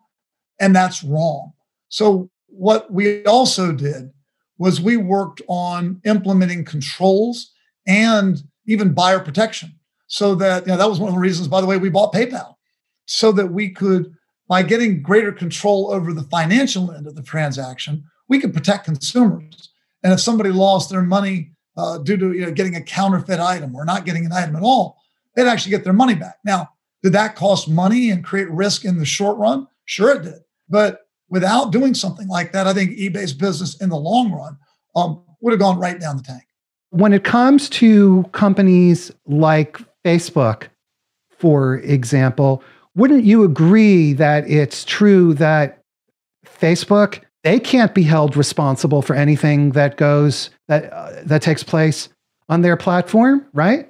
and 0.60 0.76
that's 0.76 1.04
wrong. 1.04 1.54
So 1.88 2.30
what 2.48 2.92
we 2.92 3.26
also 3.26 3.72
did 3.72 4.12
was 4.58 4.82
we 4.82 4.98
worked 4.98 5.42
on 5.48 6.02
implementing 6.06 6.66
controls 6.66 7.52
and 7.88 8.44
even 8.68 8.94
buyer 8.94 9.20
protection, 9.20 9.74
so 10.08 10.36
that 10.36 10.66
you 10.66 10.72
know 10.72 10.78
that 10.78 10.90
was 10.90 11.00
one 11.00 11.10
of 11.10 11.16
the 11.16 11.22
reasons, 11.22 11.48
by 11.48 11.62
the 11.62 11.68
way, 11.68 11.78
we 11.78 11.90
bought 11.90 12.14
PayPal 12.14 12.56
so 13.06 13.32
that 13.32 13.48
we 13.48 13.70
could, 13.70 14.14
by 14.48 14.62
getting 14.62 15.02
greater 15.02 15.32
control 15.32 15.92
over 15.92 16.14
the 16.14 16.24
financial 16.24 16.92
end 16.92 17.08
of 17.08 17.16
the 17.16 17.24
transaction, 17.24 18.04
we 18.28 18.40
could 18.40 18.54
protect 18.54 18.86
consumers. 18.86 19.70
And 20.04 20.14
if 20.14 20.20
somebody 20.20 20.52
lost 20.52 20.90
their 20.90 21.02
money 21.02 21.52
uh, 21.80 21.98
due 21.98 22.18
to 22.18 22.34
you 22.34 22.42
know, 22.42 22.52
getting 22.52 22.76
a 22.76 22.82
counterfeit 22.82 23.40
item 23.40 23.74
or 23.74 23.86
not 23.86 24.06
getting 24.06 24.26
an 24.26 24.34
item 24.34 24.56
at 24.56 24.62
all, 24.62 24.98
they'd 25.36 25.48
actually 25.48 25.72
get 25.72 25.86
their 25.86 25.94
money 25.94 26.14
back. 26.14 26.38
Now, 26.44 26.70
did 27.02 27.14
that 27.14 27.36
cost 27.36 27.70
money 27.70 28.10
and 28.10 28.24
create 28.24 28.50
risk 28.52 28.84
in 28.84 28.98
the 28.98 29.06
short 29.06 29.38
run? 29.38 29.68
Sure, 29.86 30.16
it 30.16 30.24
did. 30.24 30.42
But 30.68 31.08
without 31.30 31.72
doing 31.72 31.94
something 31.94 32.28
like 32.28 32.52
that, 32.52 32.68
I 32.68 32.74
think 32.74 32.98
eBay's 32.98 33.32
business 33.32 33.80
in 33.80 33.90
the 33.90 33.96
long 33.96 34.32
run 34.32 34.58
um, 34.96 35.24
would 35.40 35.52
have 35.52 35.60
gone 35.60 35.80
right 35.80 35.98
down 35.98 36.18
the 36.18 36.24
tank. 36.24 36.44
When 36.90 37.14
it 37.14 37.24
comes 37.24 37.70
to 37.70 38.26
companies 38.34 39.12
like 39.26 39.80
Facebook, 40.04 40.68
for 41.30 41.78
example, 41.78 42.62
wouldn't 42.96 43.24
you 43.24 43.44
agree 43.44 44.12
that 44.14 44.50
it's 44.50 44.84
true 44.84 45.34
that 45.36 45.82
Facebook 46.46 47.24
they 47.44 47.58
can't 47.58 47.96
be 47.96 48.04
held 48.04 48.36
responsible 48.36 49.02
for 49.02 49.16
anything 49.16 49.72
that 49.72 49.96
goes 49.96 50.50
that 50.70 50.94
uh, 50.94 51.22
that 51.26 51.42
takes 51.42 51.64
place 51.64 52.08
on 52.48 52.62
their 52.62 52.78
platform, 52.78 53.46
right? 53.54 53.90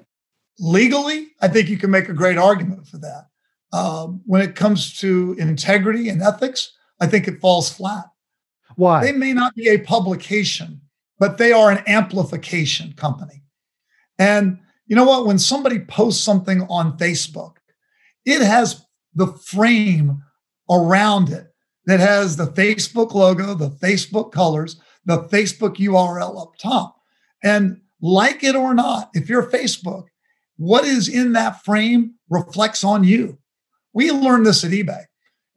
Legally, 0.57 1.27
I 1.41 1.47
think 1.47 1.69
you 1.69 1.77
can 1.77 1.91
make 1.91 2.09
a 2.09 2.13
great 2.13 2.37
argument 2.37 2.87
for 2.87 2.97
that. 2.97 3.27
Um, 3.71 4.21
when 4.25 4.41
it 4.41 4.55
comes 4.55 4.97
to 4.99 5.35
integrity 5.37 6.09
and 6.09 6.21
ethics, 6.23 6.71
I 6.99 7.05
think 7.05 7.27
it 7.27 7.39
falls 7.39 7.69
flat. 7.69 8.05
Why? 8.75 9.03
They 9.03 9.11
may 9.11 9.33
not 9.33 9.53
be 9.55 9.69
a 9.69 9.77
publication, 9.77 10.81
but 11.19 11.37
they 11.37 11.51
are 11.51 11.69
an 11.69 11.83
amplification 11.85 12.93
company. 12.93 13.43
And 14.17 14.59
you 14.87 14.95
know 14.95 15.05
what? 15.05 15.25
When 15.25 15.37
somebody 15.37 15.79
posts 15.79 16.23
something 16.23 16.63
on 16.63 16.97
Facebook, 16.97 17.57
it 18.25 18.41
has 18.41 18.85
the 19.13 19.27
frame 19.27 20.23
around 20.69 21.29
it 21.29 21.53
that 21.85 21.99
has 21.99 22.37
the 22.37 22.47
Facebook 22.47 23.13
logo, 23.13 23.53
the 23.53 23.69
Facebook 23.69 24.31
colors, 24.31 24.79
the 25.05 25.23
Facebook 25.23 25.77
URL 25.77 26.41
up 26.41 26.53
top. 26.61 26.97
And 27.43 27.81
like 28.01 28.43
it 28.43 28.55
or 28.55 28.73
not, 28.73 29.09
if 29.13 29.29
you're 29.29 29.49
Facebook, 29.49 30.05
what 30.57 30.85
is 30.85 31.07
in 31.07 31.33
that 31.33 31.63
frame 31.63 32.15
reflects 32.29 32.83
on 32.83 33.03
you. 33.03 33.37
We 33.93 34.11
learned 34.11 34.45
this 34.45 34.63
at 34.63 34.71
eBay 34.71 35.03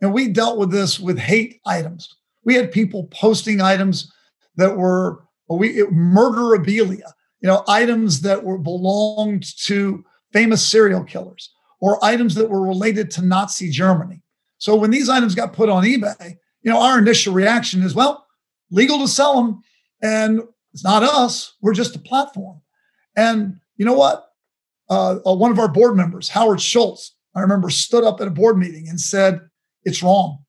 and 0.01 0.13
we 0.13 0.29
dealt 0.29 0.59
with 0.59 0.71
this 0.71 0.99
with 0.99 1.19
hate 1.19 1.61
items. 1.67 2.09
We 2.45 2.55
had 2.55 2.73
people 2.73 3.09
posting 3.13 3.61
items 3.61 4.13
that 4.57 4.77
were 4.77 5.25
we 5.49 5.83
murderabilia, 5.83 7.13
you 7.41 7.49
know, 7.49 7.63
items 7.69 8.23
that 8.23 8.43
were 8.43 8.59
belonged 8.59 9.45
to 9.65 10.05
famous 10.33 10.67
serial 10.67 11.05
killers 11.05 11.53
or 11.81 12.03
items 12.05 12.35
that 12.37 12.49
were 12.49 12.63
related 12.63 13.11
to 13.11 13.23
Nazi 13.23 13.69
Germany. 13.69 14.23
So 14.59 14.77
when 14.77 14.91
these 14.91 15.09
items 15.09 15.35
got 15.35 15.53
put 15.53 15.69
on 15.69 15.85
eBay, 15.85 16.37
you 16.63 16.71
know, 16.71 16.81
our 16.81 16.99
initial 16.99 17.35
reaction 17.35 17.83
is, 17.83 17.95
well, 17.95 18.22
legal 18.73 18.99
to 18.99 19.09
sell 19.09 19.37
them, 19.37 19.63
and 20.03 20.41
it's 20.73 20.83
not 20.83 21.03
us. 21.03 21.55
We're 21.61 21.75
just 21.75 21.95
a 21.95 22.01
platform. 22.01 22.61
And 23.15 23.61
you 23.77 23.85
know 23.85 23.93
what? 23.93 24.27
Uh, 24.91 25.19
uh, 25.25 25.35
one 25.35 25.53
of 25.53 25.59
our 25.59 25.69
board 25.69 25.97
members, 25.97 26.29
Howard 26.29 26.61
Schultz, 26.61 27.15
I 27.35 27.41
remember 27.41 27.71
stood 27.71 28.05
up 28.05 28.21
at 28.21 28.27
a 28.27 28.33
board 28.33 28.59
meeting 28.59 28.89
and 28.89 29.01
said, 29.01 29.41
"It's 29.85 30.03
wrong. 30.03 30.45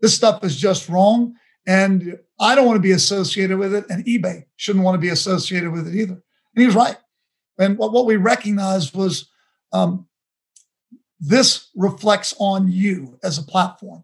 This 0.00 0.14
stuff 0.14 0.42
is 0.44 0.56
just 0.56 0.88
wrong, 0.88 1.34
and 1.66 2.18
I 2.40 2.54
don't 2.54 2.66
want 2.66 2.76
to 2.76 2.82
be 2.82 2.92
associated 2.92 3.58
with 3.58 3.74
it, 3.74 3.84
and 3.88 4.04
eBay 4.04 4.44
shouldn't 4.56 4.84
want 4.84 4.96
to 4.96 5.00
be 5.00 5.08
associated 5.08 5.70
with 5.72 5.86
it 5.86 5.94
either." 5.94 6.14
And 6.14 6.60
he 6.60 6.66
was 6.66 6.74
right. 6.74 6.96
And 7.58 7.78
what, 7.78 7.92
what 7.92 8.06
we 8.06 8.16
recognized 8.16 8.94
was 8.94 9.30
um, 9.72 10.06
this 11.20 11.68
reflects 11.74 12.34
on 12.38 12.70
you 12.70 13.18
as 13.22 13.38
a 13.38 13.42
platform. 13.42 14.02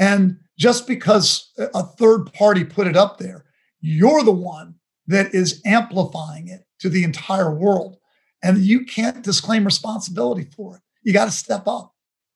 And 0.00 0.38
just 0.58 0.88
because 0.88 1.52
a 1.58 1.84
third 1.84 2.32
party 2.32 2.64
put 2.64 2.88
it 2.88 2.96
up 2.96 3.18
there, 3.18 3.44
you're 3.80 4.24
the 4.24 4.32
one 4.32 4.74
that 5.06 5.34
is 5.34 5.60
amplifying 5.64 6.48
it 6.48 6.64
to 6.80 6.88
the 6.88 7.04
entire 7.04 7.54
world. 7.54 7.98
and 8.42 8.58
you 8.58 8.84
can't 8.86 9.22
disclaim 9.22 9.64
responsibility 9.64 10.48
for 10.56 10.76
it. 10.76 10.82
You 11.02 11.12
got 11.12 11.26
to 11.26 11.30
step 11.30 11.68
up. 11.68 11.94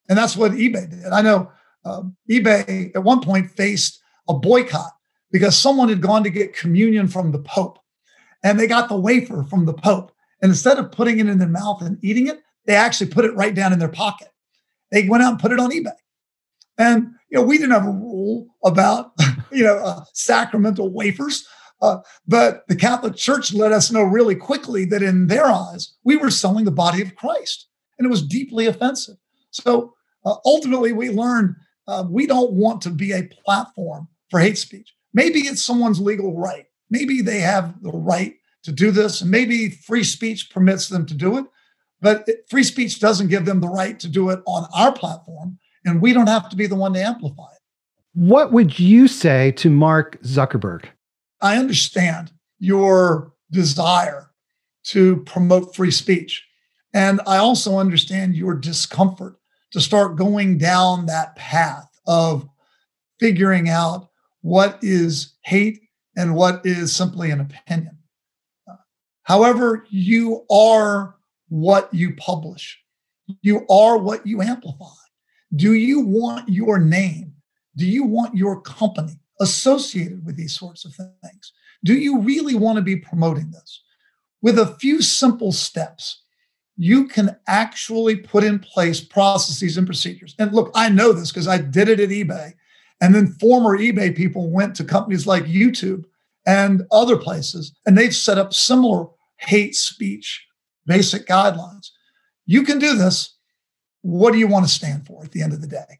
And 0.08 0.18
that's 0.18 0.36
what 0.36 0.52
eBay 0.52 0.90
did. 0.90 1.06
I 1.06 1.22
know 1.22 1.50
um, 1.84 2.16
eBay 2.30 2.94
at 2.94 3.02
one 3.02 3.20
point 3.20 3.50
faced 3.50 4.00
a 4.28 4.34
boycott 4.34 4.92
because 5.30 5.56
someone 5.56 5.88
had 5.88 6.02
gone 6.02 6.22
to 6.24 6.30
get 6.30 6.54
communion 6.54 7.08
from 7.08 7.32
the 7.32 7.38
Pope 7.38 7.78
and 8.42 8.60
they 8.60 8.66
got 8.66 8.88
the 8.88 8.96
wafer 8.96 9.44
from 9.44 9.64
the 9.64 9.72
Pope. 9.72 10.12
And 10.42 10.50
instead 10.50 10.78
of 10.78 10.92
putting 10.92 11.18
it 11.18 11.26
in 11.26 11.38
their 11.38 11.48
mouth 11.48 11.80
and 11.80 11.98
eating 12.04 12.26
it, 12.26 12.42
they 12.66 12.74
actually 12.74 13.10
put 13.10 13.24
it 13.24 13.34
right 13.34 13.54
down 13.54 13.72
in 13.72 13.78
their 13.78 13.88
pocket. 13.88 14.28
They 14.90 15.08
went 15.08 15.22
out 15.22 15.32
and 15.32 15.40
put 15.40 15.52
it 15.52 15.60
on 15.60 15.70
eBay. 15.70 15.92
And 16.78 17.14
you 17.30 17.38
know, 17.38 17.44
we 17.44 17.58
didn't 17.58 17.72
have 17.72 17.86
a 17.86 17.90
rule 17.90 18.48
about 18.64 19.12
you 19.52 19.64
know 19.64 19.76
uh, 19.76 20.04
sacramental 20.12 20.92
wafers, 20.92 21.46
uh, 21.82 21.98
but 22.26 22.64
the 22.68 22.76
Catholic 22.76 23.16
Church 23.16 23.52
let 23.52 23.72
us 23.72 23.90
know 23.90 24.02
really 24.02 24.34
quickly 24.34 24.84
that 24.86 25.02
in 25.02 25.26
their 25.26 25.46
eyes 25.46 25.94
we 26.04 26.16
were 26.16 26.30
selling 26.30 26.64
the 26.64 26.70
body 26.70 27.02
of 27.02 27.16
Christ, 27.16 27.68
and 27.98 28.06
it 28.06 28.10
was 28.10 28.26
deeply 28.26 28.66
offensive. 28.66 29.16
So 29.50 29.94
uh, 30.24 30.36
ultimately, 30.44 30.92
we 30.92 31.10
learned 31.10 31.54
uh, 31.86 32.04
we 32.08 32.26
don't 32.26 32.52
want 32.52 32.80
to 32.82 32.90
be 32.90 33.12
a 33.12 33.28
platform 33.44 34.08
for 34.30 34.40
hate 34.40 34.58
speech. 34.58 34.94
Maybe 35.12 35.40
it's 35.40 35.62
someone's 35.62 36.00
legal 36.00 36.36
right. 36.36 36.66
Maybe 36.90 37.22
they 37.22 37.40
have 37.40 37.80
the 37.82 37.92
right 37.92 38.34
to 38.64 38.72
do 38.72 38.90
this, 38.90 39.20
and 39.20 39.30
maybe 39.30 39.70
free 39.70 40.04
speech 40.04 40.50
permits 40.50 40.88
them 40.88 41.06
to 41.06 41.14
do 41.14 41.38
it. 41.38 41.44
But 42.00 42.28
free 42.50 42.64
speech 42.64 43.00
doesn't 43.00 43.28
give 43.28 43.44
them 43.44 43.60
the 43.60 43.68
right 43.68 43.98
to 44.00 44.08
do 44.08 44.30
it 44.30 44.40
on 44.46 44.66
our 44.74 44.92
platform, 44.92 45.58
and 45.84 46.00
we 46.00 46.12
don't 46.12 46.28
have 46.28 46.48
to 46.50 46.56
be 46.56 46.66
the 46.66 46.74
one 46.74 46.94
to 46.94 47.00
amplify 47.00 47.50
it. 47.52 47.60
What 48.14 48.52
would 48.52 48.78
you 48.78 49.08
say 49.08 49.52
to 49.52 49.70
Mark 49.70 50.22
Zuckerberg? 50.22 50.86
I 51.40 51.56
understand 51.56 52.32
your 52.58 53.32
desire 53.50 54.30
to 54.84 55.16
promote 55.24 55.74
free 55.74 55.90
speech. 55.90 56.44
And 56.92 57.20
I 57.26 57.38
also 57.38 57.78
understand 57.78 58.36
your 58.36 58.54
discomfort 58.54 59.36
to 59.72 59.80
start 59.80 60.16
going 60.16 60.58
down 60.58 61.06
that 61.06 61.34
path 61.34 61.88
of 62.06 62.48
figuring 63.18 63.68
out 63.68 64.08
what 64.42 64.78
is 64.82 65.34
hate 65.42 65.80
and 66.16 66.36
what 66.36 66.64
is 66.64 66.94
simply 66.94 67.30
an 67.30 67.40
opinion. 67.40 67.98
However, 69.22 69.86
you 69.90 70.44
are 70.50 71.16
what 71.48 71.92
you 71.92 72.14
publish, 72.16 72.78
you 73.42 73.66
are 73.68 73.98
what 73.98 74.26
you 74.26 74.42
amplify. 74.42 74.86
Do 75.56 75.74
you 75.74 76.00
want 76.00 76.48
your 76.48 76.78
name? 76.78 77.34
Do 77.76 77.86
you 77.86 78.04
want 78.04 78.34
your 78.34 78.60
company 78.60 79.18
associated 79.40 80.24
with 80.24 80.36
these 80.36 80.56
sorts 80.56 80.84
of 80.84 80.94
things? 80.94 81.52
Do 81.84 81.94
you 81.94 82.20
really 82.20 82.54
want 82.54 82.76
to 82.76 82.82
be 82.82 82.96
promoting 82.96 83.50
this? 83.50 83.82
With 84.42 84.58
a 84.58 84.76
few 84.76 85.02
simple 85.02 85.52
steps, 85.52 86.22
you 86.76 87.06
can 87.06 87.36
actually 87.46 88.16
put 88.16 88.44
in 88.44 88.58
place 88.58 89.00
processes 89.00 89.76
and 89.76 89.86
procedures. 89.86 90.34
And 90.38 90.52
look, 90.52 90.70
I 90.74 90.88
know 90.88 91.12
this 91.12 91.30
because 91.30 91.48
I 91.48 91.58
did 91.58 91.88
it 91.88 92.00
at 92.00 92.08
eBay. 92.08 92.52
And 93.00 93.14
then 93.14 93.34
former 93.40 93.76
eBay 93.76 94.16
people 94.16 94.50
went 94.50 94.74
to 94.76 94.84
companies 94.84 95.26
like 95.26 95.44
YouTube 95.44 96.04
and 96.46 96.82
other 96.92 97.16
places, 97.16 97.74
and 97.86 97.96
they've 97.96 98.14
set 98.14 98.38
up 98.38 98.52
similar 98.52 99.06
hate 99.38 99.74
speech 99.74 100.46
basic 100.86 101.26
guidelines. 101.26 101.90
You 102.46 102.62
can 102.62 102.78
do 102.78 102.94
this. 102.94 103.33
What 104.04 104.34
do 104.34 104.38
you 104.38 104.46
want 104.46 104.66
to 104.66 104.70
stand 104.70 105.06
for 105.06 105.24
at 105.24 105.32
the 105.32 105.40
end 105.40 105.54
of 105.54 105.62
the 105.62 105.66
day? 105.66 105.98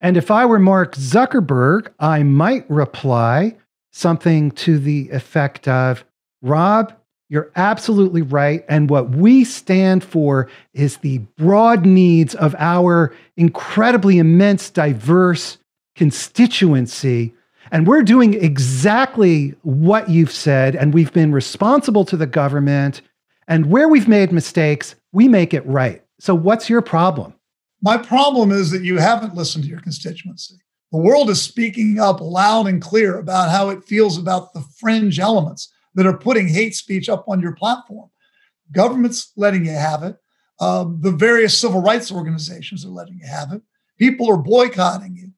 And 0.00 0.16
if 0.16 0.28
I 0.28 0.44
were 0.44 0.58
Mark 0.58 0.96
Zuckerberg, 0.96 1.88
I 2.00 2.24
might 2.24 2.68
reply 2.68 3.56
something 3.92 4.50
to 4.50 4.76
the 4.76 5.08
effect 5.10 5.68
of 5.68 6.04
Rob, 6.42 6.92
you're 7.28 7.52
absolutely 7.54 8.22
right. 8.22 8.64
And 8.68 8.90
what 8.90 9.10
we 9.10 9.44
stand 9.44 10.02
for 10.02 10.50
is 10.72 10.96
the 10.96 11.18
broad 11.38 11.86
needs 11.86 12.34
of 12.34 12.56
our 12.58 13.14
incredibly 13.36 14.18
immense, 14.18 14.68
diverse 14.68 15.58
constituency. 15.94 17.32
And 17.70 17.86
we're 17.86 18.02
doing 18.02 18.34
exactly 18.34 19.54
what 19.62 20.10
you've 20.10 20.32
said. 20.32 20.74
And 20.74 20.92
we've 20.92 21.12
been 21.12 21.30
responsible 21.30 22.04
to 22.06 22.16
the 22.16 22.26
government 22.26 23.00
and 23.46 23.66
where 23.66 23.88
we've 23.88 24.08
made 24.08 24.32
mistakes, 24.32 24.96
we 25.12 25.28
make 25.28 25.54
it 25.54 25.64
right. 25.66 26.02
So, 26.18 26.34
what's 26.34 26.68
your 26.68 26.82
problem? 26.82 27.33
My 27.84 27.98
problem 27.98 28.50
is 28.50 28.70
that 28.70 28.82
you 28.82 28.96
haven't 28.96 29.34
listened 29.34 29.64
to 29.64 29.70
your 29.70 29.82
constituency. 29.82 30.54
The 30.90 30.96
world 30.96 31.28
is 31.28 31.42
speaking 31.42 32.00
up 32.00 32.18
loud 32.18 32.66
and 32.66 32.80
clear 32.80 33.18
about 33.18 33.50
how 33.50 33.68
it 33.68 33.84
feels 33.84 34.16
about 34.16 34.54
the 34.54 34.64
fringe 34.78 35.20
elements 35.20 35.70
that 35.94 36.06
are 36.06 36.16
putting 36.16 36.48
hate 36.48 36.74
speech 36.74 37.10
up 37.10 37.26
on 37.28 37.42
your 37.42 37.54
platform. 37.54 38.08
Government's 38.72 39.32
letting 39.36 39.66
you 39.66 39.72
have 39.72 40.02
it. 40.02 40.16
Uh, 40.58 40.86
the 41.00 41.10
various 41.10 41.58
civil 41.58 41.82
rights 41.82 42.10
organizations 42.10 42.86
are 42.86 42.88
letting 42.88 43.18
you 43.18 43.26
have 43.26 43.52
it. 43.52 43.60
People 43.98 44.30
are 44.30 44.38
boycotting 44.38 45.14
you. 45.14 45.32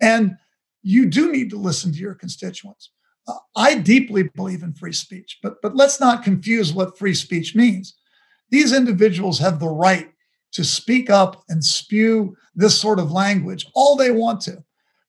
And 0.00 0.36
you 0.82 1.06
do 1.06 1.30
need 1.30 1.50
to 1.50 1.56
listen 1.56 1.92
to 1.92 1.98
your 1.98 2.14
constituents. 2.14 2.90
Uh, 3.28 3.34
I 3.54 3.76
deeply 3.76 4.24
believe 4.24 4.64
in 4.64 4.74
free 4.74 4.92
speech, 4.92 5.38
but, 5.40 5.62
but 5.62 5.76
let's 5.76 6.00
not 6.00 6.24
confuse 6.24 6.72
what 6.72 6.98
free 6.98 7.14
speech 7.14 7.54
means. 7.54 7.94
These 8.50 8.72
individuals 8.72 9.38
have 9.38 9.60
the 9.60 9.68
right 9.68 10.08
to 10.52 10.64
speak 10.64 11.10
up 11.10 11.42
and 11.48 11.64
spew 11.64 12.36
this 12.54 12.78
sort 12.78 12.98
of 12.98 13.10
language 13.10 13.66
all 13.74 13.96
they 13.96 14.10
want 14.10 14.40
to, 14.42 14.62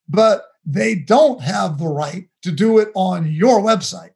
but 0.07 0.45
they 0.65 0.95
don't 0.95 1.41
have 1.41 1.77
the 1.77 1.87
right 1.87 2.27
to 2.41 2.51
do 2.51 2.79
it 2.79 2.89
on 2.95 3.31
your 3.31 3.59
website. 3.59 4.11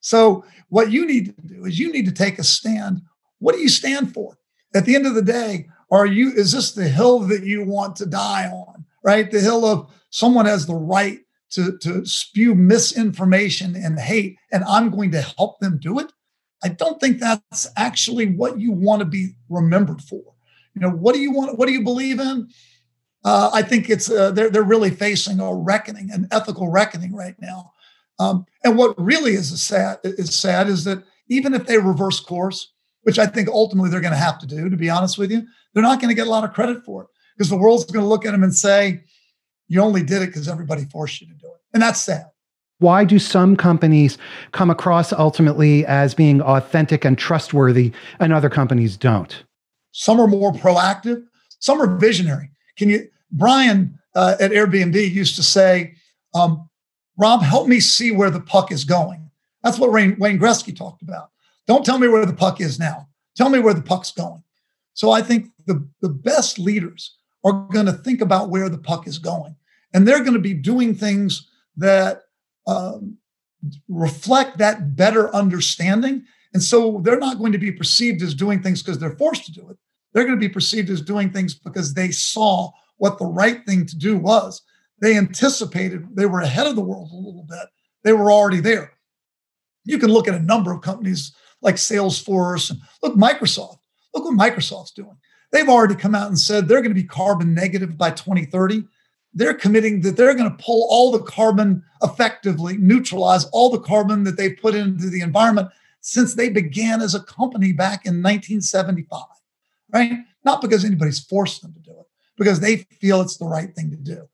So, 0.00 0.44
what 0.68 0.90
you 0.90 1.06
need 1.06 1.26
to 1.26 1.46
do 1.46 1.64
is 1.64 1.78
you 1.78 1.90
need 1.92 2.06
to 2.06 2.12
take 2.12 2.38
a 2.38 2.44
stand. 2.44 3.02
What 3.38 3.54
do 3.54 3.60
you 3.60 3.68
stand 3.68 4.12
for? 4.12 4.36
At 4.74 4.84
the 4.84 4.94
end 4.94 5.06
of 5.06 5.14
the 5.14 5.22
day, 5.22 5.68
are 5.90 6.06
you 6.06 6.32
is 6.32 6.52
this 6.52 6.72
the 6.72 6.88
hill 6.88 7.20
that 7.20 7.44
you 7.44 7.64
want 7.64 7.96
to 7.96 8.06
die 8.06 8.48
on? 8.48 8.84
Right? 9.02 9.30
The 9.30 9.40
hill 9.40 9.64
of 9.64 9.90
someone 10.10 10.46
has 10.46 10.66
the 10.66 10.74
right 10.74 11.20
to, 11.50 11.78
to 11.78 12.04
spew 12.04 12.54
misinformation 12.54 13.76
and 13.76 13.98
hate, 13.98 14.36
and 14.50 14.64
I'm 14.64 14.90
going 14.90 15.12
to 15.12 15.22
help 15.22 15.60
them 15.60 15.78
do 15.78 16.00
it. 16.00 16.12
I 16.64 16.68
don't 16.68 17.00
think 17.00 17.20
that's 17.20 17.68
actually 17.76 18.26
what 18.26 18.58
you 18.58 18.72
want 18.72 19.00
to 19.00 19.06
be 19.06 19.36
remembered 19.48 20.02
for. 20.02 20.33
You 20.74 20.80
know, 20.80 20.90
what 20.90 21.14
do 21.14 21.20
you 21.20 21.32
want? 21.32 21.58
What 21.58 21.66
do 21.66 21.72
you 21.72 21.82
believe 21.82 22.20
in? 22.20 22.48
Uh, 23.24 23.50
I 23.52 23.62
think 23.62 23.88
it's 23.88 24.10
uh, 24.10 24.30
they're 24.32 24.50
they're 24.50 24.62
really 24.62 24.90
facing 24.90 25.40
a 25.40 25.54
reckoning, 25.54 26.10
an 26.10 26.28
ethical 26.30 26.68
reckoning 26.68 27.14
right 27.14 27.36
now. 27.40 27.72
Um, 28.18 28.46
and 28.62 28.76
what 28.76 29.00
really 29.00 29.32
is 29.32 29.60
sad 29.60 29.98
is 30.04 30.38
sad 30.38 30.68
is 30.68 30.84
that 30.84 31.02
even 31.28 31.54
if 31.54 31.66
they 31.66 31.78
reverse 31.78 32.20
course, 32.20 32.72
which 33.02 33.18
I 33.18 33.26
think 33.26 33.48
ultimately 33.48 33.90
they're 33.90 34.00
going 34.00 34.12
to 34.12 34.18
have 34.18 34.38
to 34.40 34.46
do, 34.46 34.68
to 34.68 34.76
be 34.76 34.90
honest 34.90 35.18
with 35.18 35.30
you, 35.30 35.46
they're 35.72 35.82
not 35.82 36.00
going 36.00 36.10
to 36.10 36.14
get 36.14 36.26
a 36.26 36.30
lot 36.30 36.44
of 36.44 36.52
credit 36.52 36.84
for 36.84 37.02
it 37.02 37.08
because 37.36 37.50
the 37.50 37.56
world's 37.56 37.84
going 37.84 38.04
to 38.04 38.08
look 38.08 38.24
at 38.24 38.32
them 38.32 38.42
and 38.42 38.54
say, 38.54 39.02
you 39.68 39.80
only 39.80 40.02
did 40.02 40.22
it 40.22 40.26
because 40.26 40.48
everybody 40.48 40.84
forced 40.84 41.20
you 41.20 41.26
to 41.26 41.34
do 41.34 41.46
it. 41.46 41.60
And 41.72 41.82
that's 41.82 42.00
sad. 42.00 42.26
Why 42.78 43.04
do 43.04 43.18
some 43.18 43.56
companies 43.56 44.18
come 44.52 44.70
across 44.70 45.12
ultimately 45.12 45.86
as 45.86 46.14
being 46.14 46.42
authentic 46.42 47.04
and 47.04 47.16
trustworthy 47.16 47.92
and 48.20 48.32
other 48.32 48.50
companies 48.50 48.96
don't? 48.96 49.44
Some 49.96 50.20
are 50.20 50.26
more 50.26 50.52
proactive, 50.52 51.24
some 51.60 51.80
are 51.80 51.96
visionary. 51.96 52.50
Can 52.76 52.88
you, 52.88 53.08
Brian 53.30 53.96
uh, 54.16 54.34
at 54.40 54.50
Airbnb 54.50 54.94
used 54.94 55.36
to 55.36 55.42
say, 55.42 55.94
um, 56.34 56.68
Rob, 57.16 57.42
help 57.42 57.68
me 57.68 57.78
see 57.78 58.10
where 58.10 58.30
the 58.30 58.40
puck 58.40 58.72
is 58.72 58.82
going. 58.82 59.30
That's 59.62 59.78
what 59.78 59.92
Wayne, 59.92 60.16
Wayne 60.18 60.40
Gretzky 60.40 60.76
talked 60.76 61.02
about. 61.02 61.30
Don't 61.68 61.84
tell 61.84 62.00
me 62.00 62.08
where 62.08 62.26
the 62.26 62.32
puck 62.34 62.60
is 62.60 62.76
now. 62.76 63.08
Tell 63.36 63.48
me 63.48 63.60
where 63.60 63.72
the 63.72 63.82
puck's 63.82 64.10
going. 64.10 64.42
So 64.94 65.12
I 65.12 65.22
think 65.22 65.46
the, 65.66 65.88
the 66.00 66.08
best 66.08 66.58
leaders 66.58 67.16
are 67.44 67.52
going 67.52 67.86
to 67.86 67.92
think 67.92 68.20
about 68.20 68.50
where 68.50 68.68
the 68.68 68.78
puck 68.78 69.06
is 69.06 69.18
going. 69.18 69.54
And 69.92 70.08
they're 70.08 70.24
going 70.24 70.34
to 70.34 70.40
be 70.40 70.54
doing 70.54 70.96
things 70.96 71.48
that 71.76 72.22
um, 72.66 73.18
reflect 73.88 74.58
that 74.58 74.96
better 74.96 75.32
understanding. 75.34 76.24
And 76.54 76.62
so 76.62 77.00
they're 77.02 77.18
not 77.18 77.38
going 77.38 77.52
to 77.52 77.58
be 77.58 77.72
perceived 77.72 78.22
as 78.22 78.34
doing 78.34 78.62
things 78.62 78.82
because 78.82 78.98
they're 78.98 79.16
forced 79.16 79.44
to 79.46 79.52
do 79.52 79.68
it. 79.68 79.76
They're 80.12 80.24
going 80.24 80.38
to 80.38 80.48
be 80.48 80.52
perceived 80.52 80.88
as 80.88 81.02
doing 81.02 81.30
things 81.30 81.54
because 81.54 81.92
they 81.92 82.10
saw 82.12 82.70
what 82.98 83.18
the 83.18 83.26
right 83.26 83.66
thing 83.66 83.86
to 83.86 83.96
do 83.96 84.16
was. 84.16 84.62
They 85.00 85.16
anticipated, 85.16 86.06
they 86.14 86.26
were 86.26 86.40
ahead 86.40 86.68
of 86.68 86.76
the 86.76 86.82
world 86.82 87.10
a 87.12 87.16
little 87.16 87.44
bit. 87.48 87.66
They 88.04 88.12
were 88.12 88.30
already 88.30 88.60
there. 88.60 88.92
You 89.84 89.98
can 89.98 90.10
look 90.10 90.28
at 90.28 90.34
a 90.34 90.42
number 90.42 90.72
of 90.72 90.82
companies 90.82 91.34
like 91.60 91.74
Salesforce 91.74 92.70
and 92.70 92.80
look, 93.02 93.16
Microsoft. 93.16 93.78
Look 94.14 94.24
what 94.24 94.34
Microsoft's 94.34 94.92
doing. 94.92 95.16
They've 95.50 95.68
already 95.68 95.96
come 95.96 96.14
out 96.14 96.28
and 96.28 96.38
said 96.38 96.68
they're 96.68 96.80
going 96.80 96.94
to 96.94 97.00
be 97.00 97.06
carbon 97.06 97.52
negative 97.52 97.98
by 97.98 98.10
2030 98.10 98.84
they're 99.34 99.54
committing 99.54 100.00
that 100.02 100.16
they're 100.16 100.34
going 100.34 100.56
to 100.56 100.64
pull 100.64 100.86
all 100.88 101.10
the 101.10 101.22
carbon 101.22 101.82
effectively, 102.02 102.76
neutralize 102.76 103.44
all 103.46 103.68
the 103.68 103.80
carbon 103.80 104.22
that 104.24 104.36
they 104.36 104.50
put 104.50 104.74
into 104.74 105.10
the 105.10 105.20
environment 105.20 105.68
since 106.04 106.34
they 106.34 106.50
began 106.50 107.00
as 107.00 107.14
a 107.14 107.20
company 107.20 107.72
back 107.72 108.04
in 108.04 108.22
1975, 108.22 109.22
right? 109.90 110.12
Not 110.44 110.60
because 110.60 110.84
anybody's 110.84 111.18
forced 111.18 111.62
them 111.62 111.72
to 111.72 111.80
do 111.80 111.92
it, 111.92 112.06
because 112.36 112.60
they 112.60 112.76
feel 113.00 113.22
it's 113.22 113.38
the 113.38 113.46
right 113.46 113.74
thing 113.74 113.90
to 113.90 113.96
do. 113.96 114.28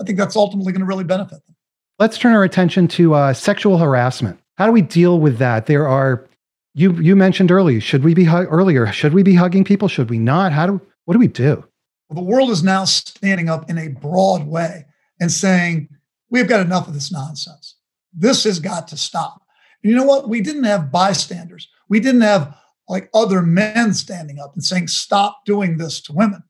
I 0.00 0.04
think 0.04 0.16
that's 0.16 0.34
ultimately 0.34 0.72
going 0.72 0.80
to 0.80 0.86
really 0.86 1.04
benefit 1.04 1.44
them. 1.46 1.56
Let's 1.98 2.16
turn 2.16 2.32
our 2.32 2.42
attention 2.42 2.88
to 2.88 3.12
uh, 3.12 3.32
sexual 3.34 3.76
harassment. 3.76 4.40
How 4.56 4.64
do 4.64 4.72
we 4.72 4.80
deal 4.80 5.20
with 5.20 5.36
that? 5.36 5.66
There 5.66 5.86
are 5.86 6.26
You 6.72 6.94
you 6.94 7.14
mentioned 7.14 7.52
earlier, 7.52 7.82
should 7.82 8.02
we 8.02 8.14
be 8.14 8.26
earlier? 8.26 8.90
Should 8.90 9.12
we 9.12 9.22
be 9.22 9.34
hugging 9.34 9.64
people? 9.64 9.88
Should 9.88 10.08
we 10.08 10.18
not? 10.18 10.52
How 10.52 10.66
do 10.66 10.80
what 11.04 11.12
do 11.12 11.18
we 11.18 11.28
do? 11.28 11.64
Well, 12.08 12.24
the 12.24 12.30
world 12.30 12.48
is 12.48 12.62
now 12.62 12.86
standing 12.86 13.50
up 13.50 13.68
in 13.68 13.76
a 13.76 13.88
broad 13.88 14.46
way 14.46 14.86
and 15.20 15.30
saying 15.30 15.90
we've 16.30 16.48
got 16.48 16.64
enough 16.64 16.88
of 16.88 16.94
this 16.94 17.12
nonsense. 17.12 17.76
This 18.14 18.44
has 18.44 18.58
got 18.58 18.88
to 18.88 18.96
stop. 18.96 19.42
And 19.82 19.90
you 19.90 19.96
know 19.96 20.04
what? 20.04 20.28
We 20.28 20.40
didn't 20.40 20.64
have 20.64 20.92
bystanders. 20.92 21.68
We 21.88 22.00
didn't 22.00 22.20
have 22.22 22.56
like 22.88 23.08
other 23.14 23.42
men 23.42 23.94
standing 23.94 24.38
up 24.40 24.54
and 24.54 24.64
saying 24.64 24.88
stop 24.88 25.44
doing 25.46 25.76
this 25.76 26.00
to 26.02 26.12
women 26.12 26.42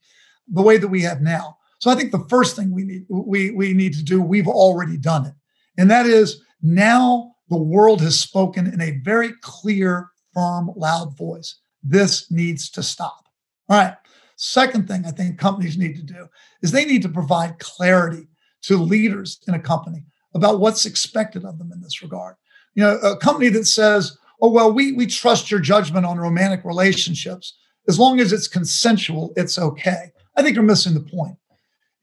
the 0.48 0.62
way 0.62 0.78
that 0.78 0.88
we 0.88 1.02
have 1.02 1.20
now. 1.20 1.58
So 1.78 1.90
I 1.90 1.94
think 1.94 2.12
the 2.12 2.26
first 2.28 2.56
thing 2.56 2.72
we 2.72 2.84
need 2.84 3.06
we 3.08 3.50
we 3.50 3.72
need 3.72 3.94
to 3.94 4.04
do 4.04 4.20
we've 4.20 4.48
already 4.48 4.96
done 4.96 5.26
it. 5.26 5.34
And 5.78 5.90
that 5.90 6.06
is 6.06 6.42
now 6.62 7.32
the 7.48 7.56
world 7.56 8.00
has 8.00 8.18
spoken 8.18 8.66
in 8.66 8.80
a 8.80 9.00
very 9.02 9.32
clear, 9.40 10.08
firm, 10.32 10.70
loud 10.76 11.16
voice. 11.16 11.58
This 11.82 12.30
needs 12.30 12.70
to 12.70 12.82
stop. 12.82 13.24
All 13.68 13.78
right. 13.78 13.94
Second 14.36 14.88
thing 14.88 15.04
I 15.04 15.10
think 15.10 15.38
companies 15.38 15.76
need 15.76 15.96
to 15.96 16.02
do 16.02 16.28
is 16.62 16.72
they 16.72 16.84
need 16.84 17.02
to 17.02 17.08
provide 17.08 17.58
clarity 17.58 18.28
to 18.62 18.76
leaders 18.76 19.40
in 19.46 19.54
a 19.54 19.58
company 19.58 20.04
about 20.34 20.60
what's 20.60 20.86
expected 20.86 21.44
of 21.44 21.58
them 21.58 21.72
in 21.72 21.80
this 21.80 22.02
regard. 22.02 22.36
You 22.74 22.84
know, 22.84 22.98
a 22.98 23.16
company 23.16 23.48
that 23.50 23.66
says, 23.66 24.16
"Oh 24.40 24.50
well, 24.50 24.72
we 24.72 24.92
we 24.92 25.06
trust 25.06 25.50
your 25.50 25.60
judgment 25.60 26.06
on 26.06 26.18
romantic 26.18 26.64
relationships. 26.64 27.56
As 27.88 27.98
long 27.98 28.20
as 28.20 28.32
it's 28.32 28.48
consensual, 28.48 29.32
it's 29.36 29.58
okay." 29.58 30.12
I 30.36 30.42
think 30.42 30.54
you're 30.54 30.64
missing 30.64 30.94
the 30.94 31.00
point. 31.00 31.36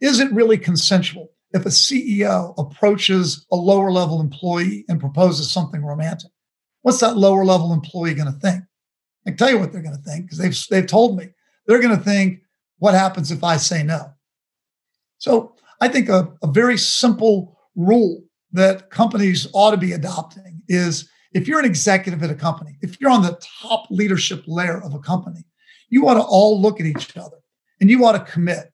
Is 0.02 0.20
it 0.20 0.32
really 0.32 0.58
consensual 0.58 1.30
if 1.54 1.66
a 1.66 1.70
CEO 1.70 2.54
approaches 2.58 3.46
a 3.52 3.56
lower 3.56 3.92
level 3.92 4.22
employee 4.22 4.86
and 4.90 5.00
proposes 5.00 5.52
something 5.52 5.84
romantic? 5.84 6.32
What's 6.82 7.00
that 7.00 7.18
lower 7.18 7.44
level 7.44 7.74
employee 7.74 8.14
going 8.14 8.32
to 8.32 8.40
think? 8.40 8.64
I 9.26 9.32
can 9.32 9.38
tell 9.38 9.50
you 9.50 9.60
what 9.60 9.72
they're 9.72 9.82
going 9.82 9.98
to 9.98 10.02
think 10.04 10.26
because 10.26 10.38
they've, 10.38 10.68
they've 10.70 10.88
told 10.88 11.18
me. 11.18 11.30
They're 11.66 11.82
going 11.82 11.98
to 11.98 12.04
think, 12.04 12.42
what 12.80 12.94
happens 12.94 13.32
if 13.32 13.44
I 13.44 13.58
say 13.58 13.84
no? 13.84 14.14
So 15.18 15.56
I 15.82 15.88
think 15.88 16.10
a, 16.10 16.32
a 16.44 16.48
very 16.48 16.78
simple 16.78 17.58
rule 17.76 18.24
that 18.52 18.90
companies 18.90 19.48
ought 19.54 19.72
to 19.72 19.78
be 19.78 19.92
adopting 19.92 20.57
is 20.68 21.10
if 21.34 21.48
you're 21.48 21.60
an 21.60 21.66
executive 21.66 22.24
at 22.24 22.30
a 22.30 22.36
company, 22.36 22.78
if 22.82 23.00
you're 23.00 23.12
on 23.12 23.22
the 23.22 23.40
top 23.62 23.88
leadership 23.90 24.44
layer 24.48 24.82
of 24.82 24.94
a 24.94 25.00
company, 25.00 25.46
you 25.90 26.08
ought 26.08 26.16
to 26.16 26.22
all 26.22 26.62
look 26.62 26.80
at 26.80 26.86
each 26.86 27.16
other 27.18 27.38
and 27.80 27.90
you 27.90 28.06
ought 28.06 28.14
to 28.14 28.32
commit 28.32 28.72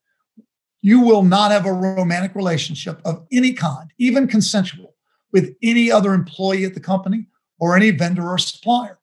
you 0.84 1.00
will 1.00 1.24
not 1.24 1.50
have 1.52 1.66
a 1.66 1.72
romantic 1.72 2.36
relationship 2.36 3.00
of 3.06 3.26
any 3.32 3.54
kind, 3.54 3.90
even 3.98 4.28
consensual, 4.28 4.96
with 5.32 5.56
any 5.64 5.90
other 5.90 6.14
employee 6.14 6.66
at 6.66 6.74
the 6.74 6.80
company 6.80 7.26
or 7.58 7.76
any 7.76 7.90
vendor 7.90 8.30
or 8.30 8.38
supplier. 8.38 9.00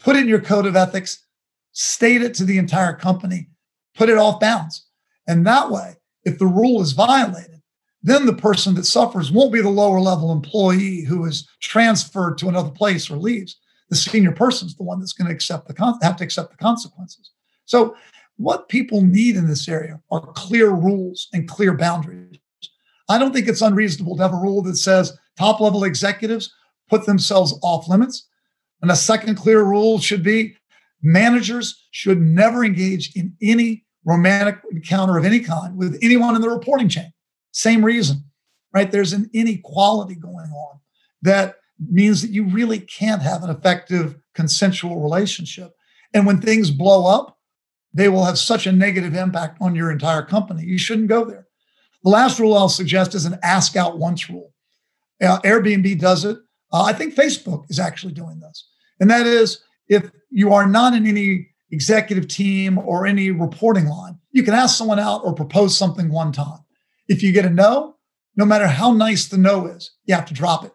Put 0.00 0.16
in 0.16 0.26
your 0.26 0.40
code 0.40 0.66
of 0.66 0.74
ethics, 0.74 1.24
state 1.70 2.20
it 2.20 2.34
to 2.34 2.44
the 2.44 2.58
entire 2.58 2.94
company, 2.94 3.48
put 3.94 4.08
it 4.08 4.18
off 4.18 4.40
bounds. 4.40 4.86
And 5.28 5.46
that 5.46 5.70
way, 5.70 5.94
if 6.24 6.38
the 6.38 6.46
rule 6.46 6.82
is 6.82 6.92
violated, 6.92 7.57
then 8.02 8.26
the 8.26 8.34
person 8.34 8.74
that 8.74 8.84
suffers 8.84 9.32
won't 9.32 9.52
be 9.52 9.60
the 9.60 9.68
lower 9.68 10.00
level 10.00 10.32
employee 10.32 11.02
who 11.02 11.24
is 11.24 11.48
transferred 11.60 12.38
to 12.38 12.48
another 12.48 12.70
place 12.70 13.10
or 13.10 13.16
leaves. 13.16 13.58
The 13.90 13.96
senior 13.96 14.32
person 14.32 14.68
is 14.68 14.76
the 14.76 14.84
one 14.84 15.00
that's 15.00 15.12
going 15.12 15.28
to 15.28 15.34
accept 15.34 15.66
the 15.66 15.74
con- 15.74 15.98
have 16.02 16.16
to 16.16 16.24
accept 16.24 16.50
the 16.50 16.56
consequences. 16.56 17.30
So 17.64 17.96
what 18.36 18.68
people 18.68 19.02
need 19.02 19.36
in 19.36 19.48
this 19.48 19.68
area 19.68 20.00
are 20.10 20.32
clear 20.32 20.70
rules 20.70 21.28
and 21.32 21.48
clear 21.48 21.76
boundaries. 21.76 22.36
I 23.08 23.18
don't 23.18 23.32
think 23.32 23.48
it's 23.48 23.62
unreasonable 23.62 24.16
to 24.16 24.22
have 24.22 24.32
a 24.32 24.36
rule 24.36 24.62
that 24.62 24.76
says 24.76 25.16
top 25.36 25.60
level 25.60 25.84
executives 25.84 26.52
put 26.88 27.06
themselves 27.06 27.58
off 27.62 27.88
limits. 27.88 28.28
And 28.80 28.90
a 28.90 28.96
second 28.96 29.34
clear 29.34 29.64
rule 29.64 29.98
should 29.98 30.22
be 30.22 30.56
managers 31.02 31.86
should 31.90 32.20
never 32.20 32.64
engage 32.64 33.14
in 33.16 33.36
any 33.42 33.84
romantic 34.04 34.58
encounter 34.70 35.18
of 35.18 35.24
any 35.24 35.40
kind 35.40 35.76
with 35.76 35.98
anyone 36.00 36.36
in 36.36 36.42
the 36.42 36.48
reporting 36.48 36.88
chain. 36.88 37.12
Same 37.58 37.84
reason, 37.84 38.22
right? 38.72 38.88
There's 38.88 39.12
an 39.12 39.28
inequality 39.32 40.14
going 40.14 40.48
on 40.48 40.78
that 41.22 41.56
means 41.90 42.22
that 42.22 42.30
you 42.30 42.44
really 42.44 42.78
can't 42.78 43.20
have 43.20 43.42
an 43.42 43.50
effective 43.50 44.16
consensual 44.32 45.00
relationship. 45.00 45.72
And 46.14 46.24
when 46.24 46.40
things 46.40 46.70
blow 46.70 47.06
up, 47.06 47.36
they 47.92 48.08
will 48.08 48.24
have 48.24 48.38
such 48.38 48.68
a 48.68 48.72
negative 48.72 49.12
impact 49.16 49.58
on 49.60 49.74
your 49.74 49.90
entire 49.90 50.22
company. 50.22 50.62
You 50.62 50.78
shouldn't 50.78 51.08
go 51.08 51.24
there. 51.24 51.48
The 52.04 52.10
last 52.10 52.38
rule 52.38 52.54
I'll 52.54 52.68
suggest 52.68 53.16
is 53.16 53.24
an 53.24 53.40
ask 53.42 53.74
out 53.74 53.98
once 53.98 54.30
rule. 54.30 54.54
Uh, 55.20 55.40
Airbnb 55.40 55.98
does 55.98 56.24
it. 56.24 56.38
Uh, 56.72 56.84
I 56.84 56.92
think 56.92 57.16
Facebook 57.16 57.64
is 57.70 57.80
actually 57.80 58.12
doing 58.12 58.38
this. 58.38 58.68
And 59.00 59.10
that 59.10 59.26
is 59.26 59.64
if 59.88 60.12
you 60.30 60.52
are 60.52 60.68
not 60.68 60.94
in 60.94 61.08
any 61.08 61.48
executive 61.72 62.28
team 62.28 62.78
or 62.78 63.04
any 63.04 63.32
reporting 63.32 63.88
line, 63.88 64.16
you 64.30 64.44
can 64.44 64.54
ask 64.54 64.78
someone 64.78 65.00
out 65.00 65.22
or 65.24 65.34
propose 65.34 65.76
something 65.76 66.08
one 66.12 66.30
time. 66.30 66.60
If 67.08 67.22
you 67.22 67.32
get 67.32 67.44
a 67.44 67.50
no, 67.50 67.96
no 68.36 68.44
matter 68.44 68.68
how 68.68 68.92
nice 68.92 69.26
the 69.26 69.38
no 69.38 69.66
is, 69.66 69.90
you 70.04 70.14
have 70.14 70.26
to 70.26 70.34
drop 70.34 70.64
it. 70.64 70.72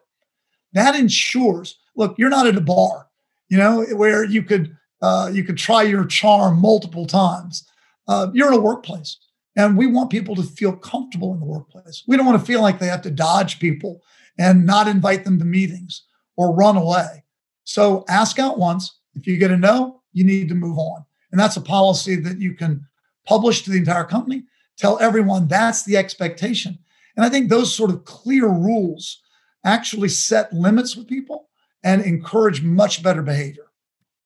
That 0.72 0.94
ensures, 0.94 1.78
look, 1.96 2.16
you're 2.18 2.28
not 2.28 2.46
at 2.46 2.56
a 2.56 2.60
bar, 2.60 3.08
you 3.48 3.56
know, 3.56 3.84
where 3.94 4.24
you 4.24 4.42
could 4.42 4.76
uh, 5.00 5.30
you 5.32 5.44
could 5.44 5.58
try 5.58 5.82
your 5.82 6.06
charm 6.06 6.60
multiple 6.60 7.06
times. 7.06 7.66
Uh, 8.08 8.28
you're 8.32 8.48
in 8.48 8.58
a 8.58 8.60
workplace, 8.60 9.18
and 9.56 9.76
we 9.76 9.86
want 9.86 10.10
people 10.10 10.34
to 10.34 10.42
feel 10.42 10.72
comfortable 10.72 11.32
in 11.32 11.40
the 11.40 11.46
workplace. 11.46 12.02
We 12.06 12.16
don't 12.16 12.26
want 12.26 12.40
to 12.40 12.46
feel 12.46 12.60
like 12.60 12.78
they 12.78 12.86
have 12.86 13.02
to 13.02 13.10
dodge 13.10 13.60
people 13.60 14.00
and 14.38 14.66
not 14.66 14.88
invite 14.88 15.24
them 15.24 15.38
to 15.38 15.44
meetings 15.44 16.04
or 16.36 16.54
run 16.54 16.76
away. 16.76 17.24
So 17.64 18.04
ask 18.08 18.38
out 18.38 18.58
once. 18.58 18.98
If 19.14 19.26
you 19.26 19.36
get 19.36 19.50
a 19.50 19.56
no, 19.56 20.02
you 20.12 20.24
need 20.24 20.48
to 20.48 20.54
move 20.54 20.78
on. 20.78 21.04
And 21.30 21.40
that's 21.40 21.56
a 21.56 21.60
policy 21.60 22.16
that 22.16 22.40
you 22.40 22.54
can 22.54 22.86
publish 23.26 23.62
to 23.62 23.70
the 23.70 23.78
entire 23.78 24.04
company, 24.04 24.44
tell 24.78 24.98
everyone 24.98 25.48
that's 25.48 25.84
the 25.84 25.96
expectation. 25.96 26.78
And 27.16 27.24
I 27.24 27.28
think 27.28 27.48
those 27.48 27.74
sort 27.74 27.90
of 27.90 28.04
clear 28.04 28.48
rules 28.48 29.20
actually 29.64 30.08
set 30.08 30.52
limits 30.52 30.96
with 30.96 31.08
people 31.08 31.48
and 31.82 32.02
encourage 32.02 32.62
much 32.62 33.02
better 33.02 33.22
behavior 33.22 33.64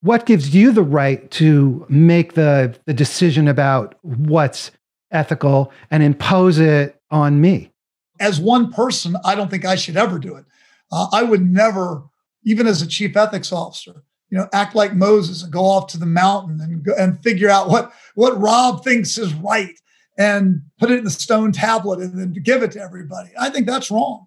what 0.00 0.26
gives 0.26 0.54
you 0.54 0.72
the 0.72 0.82
right 0.82 1.30
to 1.32 1.84
make 1.88 2.34
the, 2.34 2.76
the 2.86 2.94
decision 2.94 3.48
about 3.48 3.96
what's 4.02 4.70
ethical 5.10 5.72
and 5.90 6.02
impose 6.02 6.58
it 6.58 7.00
on 7.10 7.40
me? 7.40 7.72
As 8.20 8.40
one 8.40 8.72
person, 8.72 9.16
I 9.24 9.34
don't 9.34 9.50
think 9.50 9.64
I 9.64 9.76
should 9.76 9.96
ever 9.96 10.18
do 10.18 10.36
it. 10.36 10.44
Uh, 10.90 11.08
I 11.12 11.22
would 11.22 11.42
never, 11.42 12.04
even 12.44 12.66
as 12.66 12.82
a 12.82 12.86
chief 12.86 13.16
ethics 13.16 13.52
officer, 13.52 14.02
you 14.30 14.38
know, 14.38 14.48
act 14.52 14.74
like 14.74 14.94
Moses 14.94 15.42
and 15.42 15.52
go 15.52 15.64
off 15.64 15.86
to 15.88 15.98
the 15.98 16.06
mountain 16.06 16.60
and 16.60 16.82
go, 16.82 16.94
and 16.98 17.20
figure 17.22 17.48
out 17.48 17.68
what 17.68 17.92
what 18.14 18.38
Rob 18.38 18.84
thinks 18.84 19.16
is 19.16 19.32
right 19.34 19.78
and 20.18 20.60
put 20.78 20.90
it 20.90 20.98
in 20.98 21.04
the 21.04 21.10
stone 21.10 21.52
tablet 21.52 22.00
and 22.00 22.18
then 22.18 22.32
give 22.42 22.62
it 22.62 22.72
to 22.72 22.80
everybody. 22.80 23.30
I 23.38 23.50
think 23.50 23.66
that's 23.66 23.90
wrong. 23.90 24.26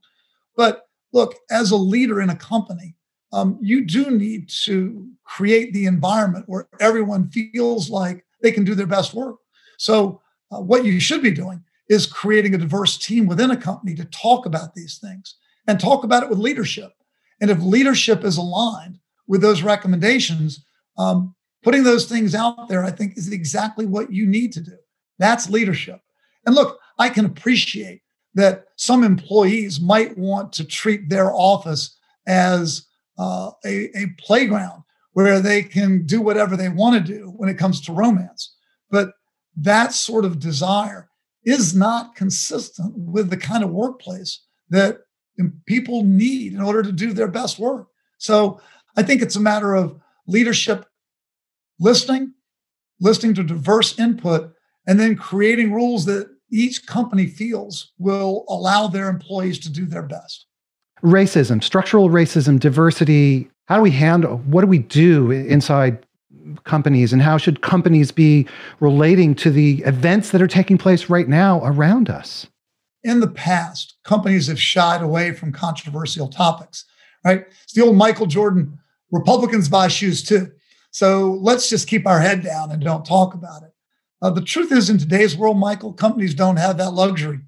But 0.55 0.87
look, 1.13 1.35
as 1.51 1.71
a 1.71 1.75
leader 1.75 2.21
in 2.21 2.29
a 2.29 2.35
company, 2.35 2.95
um, 3.33 3.59
you 3.61 3.85
do 3.85 4.09
need 4.09 4.49
to 4.63 5.07
create 5.25 5.73
the 5.73 5.85
environment 5.85 6.45
where 6.47 6.67
everyone 6.79 7.29
feels 7.29 7.89
like 7.89 8.25
they 8.41 8.51
can 8.51 8.63
do 8.63 8.73
their 8.73 8.87
best 8.87 9.13
work. 9.13 9.37
So, 9.77 10.21
uh, 10.51 10.59
what 10.59 10.83
you 10.83 10.99
should 10.99 11.21
be 11.21 11.31
doing 11.31 11.63
is 11.87 12.05
creating 12.05 12.53
a 12.53 12.57
diverse 12.57 12.97
team 12.97 13.25
within 13.25 13.51
a 13.51 13.57
company 13.57 13.95
to 13.95 14.05
talk 14.05 14.45
about 14.45 14.73
these 14.75 14.97
things 14.97 15.35
and 15.67 15.79
talk 15.79 16.03
about 16.03 16.23
it 16.23 16.29
with 16.29 16.39
leadership. 16.39 16.91
And 17.39 17.49
if 17.49 17.61
leadership 17.61 18.23
is 18.23 18.37
aligned 18.37 18.99
with 19.27 19.41
those 19.41 19.63
recommendations, 19.63 20.63
um, 20.97 21.33
putting 21.63 21.83
those 21.83 22.05
things 22.05 22.35
out 22.35 22.67
there, 22.67 22.83
I 22.83 22.91
think, 22.91 23.17
is 23.17 23.31
exactly 23.31 23.85
what 23.85 24.11
you 24.11 24.25
need 24.25 24.51
to 24.53 24.61
do. 24.61 24.77
That's 25.21 25.51
leadership. 25.51 26.01
And 26.47 26.55
look, 26.55 26.79
I 26.97 27.09
can 27.09 27.25
appreciate 27.25 28.01
that 28.33 28.65
some 28.75 29.03
employees 29.03 29.79
might 29.79 30.17
want 30.17 30.51
to 30.53 30.65
treat 30.65 31.09
their 31.09 31.31
office 31.31 31.95
as 32.27 32.87
uh, 33.19 33.51
a, 33.63 33.95
a 33.95 34.07
playground 34.17 34.81
where 35.13 35.39
they 35.39 35.61
can 35.61 36.07
do 36.07 36.21
whatever 36.21 36.57
they 36.57 36.69
want 36.69 36.95
to 36.95 37.13
do 37.13 37.31
when 37.37 37.49
it 37.49 37.57
comes 37.59 37.79
to 37.81 37.93
romance. 37.93 38.55
But 38.89 39.11
that 39.55 39.93
sort 39.93 40.25
of 40.25 40.39
desire 40.39 41.09
is 41.45 41.75
not 41.75 42.15
consistent 42.15 42.93
with 42.97 43.29
the 43.29 43.37
kind 43.37 43.63
of 43.63 43.69
workplace 43.69 44.43
that 44.69 45.01
people 45.67 46.03
need 46.03 46.53
in 46.53 46.61
order 46.61 46.81
to 46.81 46.91
do 46.91 47.13
their 47.13 47.27
best 47.27 47.59
work. 47.59 47.89
So 48.17 48.59
I 48.97 49.03
think 49.03 49.21
it's 49.21 49.35
a 49.35 49.41
matter 49.41 49.75
of 49.75 49.99
leadership 50.25 50.87
listening, 51.79 52.33
listening 52.99 53.35
to 53.35 53.43
diverse 53.43 53.99
input, 53.99 54.53
and 54.87 54.99
then 54.99 55.15
creating 55.15 55.71
rules 55.73 56.05
that 56.05 56.29
each 56.51 56.85
company 56.85 57.27
feels 57.27 57.93
will 57.97 58.45
allow 58.49 58.87
their 58.87 59.09
employees 59.09 59.59
to 59.59 59.71
do 59.71 59.85
their 59.85 60.03
best 60.03 60.47
racism, 61.03 61.63
structural 61.63 62.09
racism, 62.09 62.59
diversity. 62.59 63.49
How 63.65 63.77
do 63.77 63.81
we 63.81 63.91
handle? 63.91 64.37
What 64.39 64.61
do 64.61 64.67
we 64.67 64.79
do 64.79 65.31
inside 65.31 66.05
companies, 66.63 67.13
and 67.13 67.21
how 67.21 67.37
should 67.37 67.61
companies 67.61 68.11
be 68.11 68.47
relating 68.79 69.35
to 69.35 69.49
the 69.49 69.83
events 69.85 70.31
that 70.31 70.41
are 70.41 70.47
taking 70.47 70.77
place 70.77 71.09
right 71.09 71.27
now 71.27 71.63
around 71.63 72.09
us? 72.09 72.47
In 73.03 73.19
the 73.19 73.27
past, 73.27 73.95
companies 74.03 74.47
have 74.47 74.59
shied 74.59 75.01
away 75.01 75.33
from 75.33 75.51
controversial 75.51 76.27
topics. 76.27 76.85
Right? 77.23 77.45
It's 77.63 77.73
the 77.73 77.81
old 77.81 77.95
Michael 77.95 78.25
Jordan 78.25 78.79
Republicans 79.11 79.69
buy 79.69 79.87
shoes 79.87 80.23
too. 80.23 80.51
So 80.91 81.37
let's 81.41 81.69
just 81.69 81.87
keep 81.87 82.05
our 82.07 82.19
head 82.19 82.43
down 82.43 82.71
and 82.71 82.81
don't 82.81 83.05
talk 83.05 83.33
about 83.33 83.63
it. 83.63 83.70
Uh, 84.21 84.29
the 84.29 84.41
truth 84.41 84.71
is, 84.71 84.89
in 84.89 84.97
today's 84.97 85.35
world, 85.35 85.57
Michael, 85.57 85.93
companies 85.93 86.33
don't 86.33 86.57
have 86.57 86.77
that 86.77 86.91
luxury. 86.91 87.39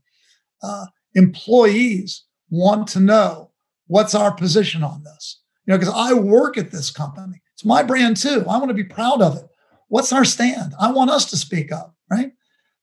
Uh, 0.62 0.86
employees 1.14 2.24
want 2.50 2.88
to 2.88 3.00
know 3.00 3.52
what's 3.88 4.16
our 4.16 4.34
position 4.34 4.84
on 4.84 5.04
this. 5.04 5.42
You 5.66 5.74
know, 5.74 5.78
because 5.78 5.94
I 5.94 6.14
work 6.14 6.58
at 6.58 6.72
this 6.72 6.90
company. 6.90 7.42
It's 7.54 7.66
my 7.66 7.84
brand 7.84 8.18
too. 8.18 8.44
I 8.50 8.58
want 8.58 8.70
to 8.70 8.74
be 8.74 8.84
proud 8.84 9.22
of 9.22 9.38
it. 9.38 9.46
What's 9.88 10.12
our 10.12 10.26
stand? 10.26 10.74
I 10.80 10.92
want 10.92 11.12
us 11.12 11.30
to 11.30 11.38
speak 11.38 11.72
up, 11.72 11.96
right? 12.10 12.32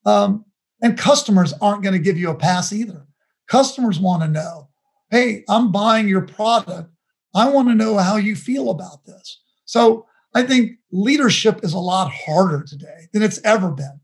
Um, 0.06 0.44
and 0.80 0.96
customers 0.96 1.52
aren't 1.60 1.82
going 1.82 1.92
to 1.92 1.98
give 1.98 2.16
you 2.16 2.30
a 2.30 2.34
pass 2.34 2.72
either. 2.72 3.06
Customers 3.48 3.98
want 3.98 4.22
to 4.22 4.28
know, 4.28 4.68
hey, 5.10 5.44
I'm 5.48 5.72
buying 5.72 6.08
your 6.08 6.22
product. 6.22 6.90
I 7.34 7.50
want 7.50 7.68
to 7.68 7.74
know 7.74 7.98
how 7.98 8.16
you 8.16 8.36
feel 8.36 8.70
about 8.70 9.04
this. 9.04 9.40
So 9.64 10.06
I 10.34 10.42
think 10.42 10.78
leadership 10.92 11.60
is 11.62 11.72
a 11.72 11.78
lot 11.78 12.10
harder 12.10 12.62
today 12.62 13.08
than 13.12 13.22
it's 13.22 13.40
ever 13.44 13.70
been. 13.70 14.00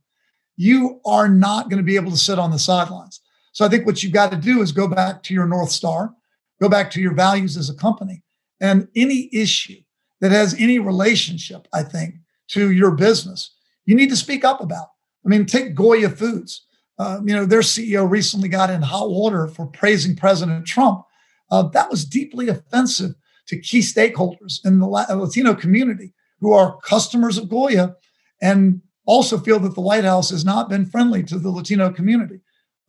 You 0.56 1.00
are 1.04 1.28
not 1.28 1.70
going 1.70 1.78
to 1.78 1.84
be 1.84 1.96
able 1.96 2.10
to 2.10 2.16
sit 2.16 2.38
on 2.38 2.50
the 2.50 2.58
sidelines. 2.58 3.20
So 3.52 3.64
I 3.64 3.68
think 3.68 3.86
what 3.86 4.02
you've 4.02 4.12
got 4.12 4.30
to 4.32 4.36
do 4.36 4.60
is 4.60 4.72
go 4.72 4.88
back 4.88 5.22
to 5.24 5.34
your 5.34 5.46
North 5.46 5.70
Star, 5.70 6.14
go 6.60 6.68
back 6.68 6.90
to 6.92 7.00
your 7.00 7.14
values 7.14 7.56
as 7.56 7.70
a 7.70 7.74
company, 7.74 8.22
and 8.60 8.88
any 8.96 9.28
issue 9.32 9.80
that 10.20 10.32
has 10.32 10.54
any 10.58 10.78
relationship, 10.78 11.68
I 11.72 11.82
think, 11.82 12.16
to 12.48 12.70
your 12.70 12.90
business, 12.92 13.54
you 13.84 13.94
need 13.94 14.10
to 14.10 14.16
speak 14.16 14.44
up 14.44 14.60
about. 14.60 14.88
I 15.24 15.28
mean, 15.28 15.46
take 15.46 15.74
Goya 15.74 16.10
Foods. 16.10 16.66
Uh, 16.98 17.20
you 17.24 17.34
know, 17.34 17.44
their 17.44 17.60
CEO 17.60 18.08
recently 18.08 18.48
got 18.48 18.70
in 18.70 18.80
hot 18.82 19.10
water 19.10 19.46
for 19.48 19.66
praising 19.66 20.16
President 20.16 20.66
Trump. 20.66 21.04
Uh, 21.50 21.62
that 21.68 21.90
was 21.90 22.04
deeply 22.04 22.48
offensive 22.48 23.14
to 23.48 23.60
key 23.60 23.80
stakeholders 23.80 24.64
in 24.64 24.78
the 24.78 24.86
Latino 24.86 25.54
community 25.54 26.14
who 26.40 26.52
are 26.52 26.78
customers 26.78 27.38
of 27.38 27.48
Goya 27.48 27.96
and 28.40 28.80
also 29.06 29.38
feel 29.38 29.58
that 29.60 29.74
the 29.74 29.80
White 29.80 30.04
House 30.04 30.30
has 30.30 30.44
not 30.44 30.68
been 30.68 30.84
friendly 30.84 31.22
to 31.24 31.38
the 31.38 31.50
Latino 31.50 31.90
community. 31.90 32.40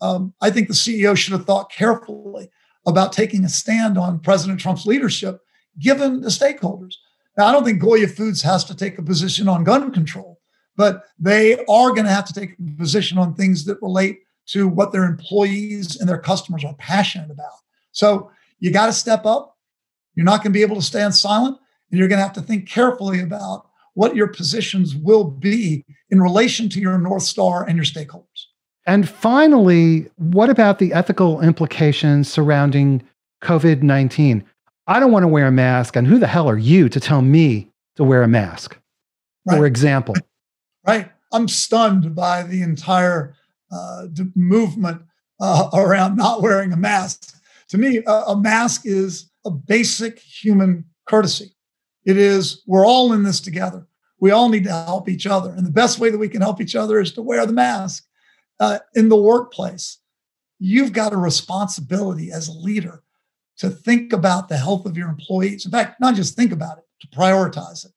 Um, 0.02 0.34
I 0.42 0.50
think 0.50 0.68
the 0.68 0.74
CEO 0.74 1.16
should 1.16 1.34
have 1.34 1.46
thought 1.46 1.72
carefully 1.72 2.50
about 2.86 3.14
taking 3.14 3.44
a 3.44 3.50
stand 3.50 3.98
on 3.98 4.20
President 4.20 4.60
Trump's 4.60 4.86
leadership, 4.86 5.42
given 5.80 6.22
the 6.22 6.30
stakeholders. 6.30 6.96
Now, 7.38 7.48
I 7.48 7.52
don't 7.52 7.64
think 7.64 7.82
Goya 7.82 8.08
Foods 8.08 8.42
has 8.42 8.64
to 8.66 8.76
take 8.76 8.98
a 8.98 9.04
position 9.04 9.48
on 9.48 9.64
gun 9.64 9.92
control, 9.92 10.40
but 10.76 11.04
they 11.20 11.56
are 11.66 11.90
going 11.92 12.06
to 12.06 12.12
have 12.12 12.26
to 12.26 12.34
take 12.34 12.56
a 12.60 12.78
position 12.78 13.18
on 13.18 13.34
things 13.34 13.66
that 13.66 13.82
relate 13.82 14.20
to 14.48 14.68
what 14.68 14.92
their 14.92 15.04
employees 15.04 15.98
and 15.98 16.08
their 16.08 16.18
customers 16.18 16.64
are 16.64 16.74
passionate 16.76 17.30
about. 17.30 17.52
So 17.92 18.32
you 18.60 18.72
got 18.72 18.88
to 18.88 18.94
step 18.94 19.26
up. 19.26 19.58
You're 20.16 20.26
not 20.26 20.38
going 20.38 20.52
to 20.52 20.58
be 20.58 20.64
able 20.64 20.78
to 20.78 20.82
stand 20.82 21.14
silent, 21.14 21.58
and 21.92 22.00
you're 22.00 22.08
going 22.08 22.20
to 22.20 22.24
have 22.24 22.34
to 22.34 22.42
think 22.42 22.68
carefully 22.68 23.20
about 23.22 23.68
what 23.94 24.16
your 24.16 24.28
positions 24.28 24.96
will 24.96 25.24
be 25.24 25.84
in 26.10 26.22
relation 26.22 26.70
to 26.70 26.80
your 26.80 26.98
North 26.98 27.24
Star 27.24 27.66
and 27.66 27.76
your 27.76 27.86
stakeholders. 27.86 28.46
And 28.86 29.10
finally, 29.10 30.10
what 30.16 30.50
about 30.50 30.80
the 30.80 30.94
ethical 30.94 31.42
implications 31.42 32.32
surrounding 32.32 33.04
COVID 33.44 33.82
19? 33.82 34.44
I 34.88 35.00
don't 35.00 35.12
want 35.12 35.24
to 35.24 35.28
wear 35.28 35.48
a 35.48 35.52
mask, 35.52 35.98
and 35.98 36.08
who 36.08 36.18
the 36.18 36.28
hell 36.28 36.50
are 36.50 36.58
you 36.58 36.88
to 36.90 37.00
tell 37.00 37.22
me 37.22 37.70
to 37.98 38.04
wear 38.04 38.24
a 38.24 38.28
mask? 38.28 38.78
Right. 39.46 39.58
For 39.58 39.66
example. 39.66 40.16
Right. 40.86 41.12
I'm 41.34 41.50
stunned 41.50 42.16
by 42.16 42.44
the 42.44 42.62
entire 42.62 43.36
uh, 43.72 44.08
movement 44.36 45.02
uh, 45.42 45.70
around 45.74 46.16
not 46.16 46.42
wearing 46.42 46.72
a 46.72 46.78
mask. 46.78 47.36
To 47.70 47.78
me, 47.78 48.02
a, 48.08 48.12
a 48.12 48.40
mask 48.40 48.84
is 48.86 49.30
a 49.46 49.52
basic 49.52 50.20
human 50.20 50.86
courtesy. 51.10 51.57
It 52.08 52.18
is, 52.18 52.64
we're 52.66 52.88
all 52.88 53.12
in 53.12 53.24
this 53.24 53.42
together. 53.42 53.86
We 54.22 54.32
all 54.32 54.48
need 54.48 54.64
to 54.64 54.72
help 54.72 55.10
each 55.10 55.28
other. 55.28 55.52
And 55.52 55.68
the 55.68 55.72
best 55.72 56.00
way 56.00 56.10
that 56.10 56.18
we 56.18 56.30
can 56.30 56.42
help 56.42 56.62
each 56.62 56.76
other 56.76 57.02
is 57.02 57.12
to 57.12 57.22
wear 57.22 57.46
the 57.46 57.52
mask. 57.52 58.06
Uh, 58.62 58.80
in 58.96 59.10
the 59.10 59.18
workplace, 59.18 60.00
you've 60.58 60.94
got 60.94 61.12
a 61.12 61.18
responsibility 61.18 62.32
as 62.32 62.48
a 62.48 62.54
leader 62.54 63.04
to 63.58 63.70
think 63.70 64.14
about 64.14 64.48
the 64.48 64.58
health 64.58 64.86
of 64.86 64.96
your 64.96 65.10
employees. 65.10 65.66
In 65.66 65.72
fact, 65.72 66.00
not 66.00 66.16
just 66.16 66.36
think 66.36 66.54
about 66.54 66.78
it, 66.78 66.86
to 67.02 67.08
prioritize 67.16 67.86
it. 67.86 67.92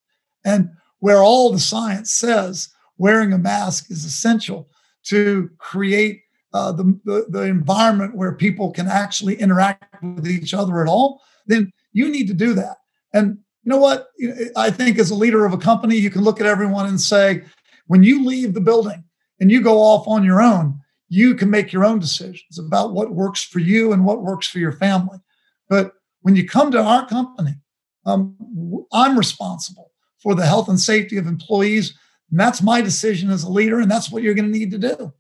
And 0.45 0.71
where 0.99 1.23
all 1.23 1.53
the 1.53 1.61
science 1.61 2.11
says 2.11 2.69
wearing 2.99 3.33
a 3.33 3.39
mask 3.39 3.91
is 3.93 4.05
essential 4.05 4.69
to 5.05 5.49
create 5.59 6.21
uh, 6.53 6.73
the, 6.73 6.99
the, 7.05 7.27
the 7.29 7.43
environment 7.43 8.17
where 8.17 8.35
people 8.35 8.73
can 8.73 8.89
actually 8.89 9.37
interact 9.37 10.03
with 10.03 10.27
each 10.27 10.53
other 10.53 10.83
at 10.83 10.89
all, 10.89 11.23
then 11.47 11.73
you 11.93 12.11
need 12.11 12.27
to 12.27 12.35
do 12.35 12.55
that. 12.55 12.79
And 13.15 13.39
you 13.63 13.71
know 13.71 13.79
what? 13.79 14.09
I 14.57 14.71
think 14.71 14.99
as 14.99 15.11
a 15.11 15.15
leader 15.15 15.45
of 15.45 15.53
a 15.53 15.59
company, 15.59 15.97
you 15.97 16.11
can 16.11 16.23
look 16.23 16.41
at 16.41 16.47
everyone 16.47 16.87
and 16.87 17.01
say, 17.01 17.45
when 17.87 18.03
you 18.03 18.25
leave 18.25 18.55
the 18.55 18.61
building 18.61 19.05
and 19.39 19.51
you 19.51 19.61
go 19.61 19.79
off 19.79 20.07
on 20.09 20.25
your 20.25 20.41
own, 20.41 20.81
you 21.09 21.35
can 21.35 21.51
make 21.51 21.73
your 21.73 21.85
own 21.85 21.99
decisions 21.99 22.59
about 22.59 22.93
what 22.93 23.13
works 23.13 23.43
for 23.43 23.59
you 23.59 23.93
and 23.93 24.05
what 24.05 24.23
works 24.23 24.47
for 24.47 24.59
your 24.59 24.73
family. 24.73 25.19
But 25.69 25.93
when 26.23 26.37
you 26.37 26.49
come 26.49 26.71
to 26.71 26.83
our 26.83 27.07
company, 27.07 27.55
um, 28.07 28.37
I'm 28.93 29.19
responsible 29.19 29.91
for 30.23 30.35
the 30.35 30.47
health 30.47 30.69
and 30.69 30.79
safety 30.79 31.17
of 31.17 31.27
employees. 31.27 31.95
And 32.31 32.39
that's 32.39 32.63
my 32.63 32.81
decision 32.81 33.31
as 33.31 33.43
a 33.43 33.51
leader, 33.51 33.81
and 33.81 33.91
that's 33.91 34.11
what 34.11 34.23
you're 34.23 34.35
going 34.35 34.53
to 34.53 34.59
need 34.59 34.71
to 34.71 34.79
do. 34.79 35.13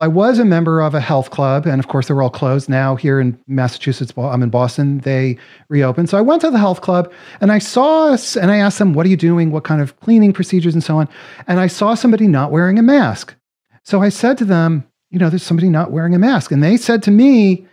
I 0.00 0.06
was 0.06 0.38
a 0.38 0.44
member 0.44 0.80
of 0.80 0.94
a 0.94 1.00
health 1.00 1.30
club, 1.30 1.66
and 1.66 1.80
of 1.80 1.88
course, 1.88 2.06
they're 2.06 2.22
all 2.22 2.30
closed 2.30 2.68
now 2.68 2.94
here 2.94 3.18
in 3.18 3.36
Massachusetts. 3.48 4.12
I'm 4.16 4.44
in 4.44 4.50
Boston. 4.50 4.98
They 5.00 5.36
reopened. 5.68 6.08
So 6.08 6.16
I 6.16 6.20
went 6.20 6.40
to 6.42 6.52
the 6.52 6.58
health 6.58 6.82
club 6.82 7.12
and 7.40 7.50
I 7.50 7.58
saw, 7.58 8.16
and 8.40 8.50
I 8.50 8.58
asked 8.58 8.78
them, 8.78 8.92
What 8.94 9.06
are 9.06 9.08
you 9.08 9.16
doing? 9.16 9.50
What 9.50 9.64
kind 9.64 9.82
of 9.82 9.98
cleaning 9.98 10.32
procedures 10.32 10.74
and 10.74 10.84
so 10.84 10.98
on? 10.98 11.08
And 11.48 11.58
I 11.58 11.66
saw 11.66 11.94
somebody 11.94 12.28
not 12.28 12.52
wearing 12.52 12.78
a 12.78 12.82
mask. 12.82 13.34
So 13.82 14.00
I 14.00 14.08
said 14.08 14.38
to 14.38 14.44
them, 14.44 14.86
You 15.10 15.18
know, 15.18 15.30
there's 15.30 15.42
somebody 15.42 15.68
not 15.68 15.90
wearing 15.90 16.14
a 16.14 16.18
mask. 16.18 16.52
And 16.52 16.62
they 16.62 16.76
said 16.76 17.02
to 17.04 17.10
me, 17.10 17.66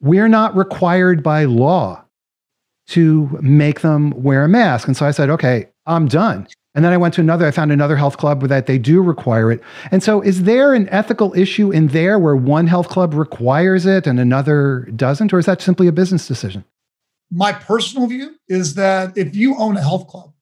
We're 0.00 0.28
not 0.28 0.56
required 0.56 1.22
by 1.22 1.44
law 1.44 2.04
to 2.88 3.38
make 3.40 3.82
them 3.82 4.10
wear 4.20 4.44
a 4.44 4.48
mask. 4.48 4.88
And 4.88 4.96
so 4.96 5.06
I 5.06 5.12
said, 5.12 5.30
Okay, 5.30 5.68
I'm 5.86 6.08
done. 6.08 6.48
And 6.74 6.84
then 6.84 6.92
I 6.92 6.96
went 6.96 7.14
to 7.14 7.20
another, 7.20 7.46
I 7.46 7.50
found 7.50 7.72
another 7.72 7.96
health 7.96 8.16
club 8.16 8.42
where 8.42 8.48
that 8.48 8.66
they 8.66 8.78
do 8.78 9.02
require 9.02 9.50
it. 9.50 9.60
And 9.90 10.02
so 10.02 10.20
is 10.20 10.44
there 10.44 10.72
an 10.72 10.88
ethical 10.90 11.34
issue 11.36 11.72
in 11.72 11.88
there 11.88 12.18
where 12.18 12.36
one 12.36 12.68
health 12.68 12.88
club 12.88 13.14
requires 13.14 13.86
it 13.86 14.06
and 14.06 14.20
another 14.20 14.88
doesn't? 14.94 15.32
Or 15.32 15.38
is 15.38 15.46
that 15.46 15.60
simply 15.60 15.88
a 15.88 15.92
business 15.92 16.28
decision? 16.28 16.64
My 17.30 17.52
personal 17.52 18.06
view 18.06 18.36
is 18.48 18.74
that 18.74 19.16
if 19.16 19.34
you 19.34 19.56
own 19.56 19.76
a 19.76 19.82
health 19.82 20.06
club, 20.06 20.32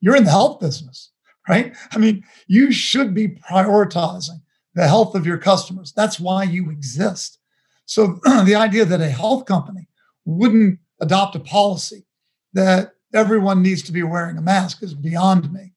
you're 0.00 0.16
in 0.16 0.24
the 0.24 0.30
health 0.30 0.60
business, 0.60 1.10
right? 1.48 1.74
I 1.92 1.98
mean, 1.98 2.24
you 2.46 2.72
should 2.72 3.14
be 3.14 3.28
prioritizing 3.28 4.40
the 4.74 4.88
health 4.88 5.14
of 5.14 5.26
your 5.26 5.38
customers. 5.38 5.92
That's 5.92 6.18
why 6.18 6.44
you 6.44 6.70
exist. 6.70 7.38
So 7.84 8.18
the 8.44 8.54
idea 8.54 8.84
that 8.86 9.00
a 9.00 9.08
health 9.08 9.46
company 9.46 9.88
wouldn't 10.24 10.78
adopt 11.00 11.36
a 11.36 11.40
policy 11.40 12.06
that 12.52 12.94
everyone 13.16 13.62
needs 13.62 13.82
to 13.82 13.92
be 13.92 14.02
wearing 14.02 14.36
a 14.36 14.42
mask 14.42 14.82
is 14.82 14.94
beyond 14.94 15.52
me. 15.52 15.72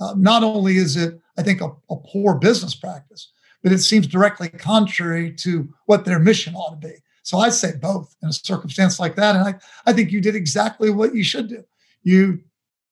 Uh, 0.00 0.14
not 0.16 0.42
only 0.42 0.76
is 0.76 0.96
it, 0.96 1.20
I 1.36 1.42
think, 1.42 1.60
a, 1.60 1.66
a, 1.90 1.96
poor 1.96 2.34
business 2.34 2.74
practice, 2.74 3.32
but 3.62 3.72
it 3.72 3.78
seems 3.78 4.06
directly 4.06 4.48
contrary 4.48 5.32
to 5.40 5.68
what 5.86 6.04
their 6.04 6.18
mission 6.18 6.54
ought 6.54 6.80
to 6.80 6.88
be. 6.88 6.94
So 7.22 7.38
I 7.38 7.48
say 7.50 7.72
both 7.80 8.14
in 8.22 8.28
a 8.28 8.32
circumstance 8.32 8.98
like 8.98 9.16
that. 9.16 9.36
And 9.36 9.44
I, 9.44 9.54
I 9.86 9.92
think 9.92 10.12
you 10.12 10.20
did 10.20 10.36
exactly 10.36 10.90
what 10.90 11.14
you 11.14 11.24
should 11.24 11.48
do. 11.48 11.64
You 12.02 12.40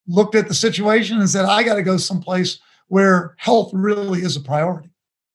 looked 0.07 0.35
at 0.35 0.49
the 0.49 0.55
situation 0.55 1.19
and 1.19 1.31
said, 1.31 1.45
I 1.45 1.63
got 1.63 1.77
to 1.77 1.83
go 1.83 1.97
someplace 1.97 2.59
where 2.89 3.35
health 3.39 3.71
really 3.73 4.21
is 4.21 4.37
a 4.37 4.41
priority. 4.41 4.91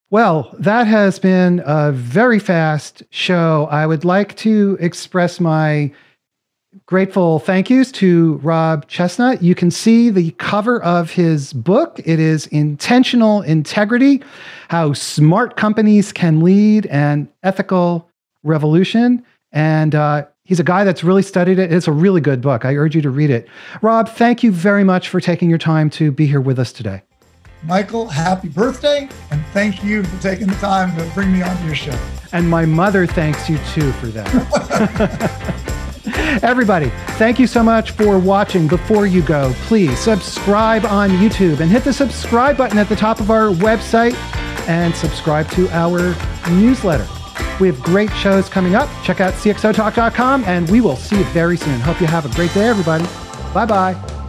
Well, 0.09 0.53
that 0.59 0.88
has 0.88 1.20
been 1.20 1.64
a 1.66 1.91
very 1.93 2.38
fast 2.38 3.01
show. 3.12 3.68
I 3.72 3.88
would 3.88 4.03
like 4.03 4.36
to 4.38 4.78
express 4.82 5.39
my 5.39 5.91
Grateful 6.92 7.39
thank 7.39 7.70
yous 7.70 7.89
to 7.89 8.34
Rob 8.44 8.86
Chesnut. 8.89 9.42
You 9.42 9.56
can 9.56 9.72
see 9.72 10.10
the 10.10 10.32
cover 10.32 10.84
of 10.84 11.10
his 11.10 11.54
book. 11.54 12.02
It 12.04 12.20
is 12.20 12.48
Intentional 12.48 13.44
Integrity 13.44 14.22
How 14.68 14.92
Smart 14.92 15.56
Companies 15.56 16.12
Can 16.12 16.42
Lead 16.42 16.88
an 16.88 17.30
Ethical 17.44 18.10
Revolution. 18.44 19.24
And 19.54 19.96
uh, 19.96 20.26
he's 20.44 20.60
a 20.60 20.66
guy 20.66 20.84
that's 20.84 21.02
really 21.02 21.22
studied 21.22 21.60
it. 21.60 21.72
It's 21.72 21.88
a 21.88 21.94
really 21.94 22.20
good 22.20 22.42
book. 22.42 22.66
I 22.66 22.76
urge 22.76 22.94
you 22.94 23.02
to 23.04 23.10
read 23.10 23.30
it. 23.30 23.48
Rob, 23.82 24.10
thank 24.10 24.44
you 24.44 24.52
very 24.52 24.84
much 24.84 25.08
for 25.08 25.22
taking 25.22 25.50
your 25.50 25.60
time 25.60 25.89
to 25.92 26.12
be 26.12 26.26
here 26.26 26.42
with 26.42 26.60
us 26.60 26.74
today. 26.74 27.04
Michael, 27.64 28.10
happy 28.10 28.50
birthday, 28.50 29.08
and 29.30 29.42
thank 29.54 29.82
you 29.82 30.04
for 30.04 30.22
taking 30.22 30.48
the 30.48 30.56
time 30.56 30.94
to 30.98 31.06
bring 31.14 31.32
me 31.32 31.42
onto 31.42 31.64
your 31.64 31.76
show. 31.76 31.98
And 32.34 32.50
my 32.50 32.66
mother 32.66 33.08
thanks 33.08 33.50
you 33.50 33.58
too 33.74 33.94
for 33.94 34.08
that. 34.08 35.68
Everybody, 36.41 36.89
thank 37.18 37.38
you 37.39 37.47
so 37.47 37.62
much 37.62 37.91
for 37.91 38.18
watching. 38.18 38.68
Before 38.68 39.06
you 39.06 39.22
go, 39.22 39.54
please 39.64 39.99
subscribe 39.99 40.86
on 40.86 41.10
YouTube 41.12 41.60
and 41.60 41.70
hit 41.70 41.84
the 41.84 41.93
subscribe 41.93 42.58
button 42.58 42.78
at 42.78 42.89
the 42.89 42.95
top 42.95 43.20
of 43.20 43.30
our 43.30 43.49
website 43.49 44.16
and 44.68 44.95
subscribe 44.95 45.49
to 45.52 45.70
our 45.70 46.16
newsletter. 46.49 47.08
We 47.60 47.68
have 47.68 47.82
great 47.82 48.12
shows 48.14 48.49
coming 48.49 48.74
up. 48.74 48.89
Check 49.04 49.22
out 49.22 49.34
cxotalk.com 49.34 50.43
and 50.45 50.70
we 50.72 50.82
will 50.82 50.95
see 50.95 51.20
you 51.20 51.26
very 51.26 51.58
soon. 51.58 51.80
Hope 51.82 52.02
you 52.02 52.08
have 52.08 52.26
a 52.26 52.36
great 52.36 52.54
day, 52.54 52.68
everybody. 52.68 53.06
Bye 53.54 53.66
bye. 53.66 54.20